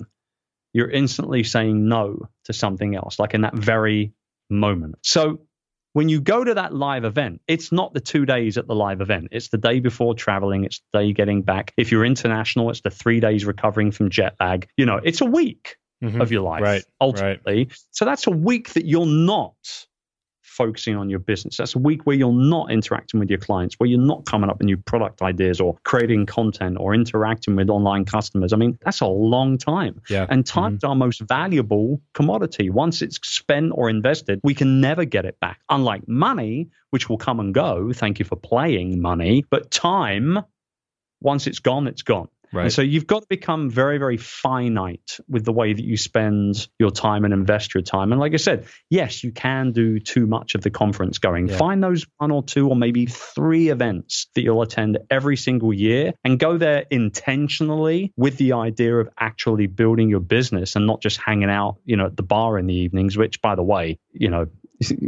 you're 0.72 0.90
instantly 0.90 1.44
saying 1.44 1.88
no 1.88 2.28
to 2.44 2.52
something 2.52 2.94
else, 2.96 3.18
like 3.18 3.34
in 3.34 3.42
that 3.42 3.54
very 3.54 4.12
moment. 4.50 4.96
So 5.02 5.40
when 5.94 6.08
you 6.08 6.20
go 6.20 6.44
to 6.44 6.54
that 6.54 6.74
live 6.74 7.04
event, 7.04 7.40
it's 7.46 7.72
not 7.72 7.94
the 7.94 8.00
two 8.00 8.26
days 8.26 8.58
at 8.58 8.66
the 8.66 8.74
live 8.74 9.00
event. 9.00 9.28
It's 9.30 9.48
the 9.48 9.58
day 9.58 9.78
before 9.78 10.14
traveling. 10.14 10.64
It's 10.64 10.82
the 10.92 10.98
day 10.98 11.12
getting 11.12 11.42
back. 11.42 11.72
If 11.76 11.90
you're 11.90 12.04
international, 12.04 12.68
it's 12.70 12.82
the 12.82 12.90
three 12.90 13.20
days 13.20 13.44
recovering 13.44 13.92
from 13.92 14.10
jet 14.10 14.34
lag. 14.40 14.68
You 14.76 14.86
know, 14.86 15.00
it's 15.02 15.20
a 15.20 15.24
week 15.24 15.76
mm-hmm. 16.02 16.20
of 16.20 16.32
your 16.32 16.42
life, 16.42 16.62
right, 16.62 16.84
ultimately. 17.00 17.64
Right. 17.64 17.78
So 17.92 18.04
that's 18.04 18.26
a 18.26 18.32
week 18.32 18.74
that 18.74 18.86
you're 18.86 19.06
not 19.06 19.54
focusing 20.54 20.96
on 20.96 21.10
your 21.10 21.18
business. 21.18 21.56
That's 21.56 21.74
a 21.74 21.78
week 21.78 22.06
where 22.06 22.16
you're 22.16 22.32
not 22.32 22.70
interacting 22.70 23.20
with 23.20 23.28
your 23.28 23.38
clients, 23.38 23.74
where 23.78 23.88
you're 23.88 24.00
not 24.00 24.24
coming 24.26 24.48
up 24.48 24.58
with 24.58 24.66
new 24.66 24.76
product 24.76 25.20
ideas 25.22 25.60
or 25.60 25.76
creating 25.84 26.26
content 26.26 26.76
or 26.78 26.94
interacting 26.94 27.56
with 27.56 27.68
online 27.68 28.04
customers. 28.04 28.52
I 28.52 28.56
mean, 28.56 28.78
that's 28.84 29.00
a 29.00 29.06
long 29.06 29.58
time. 29.58 30.00
Yeah. 30.08 30.26
And 30.28 30.46
time's 30.46 30.80
mm-hmm. 30.80 30.90
our 30.90 30.96
most 30.96 31.20
valuable 31.20 32.00
commodity. 32.14 32.70
Once 32.70 33.02
it's 33.02 33.18
spent 33.26 33.72
or 33.74 33.90
invested, 33.90 34.40
we 34.42 34.54
can 34.54 34.80
never 34.80 35.04
get 35.04 35.24
it 35.24 35.38
back. 35.40 35.60
Unlike 35.68 36.08
money, 36.08 36.68
which 36.90 37.08
will 37.08 37.18
come 37.18 37.40
and 37.40 37.52
go. 37.52 37.92
Thank 37.92 38.18
you 38.20 38.24
for 38.24 38.36
playing 38.36 39.00
money. 39.00 39.44
But 39.50 39.70
time, 39.70 40.38
once 41.20 41.46
it's 41.46 41.58
gone, 41.58 41.88
it's 41.88 42.02
gone. 42.02 42.28
Right. 42.54 42.64
And 42.64 42.72
so 42.72 42.82
you've 42.82 43.06
got 43.06 43.22
to 43.22 43.26
become 43.28 43.68
very, 43.68 43.98
very 43.98 44.16
finite 44.16 45.18
with 45.28 45.44
the 45.44 45.52
way 45.52 45.72
that 45.72 45.84
you 45.84 45.96
spend 45.96 46.68
your 46.78 46.92
time 46.92 47.24
and 47.24 47.34
invest 47.34 47.74
your 47.74 47.82
time. 47.82 48.12
And 48.12 48.20
like 48.20 48.32
I 48.32 48.36
said, 48.36 48.66
yes, 48.88 49.24
you 49.24 49.32
can 49.32 49.72
do 49.72 49.98
too 49.98 50.26
much 50.26 50.54
of 50.54 50.60
the 50.60 50.70
conference 50.70 51.18
going. 51.18 51.48
Yeah. 51.48 51.56
Find 51.56 51.82
those 51.82 52.06
one 52.18 52.30
or 52.30 52.44
two 52.44 52.68
or 52.68 52.76
maybe 52.76 53.06
three 53.06 53.70
events 53.70 54.28
that 54.34 54.42
you'll 54.42 54.62
attend 54.62 54.98
every 55.10 55.36
single 55.36 55.72
year 55.72 56.12
and 56.24 56.38
go 56.38 56.56
there 56.56 56.86
intentionally 56.90 58.12
with 58.16 58.36
the 58.36 58.52
idea 58.52 58.96
of 58.96 59.08
actually 59.18 59.66
building 59.66 60.08
your 60.08 60.20
business 60.20 60.76
and 60.76 60.86
not 60.86 61.02
just 61.02 61.18
hanging 61.18 61.50
out, 61.50 61.78
you 61.84 61.96
know, 61.96 62.06
at 62.06 62.16
the 62.16 62.22
bar 62.22 62.56
in 62.58 62.66
the 62.66 62.74
evenings, 62.74 63.16
which 63.16 63.42
by 63.42 63.56
the 63.56 63.62
way, 63.64 63.98
you 64.12 64.30
know, 64.30 64.46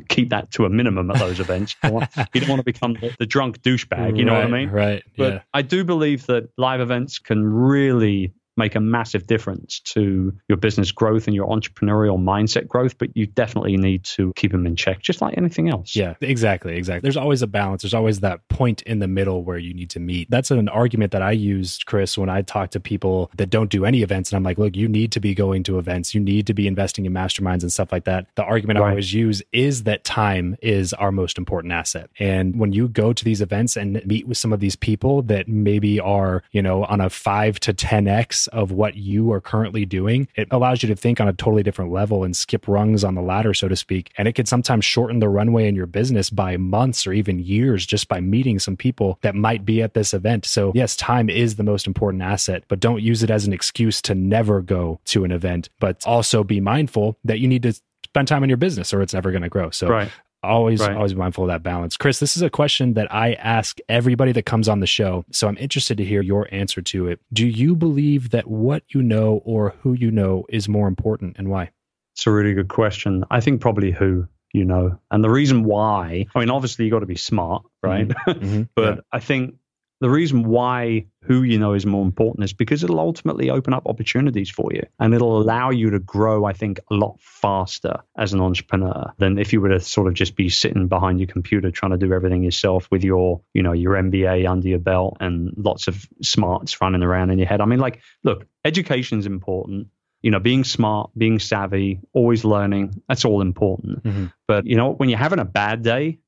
keep 0.08 0.30
that 0.30 0.50
to 0.52 0.64
a 0.64 0.70
minimum 0.70 1.10
at 1.10 1.18
those 1.18 1.40
events. 1.40 1.74
You 1.82 1.90
don't 1.90 1.94
want, 1.94 2.10
you 2.34 2.40
don't 2.40 2.50
want 2.50 2.60
to 2.60 2.64
become 2.64 2.94
the, 2.94 3.14
the, 3.18 3.26
drunk 3.26 3.62
douchebag. 3.62 4.16
You 4.16 4.24
know 4.24 4.32
right, 4.32 4.44
what 4.44 4.54
I 4.54 4.58
mean? 4.58 4.70
Right. 4.70 5.02
But 5.16 5.32
yeah. 5.32 5.42
I 5.52 5.62
do 5.62 5.84
believe 5.84 6.26
that 6.26 6.48
live 6.56 6.80
events 6.80 7.18
can 7.18 7.44
really 7.44 8.32
make 8.56 8.74
a 8.74 8.80
massive 8.80 9.26
difference 9.26 9.80
to 9.80 10.32
your 10.48 10.58
business 10.58 10.92
growth 10.92 11.26
and 11.26 11.34
your 11.34 11.48
entrepreneurial 11.48 12.18
mindset 12.18 12.66
growth, 12.66 12.96
but 12.98 13.14
you 13.16 13.26
definitely 13.26 13.76
need 13.76 14.04
to 14.04 14.32
keep 14.36 14.52
them 14.52 14.66
in 14.66 14.76
check, 14.76 15.00
just 15.00 15.20
like 15.20 15.36
anything 15.36 15.68
else. 15.68 15.94
Yeah, 15.94 16.14
exactly. 16.20 16.76
Exactly. 16.76 17.02
There's 17.02 17.16
always 17.16 17.42
a 17.42 17.46
balance. 17.46 17.82
There's 17.82 17.94
always 17.94 18.20
that 18.20 18.46
point 18.48 18.82
in 18.82 18.98
the 18.98 19.08
middle 19.08 19.44
where 19.44 19.58
you 19.58 19.74
need 19.74 19.90
to 19.90 20.00
meet. 20.00 20.30
That's 20.30 20.50
an 20.50 20.68
argument 20.68 21.12
that 21.12 21.22
I 21.22 21.32
used, 21.32 21.86
Chris, 21.86 22.16
when 22.16 22.28
I 22.28 22.42
talk 22.42 22.70
to 22.70 22.80
people 22.80 23.30
that 23.36 23.50
don't 23.50 23.70
do 23.70 23.84
any 23.84 24.02
events. 24.02 24.30
And 24.30 24.36
I'm 24.36 24.42
like, 24.42 24.58
look, 24.58 24.76
you 24.76 24.88
need 24.88 25.12
to 25.12 25.20
be 25.20 25.34
going 25.34 25.62
to 25.64 25.78
events. 25.78 26.14
You 26.14 26.20
need 26.20 26.46
to 26.46 26.54
be 26.54 26.66
investing 26.66 27.06
in 27.06 27.12
masterminds 27.12 27.62
and 27.62 27.72
stuff 27.72 27.92
like 27.92 28.04
that. 28.04 28.26
The 28.36 28.44
argument 28.44 28.78
right. 28.78 28.86
I 28.86 28.90
always 28.90 29.12
use 29.12 29.42
is 29.52 29.84
that 29.84 30.04
time 30.04 30.56
is 30.62 30.92
our 30.94 31.12
most 31.12 31.38
important 31.38 31.72
asset. 31.72 32.10
And 32.18 32.58
when 32.58 32.72
you 32.72 32.88
go 32.88 33.12
to 33.12 33.24
these 33.24 33.40
events 33.40 33.76
and 33.76 34.04
meet 34.06 34.26
with 34.26 34.38
some 34.38 34.52
of 34.52 34.60
these 34.60 34.76
people 34.76 35.22
that 35.22 35.48
maybe 35.48 36.00
are, 36.00 36.42
you 36.52 36.62
know, 36.62 36.84
on 36.84 37.00
a 37.00 37.10
five 37.10 37.60
to 37.60 37.74
10x 37.74 38.45
of 38.48 38.72
what 38.72 38.96
you 38.96 39.32
are 39.32 39.40
currently 39.40 39.84
doing, 39.84 40.28
it 40.34 40.48
allows 40.50 40.82
you 40.82 40.88
to 40.88 40.96
think 40.96 41.20
on 41.20 41.28
a 41.28 41.32
totally 41.32 41.62
different 41.62 41.92
level 41.92 42.24
and 42.24 42.36
skip 42.36 42.66
rungs 42.68 43.04
on 43.04 43.14
the 43.14 43.22
ladder, 43.22 43.54
so 43.54 43.68
to 43.68 43.76
speak. 43.76 44.12
And 44.18 44.28
it 44.28 44.32
can 44.32 44.46
sometimes 44.46 44.84
shorten 44.84 45.18
the 45.18 45.28
runway 45.28 45.68
in 45.68 45.74
your 45.74 45.86
business 45.86 46.30
by 46.30 46.56
months 46.56 47.06
or 47.06 47.12
even 47.12 47.38
years 47.38 47.86
just 47.86 48.08
by 48.08 48.20
meeting 48.20 48.58
some 48.58 48.76
people 48.76 49.18
that 49.22 49.34
might 49.34 49.64
be 49.64 49.82
at 49.82 49.94
this 49.94 50.14
event. 50.14 50.44
So, 50.46 50.72
yes, 50.74 50.96
time 50.96 51.28
is 51.28 51.56
the 51.56 51.64
most 51.64 51.86
important 51.86 52.22
asset, 52.22 52.64
but 52.68 52.80
don't 52.80 53.02
use 53.02 53.22
it 53.22 53.30
as 53.30 53.46
an 53.46 53.52
excuse 53.52 54.00
to 54.02 54.14
never 54.14 54.60
go 54.60 55.00
to 55.06 55.24
an 55.24 55.32
event. 55.32 55.68
But 55.80 56.06
also 56.06 56.44
be 56.44 56.60
mindful 56.60 57.18
that 57.24 57.38
you 57.38 57.48
need 57.48 57.62
to 57.62 57.74
spend 58.04 58.28
time 58.28 58.42
in 58.42 58.48
your 58.48 58.56
business 58.56 58.94
or 58.94 59.02
it's 59.02 59.14
never 59.14 59.30
going 59.30 59.42
to 59.42 59.48
grow. 59.48 59.70
So 59.70 59.88
right 59.88 60.10
always 60.42 60.80
right. 60.80 60.96
always 60.96 61.14
mindful 61.14 61.44
of 61.44 61.48
that 61.48 61.62
balance 61.62 61.96
chris 61.96 62.20
this 62.20 62.36
is 62.36 62.42
a 62.42 62.50
question 62.50 62.94
that 62.94 63.12
i 63.12 63.32
ask 63.34 63.78
everybody 63.88 64.32
that 64.32 64.44
comes 64.44 64.68
on 64.68 64.80
the 64.80 64.86
show 64.86 65.24
so 65.32 65.48
i'm 65.48 65.56
interested 65.58 65.96
to 65.96 66.04
hear 66.04 66.22
your 66.22 66.48
answer 66.52 66.80
to 66.80 67.08
it 67.08 67.18
do 67.32 67.46
you 67.46 67.74
believe 67.74 68.30
that 68.30 68.46
what 68.46 68.82
you 68.88 69.02
know 69.02 69.42
or 69.44 69.74
who 69.82 69.92
you 69.92 70.10
know 70.10 70.44
is 70.48 70.68
more 70.68 70.88
important 70.88 71.36
and 71.38 71.48
why 71.48 71.70
it's 72.14 72.26
a 72.26 72.30
really 72.30 72.54
good 72.54 72.68
question 72.68 73.24
i 73.30 73.40
think 73.40 73.60
probably 73.60 73.90
who 73.90 74.26
you 74.52 74.64
know 74.64 74.98
and 75.10 75.24
the 75.24 75.30
reason 75.30 75.64
why 75.64 76.26
i 76.34 76.38
mean 76.38 76.50
obviously 76.50 76.84
you 76.84 76.90
got 76.90 77.00
to 77.00 77.06
be 77.06 77.16
smart 77.16 77.64
right 77.82 78.08
mm-hmm. 78.08 78.30
Mm-hmm. 78.46 78.62
but 78.74 78.96
yeah. 78.96 79.00
i 79.12 79.20
think 79.20 79.56
the 80.00 80.10
reason 80.10 80.44
why 80.44 81.06
who 81.22 81.42
you 81.42 81.58
know 81.58 81.72
is 81.72 81.86
more 81.86 82.04
important 82.04 82.44
is 82.44 82.52
because 82.52 82.84
it'll 82.84 83.00
ultimately 83.00 83.50
open 83.50 83.72
up 83.72 83.86
opportunities 83.86 84.50
for 84.50 84.68
you 84.72 84.82
and 85.00 85.14
it'll 85.14 85.40
allow 85.40 85.70
you 85.70 85.90
to 85.90 85.98
grow, 85.98 86.44
I 86.44 86.52
think, 86.52 86.78
a 86.90 86.94
lot 86.94 87.18
faster 87.20 88.00
as 88.16 88.32
an 88.32 88.40
entrepreneur 88.40 89.12
than 89.18 89.38
if 89.38 89.52
you 89.52 89.60
were 89.60 89.70
to 89.70 89.80
sort 89.80 90.06
of 90.08 90.14
just 90.14 90.36
be 90.36 90.48
sitting 90.48 90.86
behind 90.86 91.18
your 91.18 91.28
computer 91.28 91.70
trying 91.70 91.92
to 91.92 91.98
do 91.98 92.12
everything 92.12 92.42
yourself 92.42 92.88
with 92.90 93.02
your, 93.02 93.40
you 93.54 93.62
know, 93.62 93.72
your 93.72 93.94
MBA 93.94 94.48
under 94.48 94.68
your 94.68 94.78
belt 94.78 95.16
and 95.20 95.52
lots 95.56 95.88
of 95.88 96.06
smarts 96.22 96.80
running 96.80 97.02
around 97.02 97.30
in 97.30 97.38
your 97.38 97.48
head. 97.48 97.60
I 97.60 97.64
mean, 97.64 97.80
like, 97.80 98.00
look, 98.22 98.46
education 98.64 99.18
is 99.18 99.26
important 99.26 99.88
you 100.22 100.32
know, 100.32 100.40
being 100.40 100.64
smart, 100.64 101.10
being 101.16 101.38
savvy, 101.38 102.00
always 102.12 102.44
learning, 102.44 103.00
that's 103.08 103.24
all 103.24 103.40
important. 103.40 104.02
Mm-hmm. 104.02 104.26
But, 104.48 104.66
you 104.66 104.74
know, 104.74 104.92
when 104.92 105.08
you're 105.08 105.20
having 105.20 105.38
a 105.38 105.44
bad 105.44 105.82
day 105.82 106.18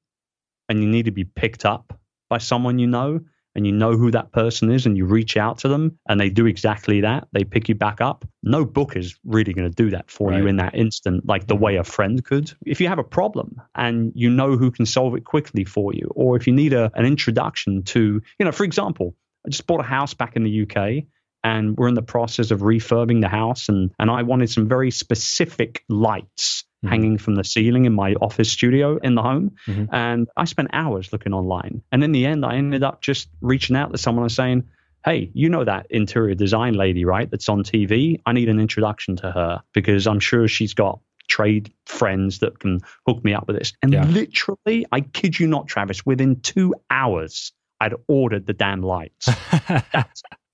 and 0.68 0.80
you 0.80 0.88
need 0.88 1.06
to 1.06 1.10
be 1.10 1.24
picked 1.24 1.64
up 1.64 1.98
by 2.28 2.38
someone 2.38 2.78
you 2.78 2.86
know, 2.86 3.22
and 3.58 3.66
you 3.66 3.72
know 3.72 3.96
who 3.96 4.12
that 4.12 4.30
person 4.30 4.70
is 4.70 4.86
and 4.86 4.96
you 4.96 5.04
reach 5.04 5.36
out 5.36 5.58
to 5.58 5.68
them 5.68 5.98
and 6.08 6.20
they 6.20 6.30
do 6.30 6.46
exactly 6.46 7.00
that, 7.00 7.26
they 7.32 7.42
pick 7.42 7.68
you 7.68 7.74
back 7.74 8.00
up, 8.00 8.24
no 8.44 8.64
book 8.64 8.94
is 8.94 9.18
really 9.24 9.52
going 9.52 9.68
to 9.68 9.74
do 9.74 9.90
that 9.90 10.08
for 10.08 10.30
right. 10.30 10.38
you 10.38 10.46
in 10.46 10.58
that 10.58 10.76
instant, 10.76 11.26
like 11.26 11.48
the 11.48 11.56
way 11.56 11.74
a 11.74 11.82
friend 11.82 12.24
could. 12.24 12.52
If 12.64 12.80
you 12.80 12.86
have 12.86 13.00
a 13.00 13.04
problem 13.04 13.60
and 13.74 14.12
you 14.14 14.30
know 14.30 14.56
who 14.56 14.70
can 14.70 14.86
solve 14.86 15.16
it 15.16 15.24
quickly 15.24 15.64
for 15.64 15.92
you, 15.92 16.08
or 16.14 16.36
if 16.36 16.46
you 16.46 16.52
need 16.52 16.72
a, 16.72 16.92
an 16.94 17.04
introduction 17.04 17.82
to, 17.82 18.22
you 18.38 18.44
know, 18.44 18.52
for 18.52 18.62
example, 18.62 19.16
I 19.44 19.50
just 19.50 19.66
bought 19.66 19.80
a 19.80 19.82
house 19.82 20.14
back 20.14 20.36
in 20.36 20.44
the 20.44 20.62
UK 20.62 21.06
and 21.42 21.76
we're 21.76 21.88
in 21.88 21.94
the 21.94 22.02
process 22.02 22.52
of 22.52 22.60
refurbing 22.60 23.20
the 23.20 23.28
house 23.28 23.68
and 23.68 23.90
and 23.98 24.08
I 24.08 24.22
wanted 24.22 24.50
some 24.50 24.68
very 24.68 24.92
specific 24.92 25.84
lights 25.88 26.64
mm-hmm. 26.84 26.88
hanging 26.88 27.18
from 27.18 27.34
the 27.34 27.44
ceiling 27.44 27.84
in 27.84 27.92
my 27.92 28.14
office 28.14 28.50
studio 28.50 28.98
in 28.98 29.14
the 29.14 29.22
home 29.22 29.52
mm-hmm. 29.66 29.94
and 29.94 30.28
I 30.36 30.44
spent 30.44 30.70
hours 30.72 31.12
looking 31.12 31.32
online 31.32 31.82
and 31.92 32.02
in 32.04 32.12
the 32.12 32.26
end 32.26 32.44
I 32.44 32.56
ended 32.56 32.82
up 32.82 33.00
just 33.00 33.28
reaching 33.40 33.76
out 33.76 33.92
to 33.92 33.98
someone 33.98 34.24
and 34.24 34.32
saying 34.32 34.64
hey 35.04 35.30
you 35.34 35.48
know 35.48 35.64
that 35.64 35.86
interior 35.90 36.34
design 36.34 36.74
lady 36.74 37.04
right 37.04 37.30
that's 37.30 37.48
on 37.48 37.62
TV 37.62 38.20
I 38.26 38.32
need 38.32 38.48
an 38.48 38.60
introduction 38.60 39.16
to 39.16 39.30
her 39.30 39.62
because 39.72 40.06
I'm 40.06 40.20
sure 40.20 40.48
she's 40.48 40.74
got 40.74 41.00
trade 41.28 41.72
friends 41.84 42.38
that 42.38 42.58
can 42.58 42.80
hook 43.06 43.22
me 43.22 43.34
up 43.34 43.46
with 43.46 43.58
this 43.58 43.72
and 43.82 43.92
yeah. 43.92 44.04
literally 44.04 44.86
I 44.90 45.00
kid 45.00 45.38
you 45.38 45.46
not 45.46 45.66
Travis 45.66 46.06
within 46.06 46.40
2 46.40 46.74
hours 46.90 47.52
I'd 47.80 47.94
ordered 48.08 48.46
the 48.46 48.54
damn 48.54 48.82
lights. 48.82 49.28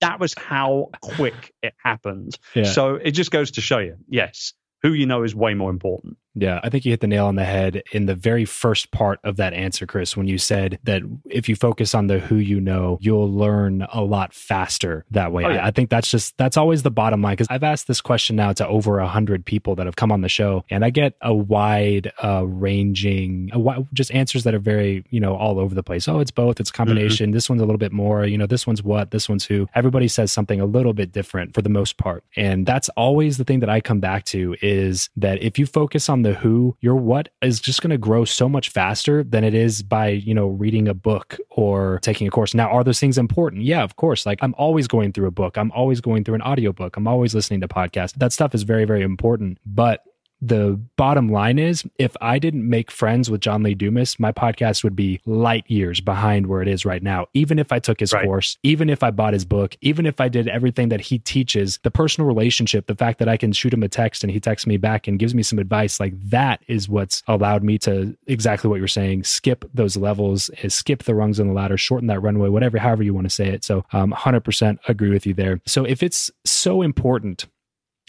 That 0.04 0.20
was 0.20 0.34
how 0.36 0.90
quick 1.00 1.54
it 1.62 1.72
happened. 1.82 2.38
Yeah. 2.54 2.64
So 2.64 2.96
it 2.96 3.12
just 3.12 3.30
goes 3.30 3.52
to 3.52 3.62
show 3.62 3.78
you, 3.78 3.96
yes, 4.06 4.52
who 4.84 4.92
you 4.92 5.06
know 5.06 5.22
is 5.22 5.34
way 5.34 5.54
more 5.54 5.70
important. 5.70 6.18
Yeah, 6.34 6.60
I 6.62 6.68
think 6.68 6.84
you 6.84 6.90
hit 6.90 7.00
the 7.00 7.06
nail 7.06 7.26
on 7.26 7.36
the 7.36 7.44
head 7.44 7.82
in 7.92 8.06
the 8.06 8.14
very 8.14 8.44
first 8.44 8.90
part 8.90 9.20
of 9.24 9.36
that 9.36 9.52
answer, 9.52 9.86
Chris, 9.86 10.16
when 10.16 10.26
you 10.26 10.38
said 10.38 10.78
that 10.84 11.02
if 11.26 11.48
you 11.48 11.56
focus 11.56 11.94
on 11.94 12.08
the 12.08 12.18
who 12.18 12.36
you 12.36 12.60
know, 12.60 12.98
you'll 13.00 13.32
learn 13.32 13.86
a 13.92 14.02
lot 14.02 14.34
faster 14.34 15.04
that 15.10 15.32
way. 15.32 15.44
Oh, 15.44 15.50
yeah. 15.50 15.64
I, 15.64 15.70
think 15.70 15.90
that's 15.90 16.10
just, 16.10 16.36
that's 16.36 16.56
always 16.56 16.82
the 16.82 16.90
bottom 16.90 17.22
line. 17.22 17.36
Cause 17.36 17.46
I've 17.50 17.62
asked 17.62 17.86
this 17.86 18.00
question 18.00 18.36
now 18.36 18.52
to 18.54 18.66
over 18.66 18.98
a 18.98 19.06
hundred 19.06 19.44
people 19.44 19.76
that 19.76 19.86
have 19.86 19.96
come 19.96 20.10
on 20.10 20.22
the 20.22 20.28
show 20.28 20.64
and 20.70 20.84
I 20.84 20.90
get 20.90 21.14
a 21.20 21.32
wide 21.32 22.12
uh, 22.22 22.44
ranging, 22.46 23.50
a 23.52 23.58
wide, 23.58 23.86
just 23.92 24.12
answers 24.12 24.44
that 24.44 24.54
are 24.54 24.58
very, 24.60 25.04
you 25.10 25.20
know, 25.20 25.36
all 25.36 25.60
over 25.60 25.74
the 25.74 25.82
place. 25.82 26.08
Oh, 26.08 26.18
it's 26.18 26.30
both. 26.30 26.58
It's 26.58 26.70
combination. 26.70 27.26
Mm-hmm. 27.26 27.34
This 27.34 27.48
one's 27.48 27.62
a 27.62 27.64
little 27.64 27.78
bit 27.78 27.92
more, 27.92 28.24
you 28.24 28.38
know, 28.38 28.46
this 28.46 28.66
one's 28.66 28.82
what, 28.82 29.12
this 29.12 29.28
one's 29.28 29.44
who. 29.44 29.68
Everybody 29.74 30.08
says 30.08 30.32
something 30.32 30.60
a 30.60 30.66
little 30.66 30.94
bit 30.94 31.12
different 31.12 31.54
for 31.54 31.62
the 31.62 31.68
most 31.68 31.96
part. 31.96 32.24
And 32.36 32.66
that's 32.66 32.88
always 32.90 33.38
the 33.38 33.44
thing 33.44 33.60
that 33.60 33.70
I 33.70 33.80
come 33.80 34.00
back 34.00 34.24
to 34.26 34.56
is 34.60 35.10
that 35.16 35.40
if 35.42 35.58
you 35.58 35.66
focus 35.66 36.08
on 36.08 36.23
the 36.24 36.34
who, 36.34 36.76
your 36.80 36.96
what 36.96 37.28
is 37.42 37.60
just 37.60 37.80
going 37.80 37.90
to 37.90 37.98
grow 37.98 38.24
so 38.24 38.48
much 38.48 38.70
faster 38.70 39.22
than 39.22 39.44
it 39.44 39.54
is 39.54 39.82
by, 39.82 40.08
you 40.08 40.34
know, 40.34 40.48
reading 40.48 40.88
a 40.88 40.94
book 40.94 41.38
or 41.50 41.98
taking 42.02 42.26
a 42.26 42.30
course. 42.30 42.54
Now, 42.54 42.68
are 42.70 42.84
those 42.84 43.00
things 43.00 43.18
important? 43.18 43.62
Yeah, 43.62 43.82
of 43.82 43.96
course. 43.96 44.26
Like 44.26 44.38
I'm 44.42 44.54
always 44.58 44.88
going 44.88 45.12
through 45.12 45.28
a 45.28 45.30
book. 45.30 45.56
I'm 45.56 45.70
always 45.72 46.00
going 46.00 46.24
through 46.24 46.34
an 46.34 46.42
audiobook. 46.42 46.96
I'm 46.96 47.06
always 47.06 47.34
listening 47.34 47.60
to 47.60 47.68
podcasts. 47.68 48.14
That 48.14 48.32
stuff 48.32 48.54
is 48.54 48.62
very, 48.62 48.84
very 48.84 49.02
important. 49.02 49.58
But 49.64 50.02
the 50.46 50.78
bottom 50.96 51.28
line 51.28 51.58
is 51.58 51.84
if 51.98 52.16
I 52.20 52.38
didn't 52.38 52.68
make 52.68 52.90
friends 52.90 53.30
with 53.30 53.40
John 53.40 53.62
Lee 53.62 53.74
Dumas, 53.74 54.18
my 54.20 54.32
podcast 54.32 54.84
would 54.84 54.94
be 54.94 55.20
light 55.24 55.64
years 55.68 56.00
behind 56.00 56.46
where 56.46 56.60
it 56.60 56.68
is 56.68 56.84
right 56.84 57.02
now. 57.02 57.26
Even 57.34 57.58
if 57.58 57.72
I 57.72 57.78
took 57.78 58.00
his 58.00 58.12
right. 58.12 58.24
course, 58.24 58.58
even 58.62 58.90
if 58.90 59.02
I 59.02 59.10
bought 59.10 59.32
his 59.32 59.44
book, 59.44 59.76
even 59.80 60.06
if 60.06 60.20
I 60.20 60.28
did 60.28 60.48
everything 60.48 60.90
that 60.90 61.00
he 61.00 61.18
teaches, 61.18 61.78
the 61.82 61.90
personal 61.90 62.28
relationship, 62.28 62.86
the 62.86 62.94
fact 62.94 63.18
that 63.20 63.28
I 63.28 63.36
can 63.36 63.52
shoot 63.52 63.72
him 63.72 63.82
a 63.82 63.88
text 63.88 64.22
and 64.22 64.30
he 64.30 64.40
texts 64.40 64.66
me 64.66 64.76
back 64.76 65.08
and 65.08 65.18
gives 65.18 65.34
me 65.34 65.42
some 65.42 65.58
advice, 65.58 65.98
like 65.98 66.12
that 66.28 66.62
is 66.68 66.88
what's 66.88 67.22
allowed 67.26 67.62
me 67.62 67.78
to 67.78 68.16
exactly 68.26 68.68
what 68.68 68.78
you're 68.78 68.88
saying, 68.88 69.24
skip 69.24 69.64
those 69.72 69.96
levels, 69.96 70.50
eh, 70.62 70.68
skip 70.68 71.04
the 71.04 71.14
rungs 71.14 71.40
on 71.40 71.48
the 71.48 71.54
ladder, 71.54 71.78
shorten 71.78 72.08
that 72.08 72.20
runway, 72.20 72.48
whatever, 72.48 72.78
however 72.78 73.02
you 73.02 73.14
want 73.14 73.24
to 73.26 73.30
say 73.30 73.48
it. 73.48 73.64
So 73.64 73.84
um, 73.92 74.12
100% 74.12 74.78
agree 74.88 75.10
with 75.10 75.26
you 75.26 75.34
there. 75.34 75.60
So 75.66 75.84
if 75.84 76.02
it's 76.02 76.30
so 76.44 76.82
important 76.82 77.46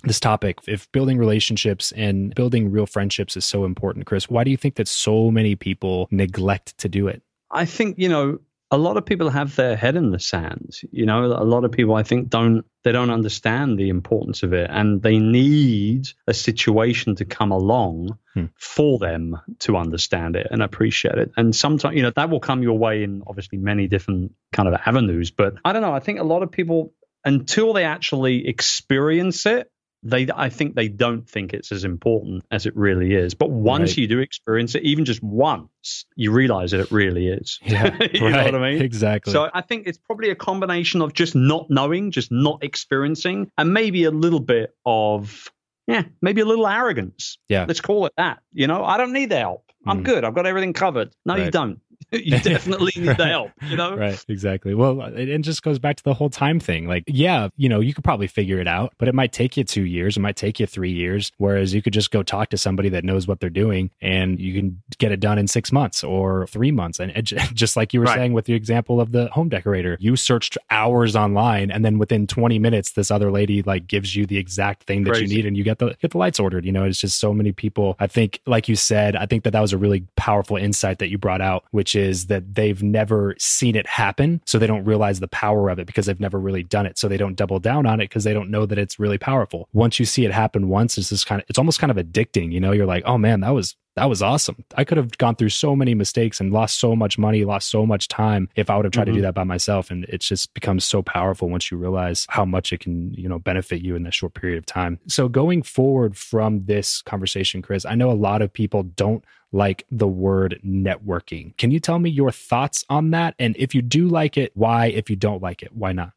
this 0.03 0.19
topic 0.19 0.59
if 0.67 0.91
building 0.91 1.17
relationships 1.17 1.91
and 1.93 2.35
building 2.35 2.71
real 2.71 2.85
friendships 2.85 3.35
is 3.35 3.45
so 3.45 3.65
important 3.65 4.05
chris 4.05 4.29
why 4.29 4.43
do 4.43 4.51
you 4.51 4.57
think 4.57 4.75
that 4.75 4.87
so 4.87 5.31
many 5.31 5.55
people 5.55 6.07
neglect 6.11 6.77
to 6.79 6.89
do 6.89 7.07
it? 7.07 7.21
I 7.51 7.65
think 7.65 7.97
you 7.97 8.09
know 8.09 8.39
a 8.71 8.77
lot 8.77 8.97
of 8.97 9.05
people 9.05 9.29
have 9.29 9.55
their 9.55 9.75
head 9.75 9.95
in 9.95 10.09
the 10.09 10.19
sand. 10.19 10.75
You 10.91 11.05
know 11.05 11.25
a 11.25 11.45
lot 11.45 11.63
of 11.63 11.71
people 11.71 11.95
i 11.95 12.03
think 12.03 12.29
don't 12.29 12.65
they 12.83 12.91
don't 12.91 13.11
understand 13.11 13.77
the 13.77 13.89
importance 13.89 14.43
of 14.43 14.53
it 14.53 14.69
and 14.71 15.01
they 15.01 15.17
need 15.17 16.07
a 16.27 16.33
situation 16.33 17.15
to 17.15 17.25
come 17.25 17.51
along 17.51 18.17
hmm. 18.33 18.45
for 18.55 18.99
them 18.99 19.39
to 19.59 19.77
understand 19.77 20.35
it 20.35 20.47
and 20.51 20.61
appreciate 20.61 21.17
it. 21.17 21.31
And 21.37 21.55
sometimes 21.55 21.95
you 21.95 22.03
know 22.03 22.11
that 22.15 22.29
will 22.29 22.39
come 22.39 22.63
your 22.63 22.77
way 22.77 23.03
in 23.03 23.23
obviously 23.27 23.57
many 23.57 23.87
different 23.87 24.33
kind 24.51 24.67
of 24.67 24.79
avenues 24.85 25.31
but 25.31 25.55
i 25.65 25.73
don't 25.73 25.81
know 25.81 25.93
i 25.93 25.99
think 25.99 26.19
a 26.19 26.23
lot 26.23 26.43
of 26.43 26.51
people 26.51 26.93
until 27.23 27.73
they 27.73 27.83
actually 27.83 28.47
experience 28.47 29.45
it 29.45 29.69
they 30.05 30.27
I 30.33 30.49
think 30.49 30.75
they 30.75 30.87
don't 30.87 31.27
think 31.27 31.53
it's 31.53 31.71
as 31.71 31.83
important 31.83 32.45
as 32.51 32.65
it 32.65 32.75
really 32.75 33.15
is. 33.15 33.33
But 33.33 33.49
once 33.49 33.91
right. 33.91 33.97
you 33.97 34.07
do 34.07 34.19
experience 34.19 34.75
it, 34.75 34.83
even 34.83 35.03
just 35.03 35.21
once, 35.21 36.05
you 36.15 36.31
realize 36.31 36.71
that 36.71 36.79
it 36.79 36.91
really 36.91 37.27
is. 37.27 37.59
Yeah, 37.65 37.97
you 38.13 38.25
right. 38.25 38.31
know 38.31 38.43
what 38.43 38.55
I 38.55 38.71
mean? 38.71 38.81
Exactly. 38.81 39.33
So 39.33 39.49
I 39.53 39.61
think 39.61 39.87
it's 39.87 39.97
probably 39.97 40.29
a 40.29 40.35
combination 40.35 41.01
of 41.01 41.13
just 41.13 41.35
not 41.35 41.65
knowing, 41.69 42.11
just 42.11 42.31
not 42.31 42.63
experiencing, 42.63 43.51
and 43.57 43.73
maybe 43.73 44.03
a 44.05 44.11
little 44.11 44.39
bit 44.39 44.75
of 44.85 45.51
yeah, 45.87 46.03
maybe 46.21 46.41
a 46.41 46.45
little 46.45 46.67
arrogance. 46.67 47.37
Yeah. 47.49 47.65
Let's 47.67 47.81
call 47.81 48.05
it 48.05 48.13
that. 48.17 48.39
You 48.53 48.67
know, 48.67 48.85
I 48.85 48.97
don't 48.97 49.13
need 49.13 49.29
the 49.29 49.39
help. 49.39 49.71
I'm 49.87 50.01
mm. 50.01 50.05
good. 50.05 50.23
I've 50.23 50.33
got 50.33 50.45
everything 50.45 50.73
covered. 50.73 51.11
No, 51.25 51.33
right. 51.33 51.45
you 51.45 51.51
don't. 51.51 51.79
you 52.11 52.39
definitely 52.39 52.91
need 52.97 53.07
right. 53.07 53.17
the 53.17 53.25
help, 53.25 53.51
you 53.63 53.77
know? 53.77 53.95
Right, 53.95 54.23
exactly. 54.27 54.73
Well, 54.73 55.01
it, 55.01 55.29
it 55.29 55.41
just 55.41 55.63
goes 55.63 55.79
back 55.79 55.97
to 55.97 56.03
the 56.03 56.13
whole 56.13 56.29
time 56.29 56.59
thing. 56.59 56.87
Like, 56.87 57.03
yeah, 57.07 57.49
you 57.57 57.69
know, 57.69 57.79
you 57.79 57.93
could 57.93 58.03
probably 58.03 58.27
figure 58.27 58.59
it 58.59 58.67
out, 58.67 58.93
but 58.97 59.07
it 59.07 59.15
might 59.15 59.31
take 59.31 59.57
you 59.57 59.63
two 59.63 59.83
years. 59.83 60.17
It 60.17 60.21
might 60.21 60.35
take 60.35 60.59
you 60.59 60.65
three 60.65 60.91
years. 60.91 61.31
Whereas 61.37 61.73
you 61.73 61.81
could 61.81 61.93
just 61.93 62.11
go 62.11 62.23
talk 62.23 62.49
to 62.49 62.57
somebody 62.57 62.89
that 62.89 63.03
knows 63.03 63.27
what 63.27 63.39
they're 63.39 63.49
doing 63.49 63.91
and 64.01 64.39
you 64.39 64.53
can 64.53 64.81
get 64.97 65.11
it 65.11 65.19
done 65.19 65.37
in 65.37 65.47
six 65.47 65.71
months 65.71 66.03
or 66.03 66.47
three 66.47 66.71
months. 66.71 66.99
And 66.99 67.11
it, 67.11 67.23
just 67.53 67.75
like 67.75 67.93
you 67.93 67.99
were 67.99 68.05
right. 68.05 68.15
saying 68.15 68.33
with 68.33 68.45
the 68.45 68.53
example 68.53 68.99
of 68.99 69.11
the 69.11 69.27
home 69.27 69.49
decorator, 69.49 69.97
you 69.99 70.15
searched 70.15 70.57
hours 70.69 71.15
online 71.15 71.71
and 71.71 71.83
then 71.83 71.97
within 71.97 72.27
20 72.27 72.59
minutes, 72.59 72.93
this 72.93 73.11
other 73.11 73.31
lady 73.31 73.61
like 73.61 73.87
gives 73.87 74.15
you 74.15 74.25
the 74.25 74.37
exact 74.37 74.83
thing 74.83 75.03
that 75.03 75.11
Crazy. 75.11 75.25
you 75.25 75.37
need 75.37 75.45
and 75.45 75.57
you 75.57 75.63
get 75.63 75.79
the, 75.79 75.95
get 76.01 76.11
the 76.11 76.17
lights 76.17 76.39
ordered. 76.39 76.65
You 76.65 76.71
know, 76.71 76.83
it's 76.83 76.99
just 76.99 77.19
so 77.19 77.33
many 77.33 77.51
people. 77.51 77.95
I 77.99 78.07
think, 78.07 78.41
like 78.45 78.67
you 78.67 78.75
said, 78.75 79.15
I 79.15 79.25
think 79.25 79.43
that 79.43 79.51
that 79.51 79.61
was 79.61 79.73
a 79.73 79.77
really 79.77 80.05
powerful 80.15 80.57
insight 80.57 80.99
that 80.99 81.09
you 81.09 81.17
brought 81.17 81.41
out, 81.41 81.65
which 81.71 81.84
is 81.93 82.27
that 82.27 82.55
they've 82.55 82.81
never 82.81 83.35
seen 83.37 83.75
it 83.75 83.85
happen. 83.85 84.41
So 84.45 84.57
they 84.57 84.65
don't 84.67 84.85
realize 84.85 85.19
the 85.19 85.27
power 85.27 85.69
of 85.69 85.77
it 85.77 85.85
because 85.85 86.05
they've 86.05 86.19
never 86.19 86.39
really 86.39 86.63
done 86.63 86.85
it. 86.85 86.97
So 86.97 87.09
they 87.09 87.17
don't 87.17 87.35
double 87.35 87.59
down 87.59 87.85
on 87.85 87.99
it 87.99 88.05
because 88.05 88.23
they 88.23 88.33
don't 88.33 88.49
know 88.49 88.65
that 88.65 88.79
it's 88.79 88.97
really 88.97 89.17
powerful. 89.17 89.67
Once 89.73 89.99
you 89.99 90.05
see 90.05 90.23
it 90.23 90.31
happen 90.31 90.69
once, 90.69 90.97
it's 90.97 91.09
just 91.09 91.27
kind 91.27 91.41
of, 91.41 91.45
it's 91.49 91.59
almost 91.59 91.79
kind 91.79 91.91
of 91.91 91.97
addicting. 91.97 92.53
You 92.53 92.61
know, 92.61 92.71
you're 92.71 92.85
like, 92.85 93.03
oh 93.05 93.17
man, 93.17 93.41
that 93.41 93.49
was, 93.49 93.75
that 93.95 94.09
was 94.09 94.21
awesome. 94.21 94.63
I 94.75 94.83
could 94.83 94.97
have 94.97 95.17
gone 95.17 95.35
through 95.35 95.49
so 95.49 95.75
many 95.75 95.95
mistakes 95.95 96.41
and 96.41 96.51
lost 96.51 96.79
so 96.79 96.95
much 96.95 97.17
money, 97.17 97.45
lost 97.45 97.69
so 97.69 97.85
much 97.85 98.09
time 98.09 98.49
if 98.55 98.69
I 98.69 98.75
would 98.75 98.85
have 98.85 98.91
tried 98.91 99.03
mm-hmm. 99.03 99.05
to 99.05 99.11
do 99.13 99.17
mm-hmm. 99.19 99.27
that 99.27 99.35
by 99.35 99.45
myself. 99.45 99.89
And 99.89 100.03
it 100.05 100.19
just 100.19 100.53
becomes 100.53 100.83
so 100.83 101.01
powerful 101.01 101.49
once 101.49 101.71
you 101.71 101.77
realize 101.77 102.25
how 102.29 102.43
much 102.43 102.73
it 102.73 102.81
can, 102.81 103.13
you 103.13 103.29
know, 103.29 103.39
benefit 103.39 103.81
you 103.81 103.95
in 103.95 104.03
that 104.03 104.13
short 104.13 104.33
period 104.33 104.57
of 104.57 104.65
time. 104.65 104.99
So 105.07 105.29
going 105.29 105.63
forward 105.63 106.17
from 106.17 106.65
this 106.65 107.01
conversation, 107.03 107.61
Chris, 107.61 107.85
I 107.85 107.95
know 107.95 108.11
a 108.11 108.13
lot 108.13 108.41
of 108.41 108.51
people 108.51 108.83
don't 108.83 109.23
like 109.53 109.85
the 109.89 110.07
word 110.07 110.59
networking. 110.65 111.55
Can 111.57 111.71
you 111.71 111.79
tell 111.79 111.99
me 111.99 112.09
your 112.09 112.31
thoughts 112.31 112.83
on 112.89 113.11
that? 113.11 113.35
And 113.39 113.55
if 113.57 113.73
you 113.73 113.81
do 113.81 114.09
like 114.09 114.37
it, 114.37 114.51
why? 114.55 114.87
If 114.87 115.09
you 115.09 115.15
don't 115.15 115.41
like 115.41 115.63
it, 115.63 115.73
why 115.73 115.93
not? 115.93 116.11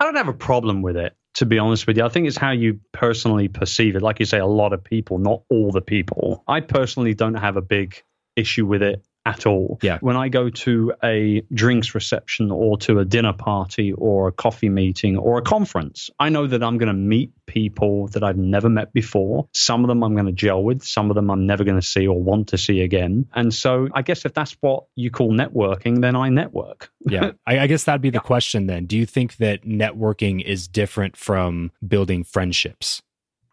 I 0.00 0.04
don't 0.04 0.16
have 0.16 0.26
a 0.26 0.32
problem 0.32 0.82
with 0.82 0.96
it 0.96 1.16
to 1.34 1.46
be 1.46 1.58
honest 1.58 1.86
with 1.86 1.96
you. 1.96 2.04
I 2.04 2.08
think 2.08 2.26
it's 2.26 2.36
how 2.36 2.50
you 2.50 2.80
personally 2.92 3.48
perceive 3.48 3.96
it. 3.96 4.02
Like 4.02 4.20
you 4.20 4.26
say, 4.26 4.38
a 4.38 4.46
lot 4.46 4.72
of 4.72 4.84
people, 4.84 5.18
not 5.18 5.42
all 5.48 5.70
the 5.70 5.80
people. 5.80 6.44
I 6.46 6.60
personally 6.60 7.14
don't 7.14 7.34
have 7.34 7.56
a 7.56 7.62
big 7.62 8.02
issue 8.36 8.66
with 8.66 8.82
it 8.82 9.04
at 9.24 9.46
all. 9.46 9.78
Yeah. 9.82 9.98
When 10.00 10.16
I 10.16 10.28
go 10.28 10.50
to 10.50 10.92
a 11.02 11.42
drinks 11.52 11.94
reception 11.94 12.50
or 12.50 12.76
to 12.78 12.98
a 12.98 13.04
dinner 13.04 13.32
party 13.32 13.92
or 13.92 14.28
a 14.28 14.32
coffee 14.32 14.68
meeting 14.68 15.16
or 15.16 15.38
a 15.38 15.42
conference, 15.42 16.10
I 16.18 16.28
know 16.28 16.46
that 16.46 16.62
I'm 16.62 16.78
going 16.78 16.88
to 16.88 16.94
meet 16.94 17.32
people 17.46 18.08
that 18.08 18.24
I've 18.24 18.36
never 18.36 18.68
met 18.68 18.92
before. 18.92 19.48
Some 19.52 19.84
of 19.84 19.88
them 19.88 20.02
I'm 20.02 20.14
going 20.14 20.26
to 20.26 20.32
gel 20.32 20.62
with, 20.62 20.82
some 20.82 21.10
of 21.10 21.14
them 21.14 21.30
I'm 21.30 21.46
never 21.46 21.64
going 21.64 21.80
to 21.80 21.86
see 21.86 22.06
or 22.06 22.20
want 22.20 22.48
to 22.48 22.58
see 22.58 22.80
again. 22.80 23.26
And 23.34 23.54
so 23.54 23.88
I 23.94 24.02
guess 24.02 24.24
if 24.24 24.34
that's 24.34 24.56
what 24.60 24.84
you 24.96 25.10
call 25.10 25.32
networking, 25.32 26.00
then 26.00 26.16
I 26.16 26.28
network. 26.28 26.90
yeah. 27.00 27.32
I, 27.46 27.60
I 27.60 27.66
guess 27.66 27.84
that'd 27.84 28.02
be 28.02 28.10
the 28.10 28.20
question 28.20 28.66
then. 28.66 28.86
Do 28.86 28.96
you 28.96 29.06
think 29.06 29.36
that 29.36 29.62
networking 29.62 30.42
is 30.42 30.66
different 30.66 31.16
from 31.16 31.70
building 31.86 32.24
friendships? 32.24 33.02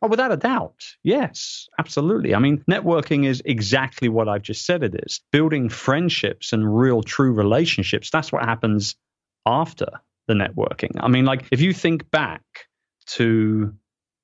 Oh, 0.02 0.08
without 0.08 0.32
a 0.32 0.38
doubt. 0.38 0.96
Yes, 1.04 1.68
absolutely. 1.78 2.34
I 2.34 2.40
mean, 2.40 2.64
networking 2.70 3.26
is 3.26 3.42
exactly 3.44 4.08
what 4.08 4.30
I've 4.30 4.42
just 4.42 4.66
said 4.66 4.84
it 4.84 4.96
is. 5.04 5.22
Building 5.32 5.68
friendships 5.68 6.54
and 6.54 6.78
real 6.78 7.04
true 7.04 7.34
relationships, 7.34 8.10
that's 8.10 8.32
what 8.32 8.46
happens 8.46 8.96
after 9.46 9.88
the 10.28 10.36
networking. 10.36 10.92
I 11.00 11.10
mean, 11.10 11.26
like 11.26 11.46
if 11.52 11.60
you 11.60 11.74
think 11.74 12.10
back 12.12 12.44
to 13.08 13.74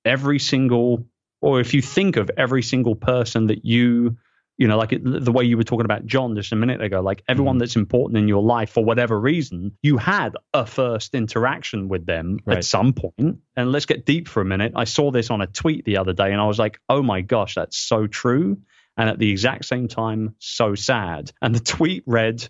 every 0.05 0.39
single, 0.39 1.05
or 1.41 1.59
if 1.59 1.73
you 1.73 1.81
think 1.81 2.15
of 2.15 2.31
every 2.37 2.61
single 2.61 2.95
person 2.95 3.47
that 3.47 3.65
you 3.65 4.17
you 4.57 4.67
know, 4.67 4.77
like 4.77 4.91
the 5.03 5.31
way 5.31 5.43
you 5.43 5.57
were 5.57 5.63
talking 5.63 5.85
about 5.85 6.05
John 6.05 6.35
just 6.35 6.51
a 6.53 6.55
minute 6.55 6.81
ago, 6.81 7.01
like 7.01 7.23
everyone 7.27 7.55
Mm-hmm. 7.55 7.59
that's 7.59 7.75
important 7.75 8.17
in 8.17 8.27
your 8.27 8.41
life 8.41 8.69
for 8.69 8.83
whatever 8.85 9.19
reason, 9.19 9.77
you 9.81 9.97
had 9.97 10.35
a 10.53 10.65
first 10.65 11.13
interaction 11.13 11.89
with 11.89 12.05
them 12.05 12.39
Right. 12.45 12.59
at 12.59 12.65
some 12.65 12.93
point. 12.93 13.39
And 13.57 13.71
let's 13.71 13.85
get 13.85 14.05
deep 14.05 14.27
for 14.29 14.41
a 14.41 14.45
minute. 14.45 14.71
I 14.75 14.85
saw 14.85 15.11
this 15.11 15.29
on 15.29 15.41
a 15.41 15.47
tweet 15.47 15.83
the 15.85 15.97
other 15.97 16.13
day 16.13 16.31
and 16.31 16.39
I 16.39 16.45
was 16.47 16.57
like, 16.59 16.79
oh 16.87 17.01
my 17.03 17.21
gosh, 17.21 17.55
that's 17.55 17.75
so 17.77 18.07
true. 18.07 18.57
And 18.97 19.09
at 19.09 19.19
the 19.19 19.29
exact 19.29 19.65
same 19.65 19.89
time, 19.89 20.35
so 20.39 20.73
sad. 20.73 21.31
And 21.41 21.53
the 21.53 21.59
tweet 21.59 22.03
read, 22.05 22.47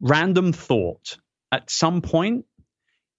random 0.00 0.52
thought. 0.52 1.16
At 1.50 1.70
some 1.70 2.02
point, 2.02 2.44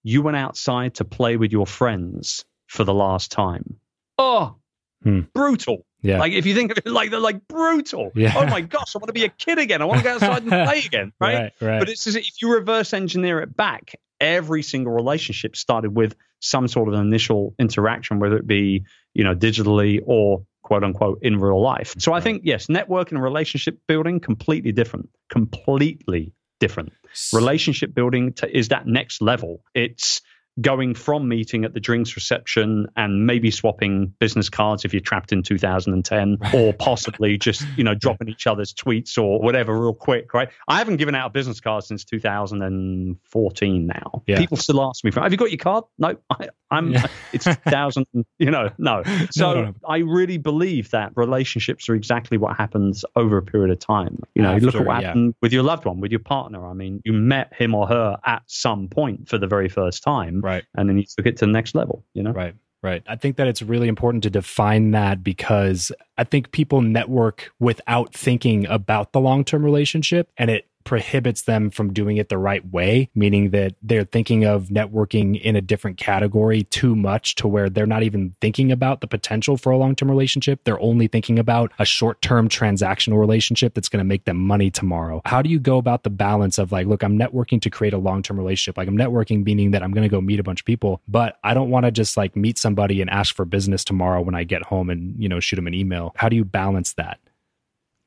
you 0.04 0.22
went 0.22 0.36
outside 0.36 0.94
to 0.96 1.04
play 1.04 1.36
with 1.36 1.50
your 1.50 1.66
friends 1.66 2.44
for 2.68 2.84
the 2.84 2.94
last 2.94 3.32
time. 3.32 3.80
Oh, 4.16 4.56
Hmm. 5.02 5.20
brutal. 5.32 5.84
Yeah. 6.02 6.18
Like 6.18 6.32
if 6.32 6.46
you 6.46 6.54
think 6.54 6.70
of 6.72 6.78
it 6.78 6.86
like 6.86 7.10
they're 7.10 7.20
like 7.20 7.46
brutal. 7.48 8.10
Yeah. 8.16 8.32
Oh 8.36 8.46
my 8.46 8.60
gosh, 8.60 8.94
I 8.94 8.98
want 8.98 9.08
to 9.08 9.12
be 9.12 9.24
a 9.24 9.28
kid 9.28 9.58
again. 9.58 9.82
I 9.82 9.84
want 9.84 9.98
to 9.98 10.04
go 10.04 10.14
outside 10.14 10.42
and 10.42 10.50
play 10.68 10.82
again. 10.84 11.12
Right. 11.20 11.34
right. 11.34 11.52
Right. 11.60 11.78
But 11.78 11.88
it's 11.88 12.06
as 12.06 12.16
if 12.16 12.42
you 12.42 12.52
reverse 12.52 12.92
engineer 12.92 13.40
it 13.40 13.56
back, 13.56 13.94
every 14.20 14.62
single 14.62 14.92
relationship 14.92 15.56
started 15.56 15.94
with 15.94 16.16
some 16.40 16.68
sort 16.68 16.88
of 16.88 16.94
initial 16.94 17.54
interaction, 17.58 18.18
whether 18.20 18.36
it 18.36 18.46
be, 18.46 18.84
you 19.14 19.24
know, 19.24 19.34
digitally 19.34 20.00
or 20.04 20.44
quote 20.62 20.84
unquote 20.84 21.20
in 21.22 21.38
real 21.38 21.60
life. 21.60 21.94
So 21.98 22.12
I 22.12 22.20
think 22.20 22.42
yes, 22.44 22.66
networking 22.66 23.12
and 23.12 23.22
relationship 23.22 23.78
building 23.86 24.20
completely 24.20 24.72
different. 24.72 25.08
Completely 25.30 26.32
different. 26.60 26.92
Relationship 27.32 27.94
building 27.94 28.32
t- 28.32 28.50
is 28.52 28.68
that 28.68 28.86
next 28.86 29.22
level. 29.22 29.62
It's 29.74 30.20
going 30.60 30.94
from 30.94 31.28
meeting 31.28 31.64
at 31.64 31.74
the 31.74 31.80
drinks 31.80 32.16
reception 32.16 32.86
and 32.96 33.26
maybe 33.26 33.50
swapping 33.50 34.14
business 34.18 34.48
cards 34.48 34.84
if 34.84 34.92
you're 34.92 35.00
trapped 35.00 35.32
in 35.32 35.42
2010 35.42 36.38
or 36.54 36.72
possibly 36.72 37.38
just 37.38 37.64
you 37.76 37.84
know 37.84 37.94
dropping 37.98 38.28
each 38.28 38.46
other's 38.46 38.74
tweets 38.74 39.18
or 39.18 39.40
whatever 39.40 39.78
real 39.78 39.94
quick 39.94 40.32
right? 40.34 40.48
I 40.66 40.78
haven't 40.78 40.96
given 40.96 41.14
out 41.14 41.26
a 41.26 41.30
business 41.30 41.60
card 41.60 41.84
since 41.84 42.04
2014 42.04 43.86
now. 43.86 44.22
Yeah. 44.26 44.38
people 44.38 44.56
still 44.56 44.82
ask 44.82 45.04
me 45.04 45.10
for 45.10 45.20
have 45.20 45.32
you 45.32 45.38
got 45.38 45.50
your 45.50 45.58
card? 45.58 45.84
No. 45.98 46.16
I, 46.30 46.48
i'm 46.70 46.92
Yeah. 46.92 47.06
it's 47.32 47.46
thousand, 47.46 48.06
you 48.38 48.50
know 48.50 48.70
no 48.78 49.02
so 49.30 49.54
No, 49.54 49.54
no, 49.54 49.64
no. 49.66 49.74
i 49.88 49.98
really 49.98 50.38
believe 50.38 50.90
that 50.90 51.12
relationships 51.16 51.88
are 51.88 51.94
exactly 51.94 52.38
what 52.38 52.56
happens 52.56 53.04
over 53.16 53.36
a 53.36 53.42
period 53.42 53.70
of 53.70 53.78
time 53.78 54.18
you 54.34 54.42
know 54.42 54.54
you 54.54 54.60
look 54.60 54.74
at 54.74 54.86
what 54.86 55.00
yeah. 55.00 55.08
happened 55.08 55.34
with 55.42 55.52
your 55.52 55.62
loved 55.62 55.84
one 55.84 56.00
with 56.00 56.10
your 56.10 56.20
partner 56.20 56.66
i 56.66 56.72
mean 56.72 57.00
you 57.04 57.12
met 57.12 57.52
him 57.54 57.74
or 57.74 57.86
her 57.86 58.16
at 58.24 58.42
some 58.46 58.88
point 58.88 59.28
for 59.28 59.38
the 59.38 59.46
very 59.46 59.68
first 59.68 60.02
time 60.02 60.40
right. 60.40 60.64
and 60.76 60.88
then 60.88 60.96
you 60.96 61.04
took 61.04 61.26
it 61.26 61.36
to 61.36 61.46
the 61.46 61.52
next 61.52 61.74
level 61.74 62.04
you 62.14 62.22
know 62.22 62.32
Right. 62.38 62.54
Right. 62.80 63.02
I 63.08 63.16
think 63.16 63.36
that 63.36 63.48
it's 63.48 63.60
really 63.60 63.88
important 63.88 64.22
to 64.22 64.30
define 64.30 64.92
that 64.92 65.24
because 65.24 65.90
I 66.16 66.22
think 66.22 66.52
people 66.52 66.80
network 66.80 67.50
without 67.58 68.14
thinking 68.14 68.66
about 68.68 69.12
the 69.12 69.18
long 69.18 69.44
term 69.44 69.64
relationship 69.64 70.30
and 70.36 70.48
it 70.48 70.66
prohibits 70.84 71.42
them 71.42 71.70
from 71.70 71.92
doing 71.92 72.16
it 72.16 72.28
the 72.28 72.38
right 72.38 72.66
way, 72.72 73.10
meaning 73.14 73.50
that 73.50 73.74
they're 73.82 74.04
thinking 74.04 74.44
of 74.44 74.68
networking 74.68 75.40
in 75.40 75.56
a 75.56 75.60
different 75.60 75.98
category 75.98 76.62
too 76.64 76.96
much 76.96 77.34
to 77.34 77.46
where 77.46 77.68
they're 77.68 77.86
not 77.86 78.02
even 78.02 78.34
thinking 78.40 78.72
about 78.72 79.00
the 79.00 79.06
potential 79.06 79.56
for 79.56 79.70
a 79.70 79.76
long 79.76 79.94
term 79.94 80.10
relationship. 80.10 80.60
They're 80.64 80.80
only 80.80 81.06
thinking 81.06 81.38
about 81.38 81.72
a 81.78 81.84
short 81.84 82.22
term 82.22 82.48
transactional 82.48 83.18
relationship 83.18 83.74
that's 83.74 83.88
going 83.88 84.00
to 84.00 84.04
make 84.04 84.24
them 84.24 84.38
money 84.38 84.70
tomorrow. 84.70 85.20
How 85.26 85.42
do 85.42 85.50
you 85.50 85.58
go 85.58 85.78
about 85.78 86.04
the 86.04 86.10
balance 86.10 86.58
of 86.58 86.72
like, 86.72 86.86
look, 86.86 87.02
I'm 87.02 87.18
networking 87.18 87.60
to 87.62 87.70
create 87.70 87.92
a 87.92 87.98
long 87.98 88.22
term 88.22 88.38
relationship? 88.38 88.76
Like, 88.76 88.88
I'm 88.88 88.96
networking 88.96 89.44
meaning 89.44 89.72
that 89.72 89.82
I'm 89.82 89.92
going 89.92 90.08
to 90.08 90.08
go 90.08 90.20
meet 90.20 90.40
a 90.40 90.42
bunch 90.42 90.60
of 90.60 90.66
people, 90.66 91.00
but 91.06 91.38
I 91.44 91.54
don't 91.54 91.70
want 91.70 91.84
to 91.84 91.90
just 91.90 92.16
like 92.16 92.36
meet 92.36 92.58
somebody 92.58 93.00
and 93.00 93.10
ask 93.10 93.34
for 93.34 93.44
business 93.44 93.84
tomorrow 93.84 94.22
when 94.22 94.34
I 94.34 94.44
get 94.44 94.62
home 94.62 94.90
and, 94.90 95.22
you 95.22 95.28
know, 95.28 95.40
shoot 95.40 95.56
them 95.56 95.66
an 95.66 95.74
email. 95.74 96.12
How 96.16 96.28
do 96.28 96.36
you 96.36 96.44
balance 96.44 96.94
that? 96.94 97.18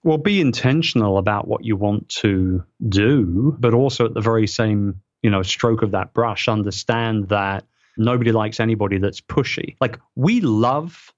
Well 0.04 0.18
be 0.18 0.42
intentional 0.42 1.18
about 1.18 1.48
what 1.48 1.64
you 1.64 1.76
want 1.76 2.08
to 2.10 2.64
do 2.90 3.56
but 3.60 3.74
also 3.74 4.06
at 4.06 4.14
the 4.14 4.22
very 4.22 4.48
same 4.48 5.02
you 5.22 5.30
know 5.30 5.42
stroke 5.42 5.82
of 5.82 5.92
that 5.92 6.14
brush 6.14 6.48
understand 6.48 7.30
that 7.30 7.66
nobody 7.98 8.32
likes 8.32 8.60
anybody 8.60 8.98
that's 8.98 9.22
pushy. 9.22 9.76
Like 9.80 10.00
we 10.16 10.42
love 10.42 11.14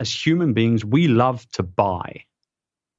as 0.00 0.12
human 0.12 0.52
beings 0.52 0.84
we 0.84 1.08
love 1.08 1.46
to 1.52 1.62
buy. 1.62 2.24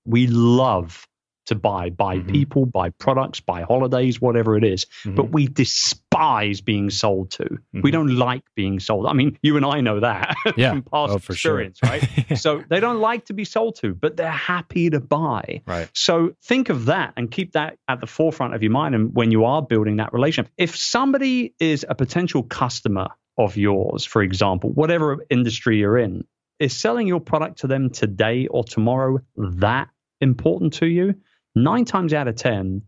We 0.06 0.28
love 0.28 1.08
to 1.46 1.56
buy 1.56 1.90
buy 1.90 2.18
Mhm. 2.18 2.32
people 2.32 2.66
buy 2.66 2.90
products 2.90 3.40
buy 3.40 3.62
holidays 3.64 4.22
whatever 4.22 4.56
it 4.58 4.64
is 4.64 4.86
Mm-hmm. 5.04 5.16
but 5.16 5.32
we 5.32 5.48
despise 5.48 6.62
being 6.62 6.90
sold 6.90 7.32
to 7.32 7.58
we 7.74 7.90
Mhm. 7.90 7.92
don't 7.92 8.16
like 8.16 8.44
being 8.56 8.80
sold 8.80 9.06
i 9.08 9.14
mean 9.14 9.38
you 9.42 9.58
and 9.58 9.66
i 9.66 9.82
know 9.82 10.00
that 10.00 10.36
Yeah. 10.58 10.72
from 10.72 10.84
past 10.84 11.14
Oh, 11.14 11.18
for 11.20 11.34
sure. 11.34 11.62
experience 11.62 11.80
right 11.84 12.38
so 12.38 12.64
they 12.70 12.80
don't 12.80 13.00
like 13.00 13.26
to 13.26 13.34
be 13.34 13.44
sold 13.46 13.76
to, 13.78 13.94
but 13.94 14.16
they're 14.18 14.30
happy 14.32 14.90
to 14.90 15.00
buy. 15.00 15.62
right. 15.66 15.90
So 15.94 16.34
think 16.44 16.70
of 16.70 16.86
that 16.86 17.14
and 17.18 17.30
keep 17.30 17.54
that 17.54 17.78
at 17.88 18.00
the 18.00 18.08
forefront 18.08 18.54
of 18.56 18.62
your 18.64 18.72
mind. 18.72 18.96
And 18.96 19.14
when 19.14 19.32
you 19.32 19.46
are 19.46 19.62
building 19.62 19.98
that 19.98 20.14
relationship, 20.14 20.52
if 20.58 20.76
somebody 20.76 21.54
is 21.60 21.86
a 21.88 21.96
potential 21.96 22.44
customer 22.44 23.08
of 23.38 23.58
yours, 23.58 24.06
for 24.06 24.22
example, 24.22 24.70
whatever 24.72 25.26
industry 25.30 25.78
you're 25.80 25.98
in, 25.98 26.24
is 26.60 26.76
selling 26.76 27.08
your 27.08 27.20
product 27.20 27.60
to 27.60 27.68
them 27.68 27.90
today 27.90 28.48
or 28.48 28.64
tomorrow 28.64 29.20
that 29.36 29.90
important 30.22 30.74
to 30.76 30.86
you? 30.86 31.16
Nine 31.56 31.86
times 31.86 32.14
out 32.14 32.28
of 32.28 32.36
10, 32.36 32.82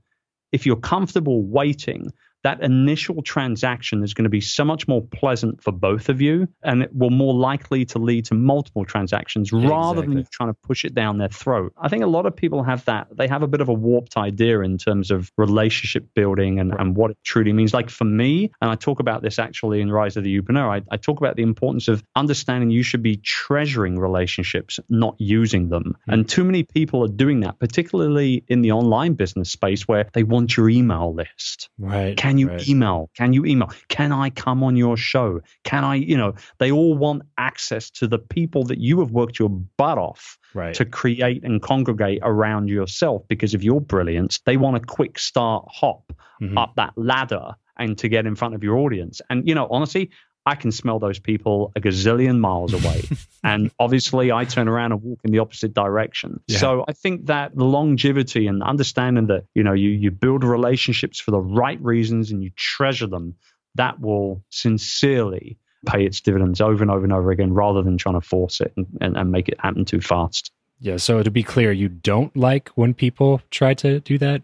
if 0.51 0.65
you're 0.65 0.75
comfortable 0.75 1.43
waiting, 1.43 2.11
that 2.45 2.61
initial 2.61 3.23
transaction 3.23 4.03
is 4.03 4.13
going 4.13 4.23
to 4.23 4.29
be 4.29 4.39
so 4.39 4.63
much 4.63 4.87
more 4.87 5.01
pleasant 5.01 5.63
for 5.63 5.71
both 5.71 6.09
of 6.09 6.21
you 6.21 6.47
and 6.63 6.83
it 6.83 6.95
will 6.95 7.09
more 7.09 7.33
likely 7.33 7.83
to 7.85 7.97
lead 7.97 8.23
to 8.23 8.35
multiple 8.35 8.85
transactions 8.85 9.51
Yeah, 9.51 9.67
rather 9.67 10.01
than 10.01 10.11
exactly. 10.11 10.21
you 10.21 10.27
trying 10.31 10.49
to 10.49 10.59
push 10.61 10.85
it 10.85 10.93
down 10.93 11.17
their 11.17 11.29
throat. 11.29 11.73
I 11.75 11.89
think 11.89 12.03
a 12.03 12.07
lot 12.07 12.27
of 12.27 12.35
people 12.35 12.61
have 12.61 12.85
that. 12.85 13.07
They 13.17 13.27
have 13.27 13.41
a 13.41 13.47
bit 13.47 13.61
of 13.61 13.69
a 13.69 13.73
warped 13.73 14.15
idea 14.15 14.59
in 14.59 14.77
terms 14.77 15.09
of 15.09 15.31
relationship 15.37 16.05
building 16.13 16.59
and, 16.59 16.71
and 16.77 16.95
what 16.95 17.09
it 17.09 17.17
truly 17.23 17.51
means. 17.51 17.73
Like 17.73 17.89
for 17.89 18.05
me, 18.05 18.51
and 18.61 18.69
I 18.69 18.75
talk 18.75 18.99
about 18.99 19.23
this 19.23 19.39
actually 19.39 19.81
in 19.81 19.91
Rise 19.91 20.15
of 20.15 20.23
the 20.23 20.39
Youpreneur, 20.39 20.69
I, 20.69 20.83
I 20.91 20.97
talk 20.97 21.19
about 21.19 21.37
the 21.37 21.43
importance 21.43 21.87
of 21.87 22.03
understanding 22.15 22.69
you 22.69 22.83
should 22.83 23.01
be 23.01 23.17
treasuring 23.17 23.97
relationships, 23.97 24.79
not 24.87 25.15
using 25.17 25.69
them. 25.69 25.95
Hmm. 26.05 26.13
And 26.13 26.29
too 26.29 26.43
many 26.43 26.61
people 26.61 27.03
are 27.03 27.07
doing 27.07 27.39
that, 27.39 27.57
particularly 27.57 28.43
in 28.47 28.61
the 28.61 28.71
online 28.71 29.13
business 29.13 29.49
space 29.49 29.87
where 29.87 30.07
they 30.13 30.21
want 30.21 30.55
your 30.55 30.69
email 30.69 31.11
list. 31.11 31.69
Right. 31.79 32.15
Can 32.15 32.34
you 32.37 32.49
right. 32.49 32.67
email? 32.67 33.09
Can 33.15 33.33
you 33.33 33.45
email? 33.45 33.69
Can 33.87 34.11
I 34.11 34.29
come 34.29 34.63
on 34.63 34.75
your 34.75 34.97
show? 34.97 35.41
Can 35.63 35.83
I, 35.83 35.95
you 35.95 36.17
know, 36.17 36.33
they 36.59 36.71
all 36.71 36.95
want 36.97 37.23
access 37.37 37.89
to 37.91 38.07
the 38.07 38.19
people 38.19 38.63
that 38.65 38.79
you 38.79 38.99
have 38.99 39.11
worked 39.11 39.39
your 39.39 39.49
butt 39.49 39.97
off 39.97 40.37
Right. 40.53 40.73
to 40.75 40.85
create 40.85 41.43
and 41.43 41.61
congregate 41.61 42.19
around 42.23 42.69
yourself 42.69 43.23
because 43.27 43.53
of 43.53 43.63
your 43.63 43.81
brilliance. 43.81 44.39
They 44.45 44.55
want 44.57 44.77
a 44.77 44.79
quick 44.79 45.19
start 45.19 45.65
hop 45.69 46.13
Mhm. 46.41 46.57
up 46.57 46.75
that 46.77 46.93
ladder 46.95 47.55
and 47.77 47.97
to 47.97 48.07
get 48.07 48.25
in 48.25 48.35
front 48.35 48.55
of 48.55 48.63
your 48.63 48.77
audience. 48.77 49.21
And, 49.29 49.45
you 49.47 49.53
know, 49.53 49.67
honestly, 49.69 50.09
I 50.45 50.55
can 50.55 50.71
smell 50.71 50.99
those 50.99 51.17
people 51.17 51.71
a 51.75 51.81
gazillion 51.81 52.39
miles 52.39 52.73
away. 52.73 53.03
and 53.43 53.71
obviously, 53.79 54.31
I 54.31 54.45
turn 54.45 54.67
around 54.67 54.91
and 54.91 55.01
walk 55.01 55.19
in 55.23 55.31
the 55.31 55.39
opposite 55.39 55.73
direction. 55.73 56.39
Yeah. 56.47 56.59
So 56.59 56.85
I 56.87 56.93
think 56.93 57.25
that 57.27 57.55
the 57.55 57.63
longevity 57.63 58.47
and 58.47 58.61
understanding 58.61 59.27
that, 59.27 59.45
you 59.55 59.63
know, 59.63 59.73
you, 59.73 59.89
you 59.89 60.11
build 60.11 60.43
relationships 60.43 61.19
for 61.19 61.31
the 61.31 61.41
right 61.41 61.81
reasons 61.81 62.31
and 62.31 62.43
you 62.43 62.51
treasure 62.55 63.07
them, 63.07 63.35
that 63.75 63.99
will 63.99 64.43
sincerely 64.49 65.57
pay 65.85 66.05
its 66.05 66.21
dividends 66.21 66.61
over 66.61 66.83
and 66.83 66.91
over 66.91 67.03
and 67.03 67.13
over 67.13 67.31
again 67.31 67.53
rather 67.53 67.81
than 67.81 67.97
trying 67.97 68.15
to 68.15 68.21
force 68.21 68.61
it 68.61 68.73
and, 68.77 68.85
and, 69.01 69.17
and 69.17 69.31
make 69.31 69.49
it 69.49 69.59
happen 69.59 69.85
too 69.85 70.01
fast. 70.01 70.51
Yeah. 70.79 70.97
So 70.97 71.23
to 71.23 71.31
be 71.31 71.43
clear, 71.43 71.71
you 71.71 71.89
don't 71.89 72.35
like 72.35 72.69
when 72.69 72.93
people 72.93 73.41
try 73.49 73.73
to 73.75 73.99
do 74.01 74.17
that. 74.19 74.41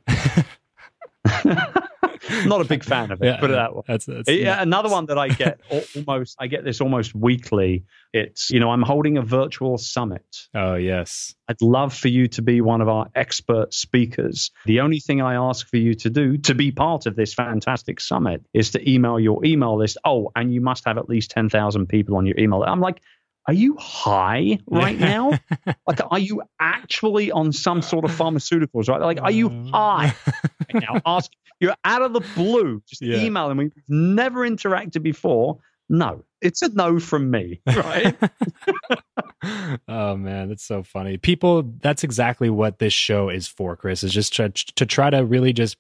Not 2.46 2.62
a 2.62 2.66
big 2.66 2.84
fan 2.84 3.12
of 3.12 3.22
it, 3.22 3.26
yeah, 3.26 3.40
put 3.40 3.50
it 3.50 3.54
that 3.54 3.76
way. 3.76 3.82
That's, 3.88 4.06
that's 4.06 4.30
Yeah, 4.30 4.62
another 4.62 4.90
one 4.90 5.06
that 5.08 5.18
I 5.18 5.28
get 5.44 5.60
almost, 5.96 6.36
I 6.40 6.48
get 6.48 6.64
this 6.64 6.82
almost 6.82 7.14
weekly. 7.16 7.86
It's, 8.14 8.50
you 8.50 8.60
know, 8.60 8.72
I'm 8.72 8.82
holding 8.82 9.18
a 9.18 9.22
virtual 9.22 9.78
summit. 9.78 10.48
Oh 10.54 10.76
yes. 10.76 11.34
I'd 11.48 11.62
love 11.62 11.94
for 11.94 12.08
you 12.08 12.28
to 12.30 12.42
be 12.42 12.62
one 12.62 12.82
of 12.82 12.88
our 12.90 13.08
expert 13.16 13.74
speakers. 13.74 14.52
The 14.66 14.82
only 14.82 15.00
thing 15.00 15.22
I 15.22 15.36
ask 15.36 15.68
for 15.68 15.78
you 15.78 15.94
to 15.96 16.10
do 16.10 16.38
to 16.40 16.56
be 16.56 16.72
part 16.72 17.06
of 17.06 17.16
this 17.16 17.34
fantastic 17.34 18.00
summit 18.00 18.44
is 18.54 18.72
to 18.72 18.90
email 18.90 19.20
your 19.20 19.44
email 19.46 19.78
list. 19.78 19.98
Oh, 20.06 20.32
and 20.36 20.54
you 20.54 20.62
must 20.62 20.86
have 20.86 20.98
at 20.98 21.10
least 21.10 21.32
10,000 21.32 21.88
people 21.88 22.16
on 22.16 22.26
your 22.26 22.38
email. 22.40 22.64
I'm 22.64 22.80
like, 22.80 23.02
are 23.48 23.54
you 23.54 23.76
high 23.78 24.60
right 24.70 25.00
now? 25.00 25.32
like, 25.88 26.00
are 26.10 26.20
you 26.20 26.44
actually 26.60 27.32
on 27.32 27.52
some 27.52 27.82
sort 27.82 28.06
of 28.06 28.12
pharmaceuticals, 28.12 28.88
right? 28.88 29.02
Like, 29.02 29.22
are 29.22 29.32
you 29.32 29.48
um. 29.48 29.68
high 29.68 30.14
right 30.74 30.84
now? 30.84 31.02
Ask, 31.06 31.32
you're 31.60 31.76
out 31.84 32.02
of 32.02 32.14
the 32.14 32.22
blue, 32.36 32.82
just 32.88 33.02
Yeah. 33.02 33.18
emailing 33.18 33.58
me. 33.58 33.64
We've 33.76 33.90
never 33.90 34.48
interacted 34.48 35.04
before. 35.04 35.60
No, 35.90 36.24
it's 36.42 36.62
a 36.62 36.70
no 36.70 37.00
from 37.00 37.30
me, 37.30 37.62
right? 37.68 38.16
oh 39.88 40.16
man, 40.16 40.50
that's 40.50 40.64
so 40.64 40.84
funny. 40.84 41.18
People, 41.18 41.64
that's 41.82 42.04
exactly 42.04 42.50
what 42.50 42.80
this 42.80 42.94
show 42.94 43.28
is 43.30 43.48
for, 43.48 43.76
Chris. 43.76 44.02
Is 44.04 44.14
just 44.14 44.34
to, 44.38 44.50
to 44.50 44.86
try 44.86 45.10
to 45.10 45.26
really 45.26 45.52
just 45.52 45.76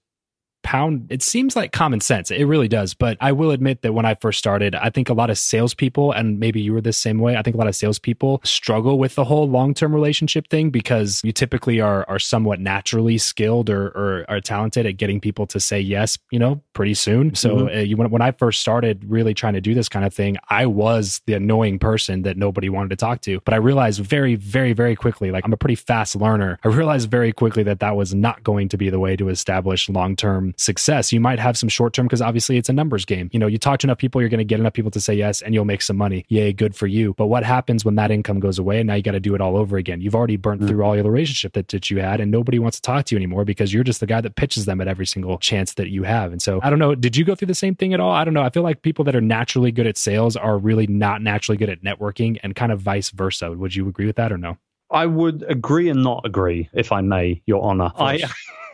pound 0.63 1.07
it 1.09 1.21
seems 1.21 1.55
like 1.55 1.71
common 1.71 2.01
sense. 2.01 2.31
It 2.31 2.45
really 2.45 2.67
does. 2.67 2.93
But 2.93 3.17
i 3.19 3.31
will 3.31 3.51
admit 3.51 3.81
that 3.81 3.93
when 3.93 4.05
i 4.05 4.15
first 4.15 4.39
started 4.39 4.75
i 4.75 4.89
think 4.89 5.09
a 5.09 5.13
lot 5.13 5.29
of 5.29 5.37
salespeople 5.37 6.11
and 6.11 6.39
maybe 6.39 6.61
you 6.61 6.73
were 6.73 6.81
the 6.81 6.93
same 6.93 7.19
way 7.19 7.35
i 7.35 7.41
think 7.41 7.55
a 7.55 7.57
lot 7.57 7.67
of 7.67 7.75
salespeople 7.75 8.41
struggle 8.43 8.97
with 8.97 9.15
the 9.15 9.23
whole 9.23 9.47
long-term 9.47 9.93
relationship 9.93 10.47
thing 10.49 10.69
because 10.69 11.21
you 11.23 11.31
typically 11.31 11.79
are 11.79 12.05
are 12.07 12.19
somewhat 12.19 12.59
naturally 12.59 13.17
skilled 13.17 13.69
or, 13.69 13.87
or 13.89 14.25
are 14.27 14.41
talented 14.41 14.85
at 14.85 14.97
getting 14.97 15.19
people 15.19 15.45
to 15.47 15.59
say 15.59 15.79
yes 15.79 16.17
you 16.31 16.39
know 16.39 16.61
pretty 16.73 16.93
soon. 16.93 17.35
So 17.35 17.49
mm-hmm. 17.55 17.77
uh, 17.77 17.81
you, 17.81 17.97
when, 17.97 18.09
when 18.09 18.21
i 18.21 18.31
first 18.31 18.59
started 18.59 19.03
really 19.07 19.33
trying 19.33 19.53
to 19.53 19.61
do 19.61 19.73
this 19.73 19.89
kind 19.89 20.05
of 20.05 20.13
thing 20.13 20.37
i 20.49 20.65
was 20.65 21.21
the 21.25 21.33
annoying 21.33 21.79
person 21.79 22.23
that 22.23 22.37
nobody 22.37 22.69
wanted 22.69 22.89
to 22.89 22.95
talk 22.95 23.21
to. 23.21 23.39
But 23.45 23.53
i 23.53 23.57
realized 23.57 24.01
very 24.01 24.35
very 24.35 24.73
very 24.73 24.95
quickly 24.95 25.31
like 25.31 25.45
i'm 25.45 25.53
a 25.53 25.57
pretty 25.57 25.75
fast 25.75 26.15
learner. 26.15 26.59
I 26.63 26.69
realized 26.69 27.09
very 27.09 27.33
quickly 27.33 27.63
that 27.63 27.79
that 27.79 27.95
was 27.95 28.13
not 28.13 28.43
going 28.43 28.69
to 28.69 28.77
be 28.77 28.89
the 28.89 28.99
way 28.99 29.15
to 29.15 29.29
establish 29.29 29.89
long-term 29.89 30.50
success. 30.57 31.11
You 31.11 31.19
might 31.19 31.39
have 31.39 31.57
some 31.57 31.69
short 31.69 31.93
term 31.93 32.05
because 32.05 32.21
obviously 32.21 32.57
it's 32.57 32.69
a 32.69 32.73
numbers 32.73 33.05
game. 33.05 33.29
You 33.31 33.39
know, 33.39 33.47
you 33.47 33.57
talk 33.57 33.79
to 33.79 33.87
enough 33.87 33.97
people, 33.97 34.21
you're 34.21 34.29
going 34.29 34.39
to 34.39 34.45
get 34.45 34.59
enough 34.59 34.73
people 34.73 34.91
to 34.91 35.01
say 35.01 35.13
yes 35.13 35.41
and 35.41 35.53
you'll 35.53 35.65
make 35.65 35.81
some 35.81 35.97
money. 35.97 36.25
Yay, 36.29 36.53
good 36.53 36.75
for 36.75 36.87
you. 36.87 37.13
But 37.17 37.27
what 37.27 37.43
happens 37.43 37.85
when 37.85 37.95
that 37.95 38.11
income 38.11 38.39
goes 38.39 38.59
away 38.59 38.79
and 38.79 38.87
now 38.87 38.95
you 38.95 39.03
got 39.03 39.11
to 39.11 39.19
do 39.19 39.35
it 39.35 39.41
all 39.41 39.57
over 39.57 39.77
again? 39.77 40.01
You've 40.01 40.15
already 40.15 40.37
burnt 40.37 40.61
mm-hmm. 40.61 40.69
through 40.69 40.83
all 40.83 40.95
your 40.95 41.05
relationship 41.05 41.53
that, 41.53 41.69
that 41.69 41.89
you 41.89 41.99
had 41.99 42.19
and 42.19 42.31
nobody 42.31 42.59
wants 42.59 42.77
to 42.77 42.81
talk 42.81 43.05
to 43.05 43.15
you 43.15 43.17
anymore 43.17 43.45
because 43.45 43.73
you're 43.73 43.83
just 43.83 43.99
the 43.99 44.07
guy 44.07 44.21
that 44.21 44.35
pitches 44.35 44.65
them 44.65 44.81
at 44.81 44.87
every 44.87 45.05
single 45.05 45.37
chance 45.37 45.73
that 45.75 45.89
you 45.89 46.03
have. 46.03 46.31
And 46.31 46.41
so 46.41 46.59
I 46.63 46.69
don't 46.69 46.79
know, 46.79 46.95
did 46.95 47.15
you 47.15 47.25
go 47.25 47.35
through 47.35 47.47
the 47.47 47.55
same 47.55 47.75
thing 47.75 47.93
at 47.93 47.99
all? 47.99 48.11
I 48.11 48.23
don't 48.23 48.33
know. 48.33 48.43
I 48.43 48.49
feel 48.49 48.63
like 48.63 48.81
people 48.81 49.05
that 49.05 49.15
are 49.15 49.21
naturally 49.21 49.71
good 49.71 49.87
at 49.87 49.97
sales 49.97 50.35
are 50.35 50.57
really 50.57 50.87
not 50.87 51.21
naturally 51.21 51.57
good 51.57 51.69
at 51.69 51.83
networking 51.83 52.39
and 52.43 52.55
kind 52.55 52.71
of 52.71 52.81
vice 52.81 53.09
versa. 53.09 53.51
Would 53.51 53.75
you 53.75 53.87
agree 53.87 54.05
with 54.05 54.15
that 54.17 54.31
or 54.31 54.37
no? 54.37 54.57
I 54.91 55.05
would 55.05 55.43
agree 55.47 55.89
and 55.89 56.03
not 56.03 56.25
agree, 56.25 56.69
if 56.73 56.91
I 56.91 57.01
may, 57.01 57.41
Your 57.45 57.63
Honor. 57.63 57.91
I, 57.95 58.21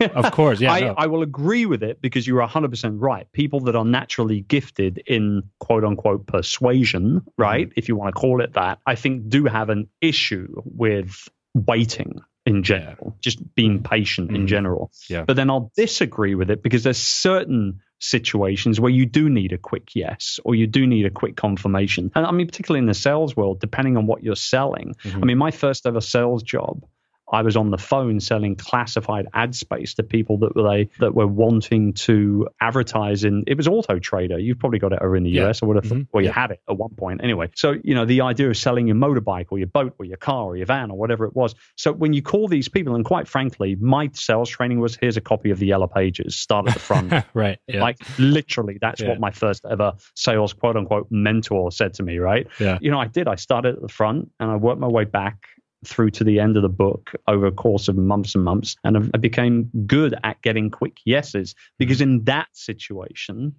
of 0.00 0.32
course, 0.32 0.60
yeah. 0.60 0.72
I, 0.72 0.80
no. 0.80 0.94
I 0.96 1.06
will 1.06 1.22
agree 1.22 1.66
with 1.66 1.82
it 1.82 2.00
because 2.00 2.26
you're 2.26 2.46
100% 2.46 2.96
right. 2.98 3.30
People 3.32 3.60
that 3.60 3.76
are 3.76 3.84
naturally 3.84 4.40
gifted 4.40 5.02
in 5.06 5.44
quote 5.60 5.84
unquote 5.84 6.26
persuasion, 6.26 7.22
right, 7.36 7.68
mm 7.68 7.72
if 7.76 7.88
you 7.88 7.94
want 7.94 8.12
to 8.12 8.18
call 8.18 8.40
it 8.40 8.54
that, 8.54 8.80
I 8.86 8.94
think 8.96 9.28
do 9.28 9.44
have 9.44 9.68
an 9.68 9.88
issue 10.00 10.62
with 10.64 11.28
waiting 11.54 12.20
in 12.44 12.62
general, 12.62 13.16
just 13.20 13.54
being 13.54 13.82
patient 13.82 14.30
mm 14.30 14.36
in 14.36 14.46
general. 14.46 14.90
Yeah. 15.08 15.24
But 15.24 15.36
then 15.36 15.50
I'll 15.50 15.70
disagree 15.76 16.34
with 16.34 16.50
it 16.50 16.62
because 16.62 16.82
there's 16.82 16.98
certain 16.98 17.80
situations 18.00 18.80
where 18.80 18.90
you 18.90 19.06
do 19.06 19.28
need 19.28 19.52
a 19.52 19.58
quick 19.58 19.94
yes 19.94 20.38
or 20.44 20.54
you 20.54 20.66
do 20.66 20.86
need 20.86 21.06
a 21.06 21.10
quick 21.10 21.36
confirmation. 21.36 22.10
And 22.14 22.26
I 22.26 22.30
mean, 22.30 22.46
particularly 22.46 22.80
in 22.80 22.86
the 22.86 22.94
sales 22.94 23.36
world, 23.36 23.60
depending 23.60 23.96
on 23.96 24.06
what 24.06 24.22
you're 24.22 24.36
selling. 24.36 24.94
Mm-hmm. 25.04 25.22
I 25.22 25.26
mean, 25.26 25.38
my 25.38 25.50
first 25.50 25.86
ever 25.86 26.00
sales 26.00 26.42
job, 26.42 26.84
I 27.30 27.42
was 27.42 27.56
on 27.56 27.70
the 27.70 27.78
phone 27.78 28.20
selling 28.20 28.56
classified 28.56 29.26
ad 29.34 29.54
space 29.54 29.94
to 29.94 30.02
people 30.02 30.38
that 30.38 30.56
were 30.56 30.68
they 30.68 30.90
that 30.98 31.14
were 31.14 31.26
wanting 31.26 31.92
to 31.94 32.48
advertise 32.60 33.24
in. 33.24 33.44
It 33.46 33.56
was 33.56 33.68
Auto 33.68 33.98
Trader. 33.98 34.38
You've 34.38 34.58
probably 34.58 34.78
got 34.78 34.92
it 34.92 35.00
over 35.02 35.16
in 35.16 35.24
the 35.24 35.30
yeah. 35.30 35.48
US. 35.48 35.62
I 35.62 35.66
would 35.66 35.76
have 35.76 35.84
mm-hmm. 35.84 36.02
Well, 36.12 36.22
you 36.22 36.28
yeah. 36.28 36.34
had 36.34 36.50
it 36.52 36.60
at 36.68 36.76
one 36.76 36.94
point 36.94 37.22
anyway. 37.22 37.50
So 37.54 37.74
you 37.82 37.94
know 37.94 38.04
the 38.04 38.22
idea 38.22 38.48
of 38.48 38.56
selling 38.56 38.86
your 38.86 38.96
motorbike 38.96 39.46
or 39.50 39.58
your 39.58 39.66
boat 39.66 39.94
or 39.98 40.04
your 40.06 40.16
car 40.16 40.44
or 40.44 40.56
your 40.56 40.66
van 40.66 40.90
or 40.90 40.98
whatever 40.98 41.26
it 41.26 41.34
was. 41.34 41.54
So 41.76 41.92
when 41.92 42.12
you 42.12 42.22
call 42.22 42.48
these 42.48 42.68
people, 42.68 42.94
and 42.94 43.04
quite 43.04 43.28
frankly, 43.28 43.76
my 43.76 44.10
sales 44.14 44.48
training 44.48 44.80
was 44.80 44.96
here's 44.96 45.16
a 45.16 45.20
copy 45.20 45.50
of 45.50 45.58
the 45.58 45.66
Yellow 45.66 45.86
Pages. 45.86 46.36
Start 46.36 46.68
at 46.68 46.74
the 46.74 46.80
front. 46.80 47.12
right. 47.34 47.58
Yeah. 47.66 47.80
Like 47.80 47.98
literally, 48.18 48.78
that's 48.80 49.02
what 49.02 49.20
my 49.20 49.30
first 49.30 49.64
ever 49.70 49.94
sales 50.14 50.52
quote 50.52 50.76
unquote 50.76 51.08
mentor 51.10 51.70
said 51.72 51.94
to 51.94 52.02
me. 52.02 52.18
Right. 52.18 52.46
Yeah. 52.58 52.78
You 52.80 52.90
know, 52.90 52.98
I 52.98 53.06
did. 53.06 53.28
I 53.28 53.34
started 53.36 53.76
at 53.76 53.82
the 53.82 53.88
front 53.88 54.30
and 54.40 54.50
I 54.50 54.56
worked 54.56 54.80
my 54.80 54.88
way 54.88 55.04
back 55.04 55.48
through 55.84 56.10
to 56.10 56.24
the 56.24 56.40
end 56.40 56.56
of 56.56 56.62
the 56.62 56.68
book 56.68 57.12
over 57.26 57.46
a 57.46 57.52
course 57.52 57.88
of 57.88 57.96
months 57.96 58.34
and 58.34 58.44
months. 58.44 58.76
And 58.84 59.10
I 59.14 59.18
became 59.18 59.70
good 59.86 60.14
at 60.24 60.42
getting 60.42 60.70
quick 60.70 60.98
yeses 61.04 61.54
because 61.78 62.00
in 62.00 62.24
that 62.24 62.48
situation, 62.52 63.54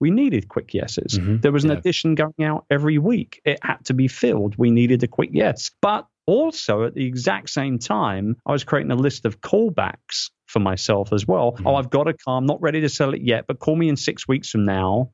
we 0.00 0.10
needed 0.10 0.48
quick 0.48 0.74
yeses. 0.74 1.18
Mm-hmm. 1.18 1.38
There 1.38 1.52
was 1.52 1.64
an 1.64 1.70
yeah. 1.70 1.76
edition 1.76 2.14
going 2.14 2.42
out 2.42 2.64
every 2.70 2.98
week. 2.98 3.40
It 3.44 3.58
had 3.62 3.84
to 3.84 3.94
be 3.94 4.08
filled. 4.08 4.56
We 4.56 4.70
needed 4.70 5.02
a 5.02 5.06
quick 5.06 5.30
yes. 5.32 5.70
But 5.80 6.06
also 6.26 6.84
at 6.84 6.94
the 6.94 7.06
exact 7.06 7.50
same 7.50 7.78
time, 7.78 8.36
I 8.46 8.52
was 8.52 8.64
creating 8.64 8.90
a 8.90 8.96
list 8.96 9.24
of 9.26 9.40
callbacks 9.40 10.30
for 10.46 10.58
myself 10.58 11.12
as 11.12 11.26
well. 11.26 11.52
Mm-hmm. 11.52 11.66
Oh, 11.66 11.76
I've 11.76 11.90
got 11.90 12.08
a 12.08 12.14
car. 12.14 12.38
I'm 12.38 12.46
not 12.46 12.60
ready 12.60 12.80
to 12.80 12.88
sell 12.88 13.14
it 13.14 13.22
yet, 13.22 13.46
but 13.46 13.58
call 13.58 13.76
me 13.76 13.88
in 13.88 13.96
six 13.96 14.26
weeks 14.26 14.50
from 14.50 14.64
now 14.64 15.12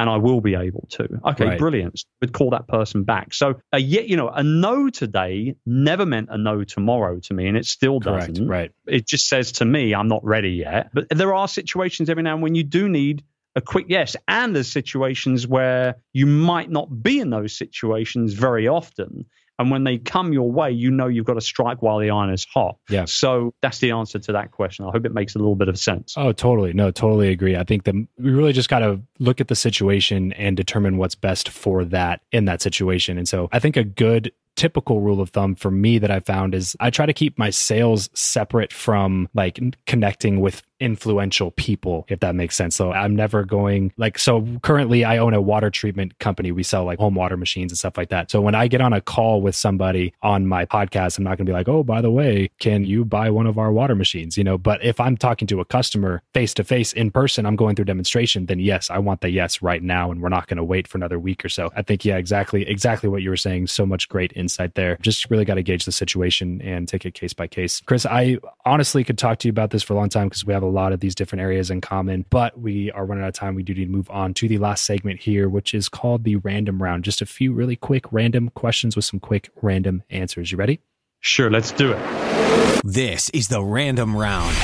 and 0.00 0.08
I 0.08 0.16
will 0.16 0.40
be 0.40 0.54
able 0.54 0.86
to. 0.92 1.20
Okay, 1.26 1.44
right. 1.44 1.58
brilliant. 1.58 2.02
Would 2.22 2.32
call 2.32 2.50
that 2.50 2.66
person 2.66 3.04
back. 3.04 3.34
So 3.34 3.50
uh, 3.50 3.54
a 3.74 3.78
yet, 3.78 4.08
you 4.08 4.16
know, 4.16 4.28
a 4.28 4.42
no 4.42 4.88
today 4.88 5.56
never 5.66 6.06
meant 6.06 6.28
a 6.30 6.38
no 6.38 6.64
tomorrow 6.64 7.20
to 7.20 7.34
me, 7.34 7.48
and 7.48 7.56
it 7.56 7.66
still 7.66 8.00
Correct. 8.00 8.32
doesn't. 8.32 8.48
Right. 8.48 8.72
It 8.86 9.06
just 9.06 9.28
says 9.28 9.52
to 9.52 9.66
me, 9.66 9.94
I'm 9.94 10.08
not 10.08 10.24
ready 10.24 10.52
yet. 10.52 10.88
But 10.94 11.10
there 11.10 11.34
are 11.34 11.46
situations 11.46 12.08
every 12.08 12.22
now 12.22 12.32
and 12.32 12.42
when 12.42 12.54
you 12.54 12.64
do 12.64 12.88
need 12.88 13.24
a 13.56 13.60
quick 13.60 13.86
yes, 13.88 14.16
and 14.26 14.56
there's 14.56 14.72
situations 14.72 15.46
where 15.46 15.96
you 16.14 16.24
might 16.24 16.70
not 16.70 17.02
be 17.02 17.20
in 17.20 17.28
those 17.28 17.54
situations 17.54 18.32
very 18.32 18.68
often, 18.68 19.26
and 19.60 19.70
when 19.70 19.84
they 19.84 19.98
come 19.98 20.32
your 20.32 20.50
way, 20.50 20.70
you 20.70 20.90
know 20.90 21.06
you've 21.06 21.26
got 21.26 21.34
to 21.34 21.40
strike 21.42 21.82
while 21.82 21.98
the 21.98 22.08
iron 22.08 22.32
is 22.32 22.46
hot. 22.52 22.78
Yeah. 22.88 23.04
So 23.04 23.52
that's 23.60 23.78
the 23.78 23.90
answer 23.90 24.18
to 24.18 24.32
that 24.32 24.52
question. 24.52 24.86
I 24.86 24.90
hope 24.90 25.04
it 25.04 25.12
makes 25.12 25.34
a 25.34 25.38
little 25.38 25.54
bit 25.54 25.68
of 25.68 25.78
sense. 25.78 26.14
Oh, 26.16 26.32
totally. 26.32 26.72
No, 26.72 26.90
totally 26.90 27.28
agree. 27.28 27.56
I 27.56 27.64
think 27.64 27.84
that 27.84 27.94
we 27.94 28.30
really 28.30 28.54
just 28.54 28.70
got 28.70 28.78
to 28.78 29.02
look 29.18 29.38
at 29.38 29.48
the 29.48 29.54
situation 29.54 30.32
and 30.32 30.56
determine 30.56 30.96
what's 30.96 31.14
best 31.14 31.50
for 31.50 31.84
that 31.84 32.22
in 32.32 32.46
that 32.46 32.62
situation. 32.62 33.18
And 33.18 33.28
so 33.28 33.50
I 33.52 33.58
think 33.58 33.76
a 33.76 33.84
good 33.84 34.32
typical 34.56 35.02
rule 35.02 35.20
of 35.20 35.28
thumb 35.28 35.54
for 35.54 35.70
me 35.70 35.98
that 35.98 36.10
I 36.10 36.20
found 36.20 36.54
is 36.54 36.74
I 36.80 36.88
try 36.88 37.04
to 37.04 37.12
keep 37.12 37.38
my 37.38 37.50
sales 37.50 38.08
separate 38.14 38.72
from 38.72 39.28
like 39.34 39.60
connecting 39.86 40.40
with 40.40 40.62
influential 40.80 41.50
people, 41.52 42.06
if 42.08 42.20
that 42.20 42.34
makes 42.34 42.56
sense. 42.56 42.74
So 42.74 42.92
I'm 42.92 43.14
never 43.14 43.44
going 43.44 43.92
like, 43.96 44.18
so 44.18 44.46
currently 44.62 45.04
I 45.04 45.18
own 45.18 45.34
a 45.34 45.40
water 45.40 45.70
treatment 45.70 46.18
company. 46.18 46.50
We 46.52 46.62
sell 46.62 46.84
like 46.84 46.98
home 46.98 47.14
water 47.14 47.36
machines 47.36 47.70
and 47.70 47.78
stuff 47.78 47.96
like 47.96 48.08
that. 48.08 48.30
So 48.30 48.40
when 48.40 48.54
I 48.54 48.66
get 48.66 48.80
on 48.80 48.92
a 48.92 49.00
call 49.00 49.42
with 49.42 49.54
somebody 49.54 50.14
on 50.22 50.46
my 50.46 50.64
podcast, 50.64 51.18
I'm 51.18 51.24
not 51.24 51.36
going 51.36 51.46
to 51.46 51.50
be 51.50 51.52
like, 51.52 51.68
oh, 51.68 51.82
by 51.82 52.00
the 52.00 52.10
way, 52.10 52.50
can 52.58 52.84
you 52.84 53.04
buy 53.04 53.30
one 53.30 53.46
of 53.46 53.58
our 53.58 53.70
water 53.72 53.94
machines? 53.94 54.38
You 54.38 54.44
know, 54.44 54.58
but 54.58 54.82
if 54.82 54.98
I'm 54.98 55.16
talking 55.16 55.46
to 55.48 55.60
a 55.60 55.64
customer 55.64 56.22
face 56.34 56.54
to 56.54 56.64
face 56.64 56.92
in 56.92 57.10
person, 57.10 57.46
I'm 57.46 57.56
going 57.56 57.76
through 57.76 57.84
demonstration, 57.84 58.46
then 58.46 58.58
yes, 58.58 58.90
I 58.90 58.98
want 58.98 59.20
the 59.20 59.30
yes 59.30 59.62
right 59.62 59.82
now. 59.82 60.10
And 60.10 60.22
we're 60.22 60.28
not 60.30 60.46
going 60.46 60.56
to 60.56 60.64
wait 60.64 60.88
for 60.88 60.98
another 60.98 61.18
week 61.18 61.44
or 61.44 61.48
so. 61.48 61.70
I 61.76 61.82
think, 61.82 62.04
yeah, 62.04 62.16
exactly, 62.16 62.66
exactly 62.68 63.08
what 63.08 63.22
you 63.22 63.30
were 63.30 63.36
saying. 63.36 63.66
So 63.66 63.84
much 63.84 64.08
great 64.08 64.32
insight 64.34 64.74
there. 64.74 64.96
Just 65.00 65.30
really 65.30 65.44
got 65.44 65.54
to 65.54 65.62
gauge 65.62 65.84
the 65.84 65.92
situation 65.92 66.62
and 66.62 66.88
take 66.88 67.04
it 67.04 67.14
case 67.14 67.32
by 67.32 67.46
case. 67.46 67.82
Chris, 67.84 68.06
I 68.06 68.38
honestly 68.64 69.04
could 69.04 69.18
talk 69.18 69.38
to 69.40 69.48
you 69.48 69.50
about 69.50 69.70
this 69.70 69.82
for 69.82 69.94
a 69.94 69.96
long 69.96 70.08
time 70.08 70.28
because 70.28 70.44
we 70.46 70.52
have 70.52 70.62
a 70.62 70.69
lot 70.70 70.92
of 70.92 71.00
these 71.00 71.14
different 71.14 71.42
areas 71.42 71.70
in 71.70 71.80
common, 71.80 72.24
but 72.30 72.58
we 72.58 72.90
are 72.92 73.04
running 73.04 73.24
out 73.24 73.28
of 73.28 73.34
time. 73.34 73.54
We 73.54 73.62
do 73.62 73.74
need 73.74 73.86
to 73.86 73.90
move 73.90 74.10
on 74.10 74.34
to 74.34 74.48
the 74.48 74.58
last 74.58 74.84
segment 74.84 75.20
here, 75.20 75.48
which 75.48 75.74
is 75.74 75.88
called 75.88 76.24
the 76.24 76.36
random 76.36 76.82
round. 76.82 77.04
Just 77.04 77.22
a 77.22 77.26
few 77.26 77.52
really 77.52 77.76
quick 77.76 78.10
random 78.12 78.50
questions 78.50 78.96
with 78.96 79.04
some 79.04 79.20
quick 79.20 79.50
random 79.62 80.02
answers. 80.10 80.52
You 80.52 80.58
ready? 80.58 80.80
Sure, 81.20 81.50
let's 81.50 81.72
do 81.72 81.92
it. 81.92 82.82
This 82.84 83.28
is 83.30 83.48
the 83.48 83.62
random 83.62 84.16
round. 84.16 84.56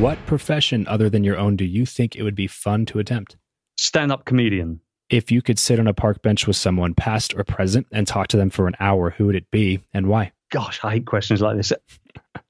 What 0.00 0.18
profession 0.26 0.86
other 0.88 1.08
than 1.08 1.22
your 1.22 1.38
own 1.38 1.56
do 1.56 1.64
you 1.64 1.86
think 1.86 2.16
it 2.16 2.24
would 2.24 2.34
be 2.34 2.48
fun 2.48 2.86
to 2.86 2.98
attempt? 2.98 3.36
Stand 3.76 4.10
up 4.10 4.24
comedian. 4.24 4.80
If 5.08 5.30
you 5.30 5.42
could 5.42 5.58
sit 5.58 5.78
on 5.78 5.86
a 5.86 5.94
park 5.94 6.22
bench 6.22 6.46
with 6.46 6.56
someone, 6.56 6.94
past 6.94 7.34
or 7.34 7.44
present, 7.44 7.86
and 7.92 8.06
talk 8.06 8.28
to 8.28 8.36
them 8.36 8.50
for 8.50 8.66
an 8.66 8.76
hour, 8.80 9.10
who 9.10 9.26
would 9.26 9.36
it 9.36 9.50
be 9.50 9.80
and 9.92 10.06
why? 10.06 10.32
Gosh, 10.50 10.80
I 10.82 10.92
hate 10.94 11.06
questions 11.06 11.40
like 11.40 11.56
this. 11.56 11.72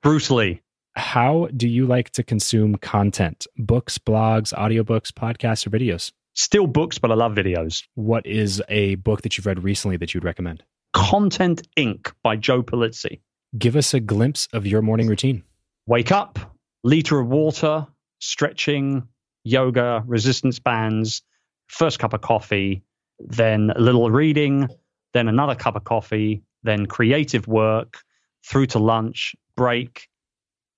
Bruce 0.03 0.31
Lee. 0.31 0.63
How 0.97 1.49
do 1.57 1.69
you 1.69 1.87
like 1.87 2.11
to 2.11 2.23
consume 2.23 2.75
content? 2.77 3.47
Books, 3.57 3.97
blogs, 3.99 4.53
audiobooks, 4.53 5.13
podcasts, 5.13 5.67
or 5.67 5.71
videos? 5.71 6.13
Still 6.35 6.67
books, 6.67 6.99
but 6.99 7.11
I 7.11 7.15
love 7.15 7.33
videos. 7.33 7.85
What 7.95 8.27
is 8.27 8.63
a 8.69 8.97
book 8.97 9.23
that 9.23 9.37
you've 9.37 9.47
read 9.47 9.63
recently 9.63 9.97
that 9.99 10.15
you'd 10.15 10.25
recommend? 10.25 10.65
Content 10.93 11.67
Inc. 11.77 12.13
by 12.23 12.37
Joe 12.37 12.63
Pulizzi. 12.63 13.21
Give 13.57 13.77
us 13.77 13.95
a 13.95 14.01
glimpse 14.01 14.49
of 14.53 14.67
your 14.67 14.83
morning 14.83 15.07
routine. 15.07 15.45
Wake 15.87 16.13
up, 16.13 16.39
liter 16.83 17.21
of 17.21 17.29
water, 17.29 17.87
stretching, 18.19 19.07
yoga, 19.45 20.03
resistance 20.07 20.59
bands, 20.59 21.23
first 21.69 21.99
cup 21.99 22.13
of 22.13 22.21
coffee, 22.21 22.83
then 23.19 23.71
a 23.75 23.81
little 23.81 24.11
reading, 24.11 24.69
then 25.15 25.29
another 25.29 25.55
cup 25.55 25.77
of 25.77 25.85
coffee, 25.85 26.43
then 26.63 26.87
creative 26.87 27.47
work, 27.47 27.99
through 28.45 28.67
to 28.67 28.79
lunch, 28.79 29.35
break, 29.57 30.09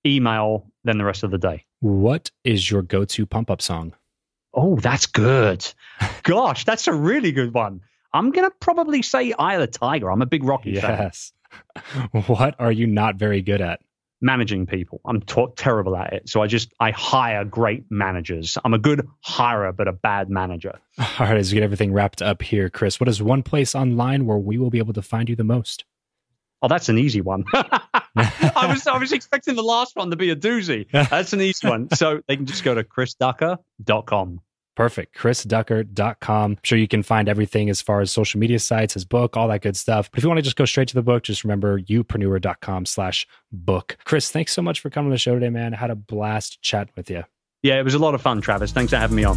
email, 0.04 0.66
than 0.84 0.98
the 0.98 1.04
rest 1.04 1.22
of 1.22 1.30
the 1.30 1.38
day. 1.38 1.64
What 1.80 2.30
is 2.44 2.70
your 2.70 2.82
go 2.82 3.04
to 3.04 3.26
pump 3.26 3.50
up 3.50 3.62
song? 3.62 3.94
Oh, 4.54 4.76
that's 4.76 5.06
good. 5.06 5.66
Gosh, 6.22 6.64
that's 6.64 6.86
a 6.86 6.92
really 6.92 7.32
good 7.32 7.54
one. 7.54 7.80
I'm 8.12 8.30
going 8.30 8.48
to 8.48 8.54
probably 8.60 9.02
say 9.02 9.32
Eye 9.32 9.54
of 9.54 9.60
the 9.60 9.66
Tiger. 9.66 10.10
I'm 10.10 10.22
a 10.22 10.26
big 10.26 10.44
Rocky 10.44 10.72
yes. 10.72 10.82
fan. 10.82 10.98
Yes. 10.98 11.32
what 12.26 12.54
are 12.58 12.72
you 12.72 12.86
not 12.86 13.16
very 13.16 13.42
good 13.42 13.60
at? 13.60 13.80
managing 14.22 14.66
people. 14.66 15.00
I'm 15.04 15.20
t- 15.20 15.46
terrible 15.56 15.96
at 15.96 16.12
it. 16.12 16.28
So 16.28 16.40
I 16.40 16.46
just 16.46 16.72
I 16.80 16.92
hire 16.92 17.44
great 17.44 17.84
managers. 17.90 18.56
I'm 18.64 18.72
a 18.72 18.78
good 18.78 19.06
hirer, 19.26 19.72
but 19.72 19.88
a 19.88 19.92
bad 19.92 20.30
manager. 20.30 20.78
All 20.98 21.06
right, 21.26 21.36
as 21.36 21.52
we 21.52 21.56
get 21.56 21.64
everything 21.64 21.92
wrapped 21.92 22.22
up 22.22 22.40
here, 22.40 22.70
Chris, 22.70 23.00
what 23.00 23.08
is 23.08 23.20
one 23.20 23.42
place 23.42 23.74
online 23.74 24.24
where 24.24 24.38
we 24.38 24.56
will 24.56 24.70
be 24.70 24.78
able 24.78 24.94
to 24.94 25.02
find 25.02 25.28
you 25.28 25.36
the 25.36 25.44
most? 25.44 25.84
Oh, 26.62 26.68
that's 26.68 26.88
an 26.88 26.96
easy 26.96 27.20
one. 27.20 27.44
I 28.16 28.66
was 28.68 28.86
I 28.86 28.98
was 28.98 29.12
expecting 29.12 29.56
the 29.56 29.62
last 29.62 29.96
one 29.96 30.10
to 30.10 30.16
be 30.16 30.30
a 30.30 30.36
doozy. 30.36 30.86
That's 31.10 31.32
an 31.32 31.40
easy 31.40 31.68
one. 31.68 31.88
So 31.94 32.22
they 32.26 32.36
can 32.36 32.46
just 32.46 32.64
go 32.64 32.74
to 32.74 32.84
chrisducker.com. 32.84 34.40
Perfect. 34.74 35.16
ChrisDucker.com. 35.16 36.52
I'm 36.52 36.58
sure 36.62 36.78
you 36.78 36.88
can 36.88 37.02
find 37.02 37.28
everything 37.28 37.68
as 37.68 37.82
far 37.82 38.00
as 38.00 38.10
social 38.10 38.40
media 38.40 38.58
sites, 38.58 38.94
his 38.94 39.04
book, 39.04 39.36
all 39.36 39.48
that 39.48 39.60
good 39.60 39.76
stuff. 39.76 40.10
But 40.10 40.18
if 40.18 40.24
you 40.24 40.30
want 40.30 40.38
to 40.38 40.42
just 40.42 40.56
go 40.56 40.64
straight 40.64 40.88
to 40.88 40.94
the 40.94 41.02
book, 41.02 41.24
just 41.24 41.44
remember 41.44 41.78
youpreneur.com 41.80 42.86
slash 42.86 43.26
book. 43.50 43.98
Chris, 44.04 44.30
thanks 44.30 44.52
so 44.52 44.62
much 44.62 44.80
for 44.80 44.88
coming 44.88 45.10
to 45.10 45.14
the 45.14 45.18
show 45.18 45.34
today, 45.34 45.50
man. 45.50 45.74
I 45.74 45.76
had 45.76 45.90
a 45.90 45.94
blast 45.96 46.62
chatting 46.62 46.94
with 46.96 47.10
you. 47.10 47.24
Yeah, 47.62 47.78
it 47.78 47.84
was 47.84 47.94
a 47.94 47.98
lot 47.98 48.14
of 48.14 48.22
fun, 48.22 48.40
Travis. 48.40 48.72
Thanks 48.72 48.90
for 48.90 48.96
having 48.96 49.16
me 49.16 49.24
on. 49.24 49.36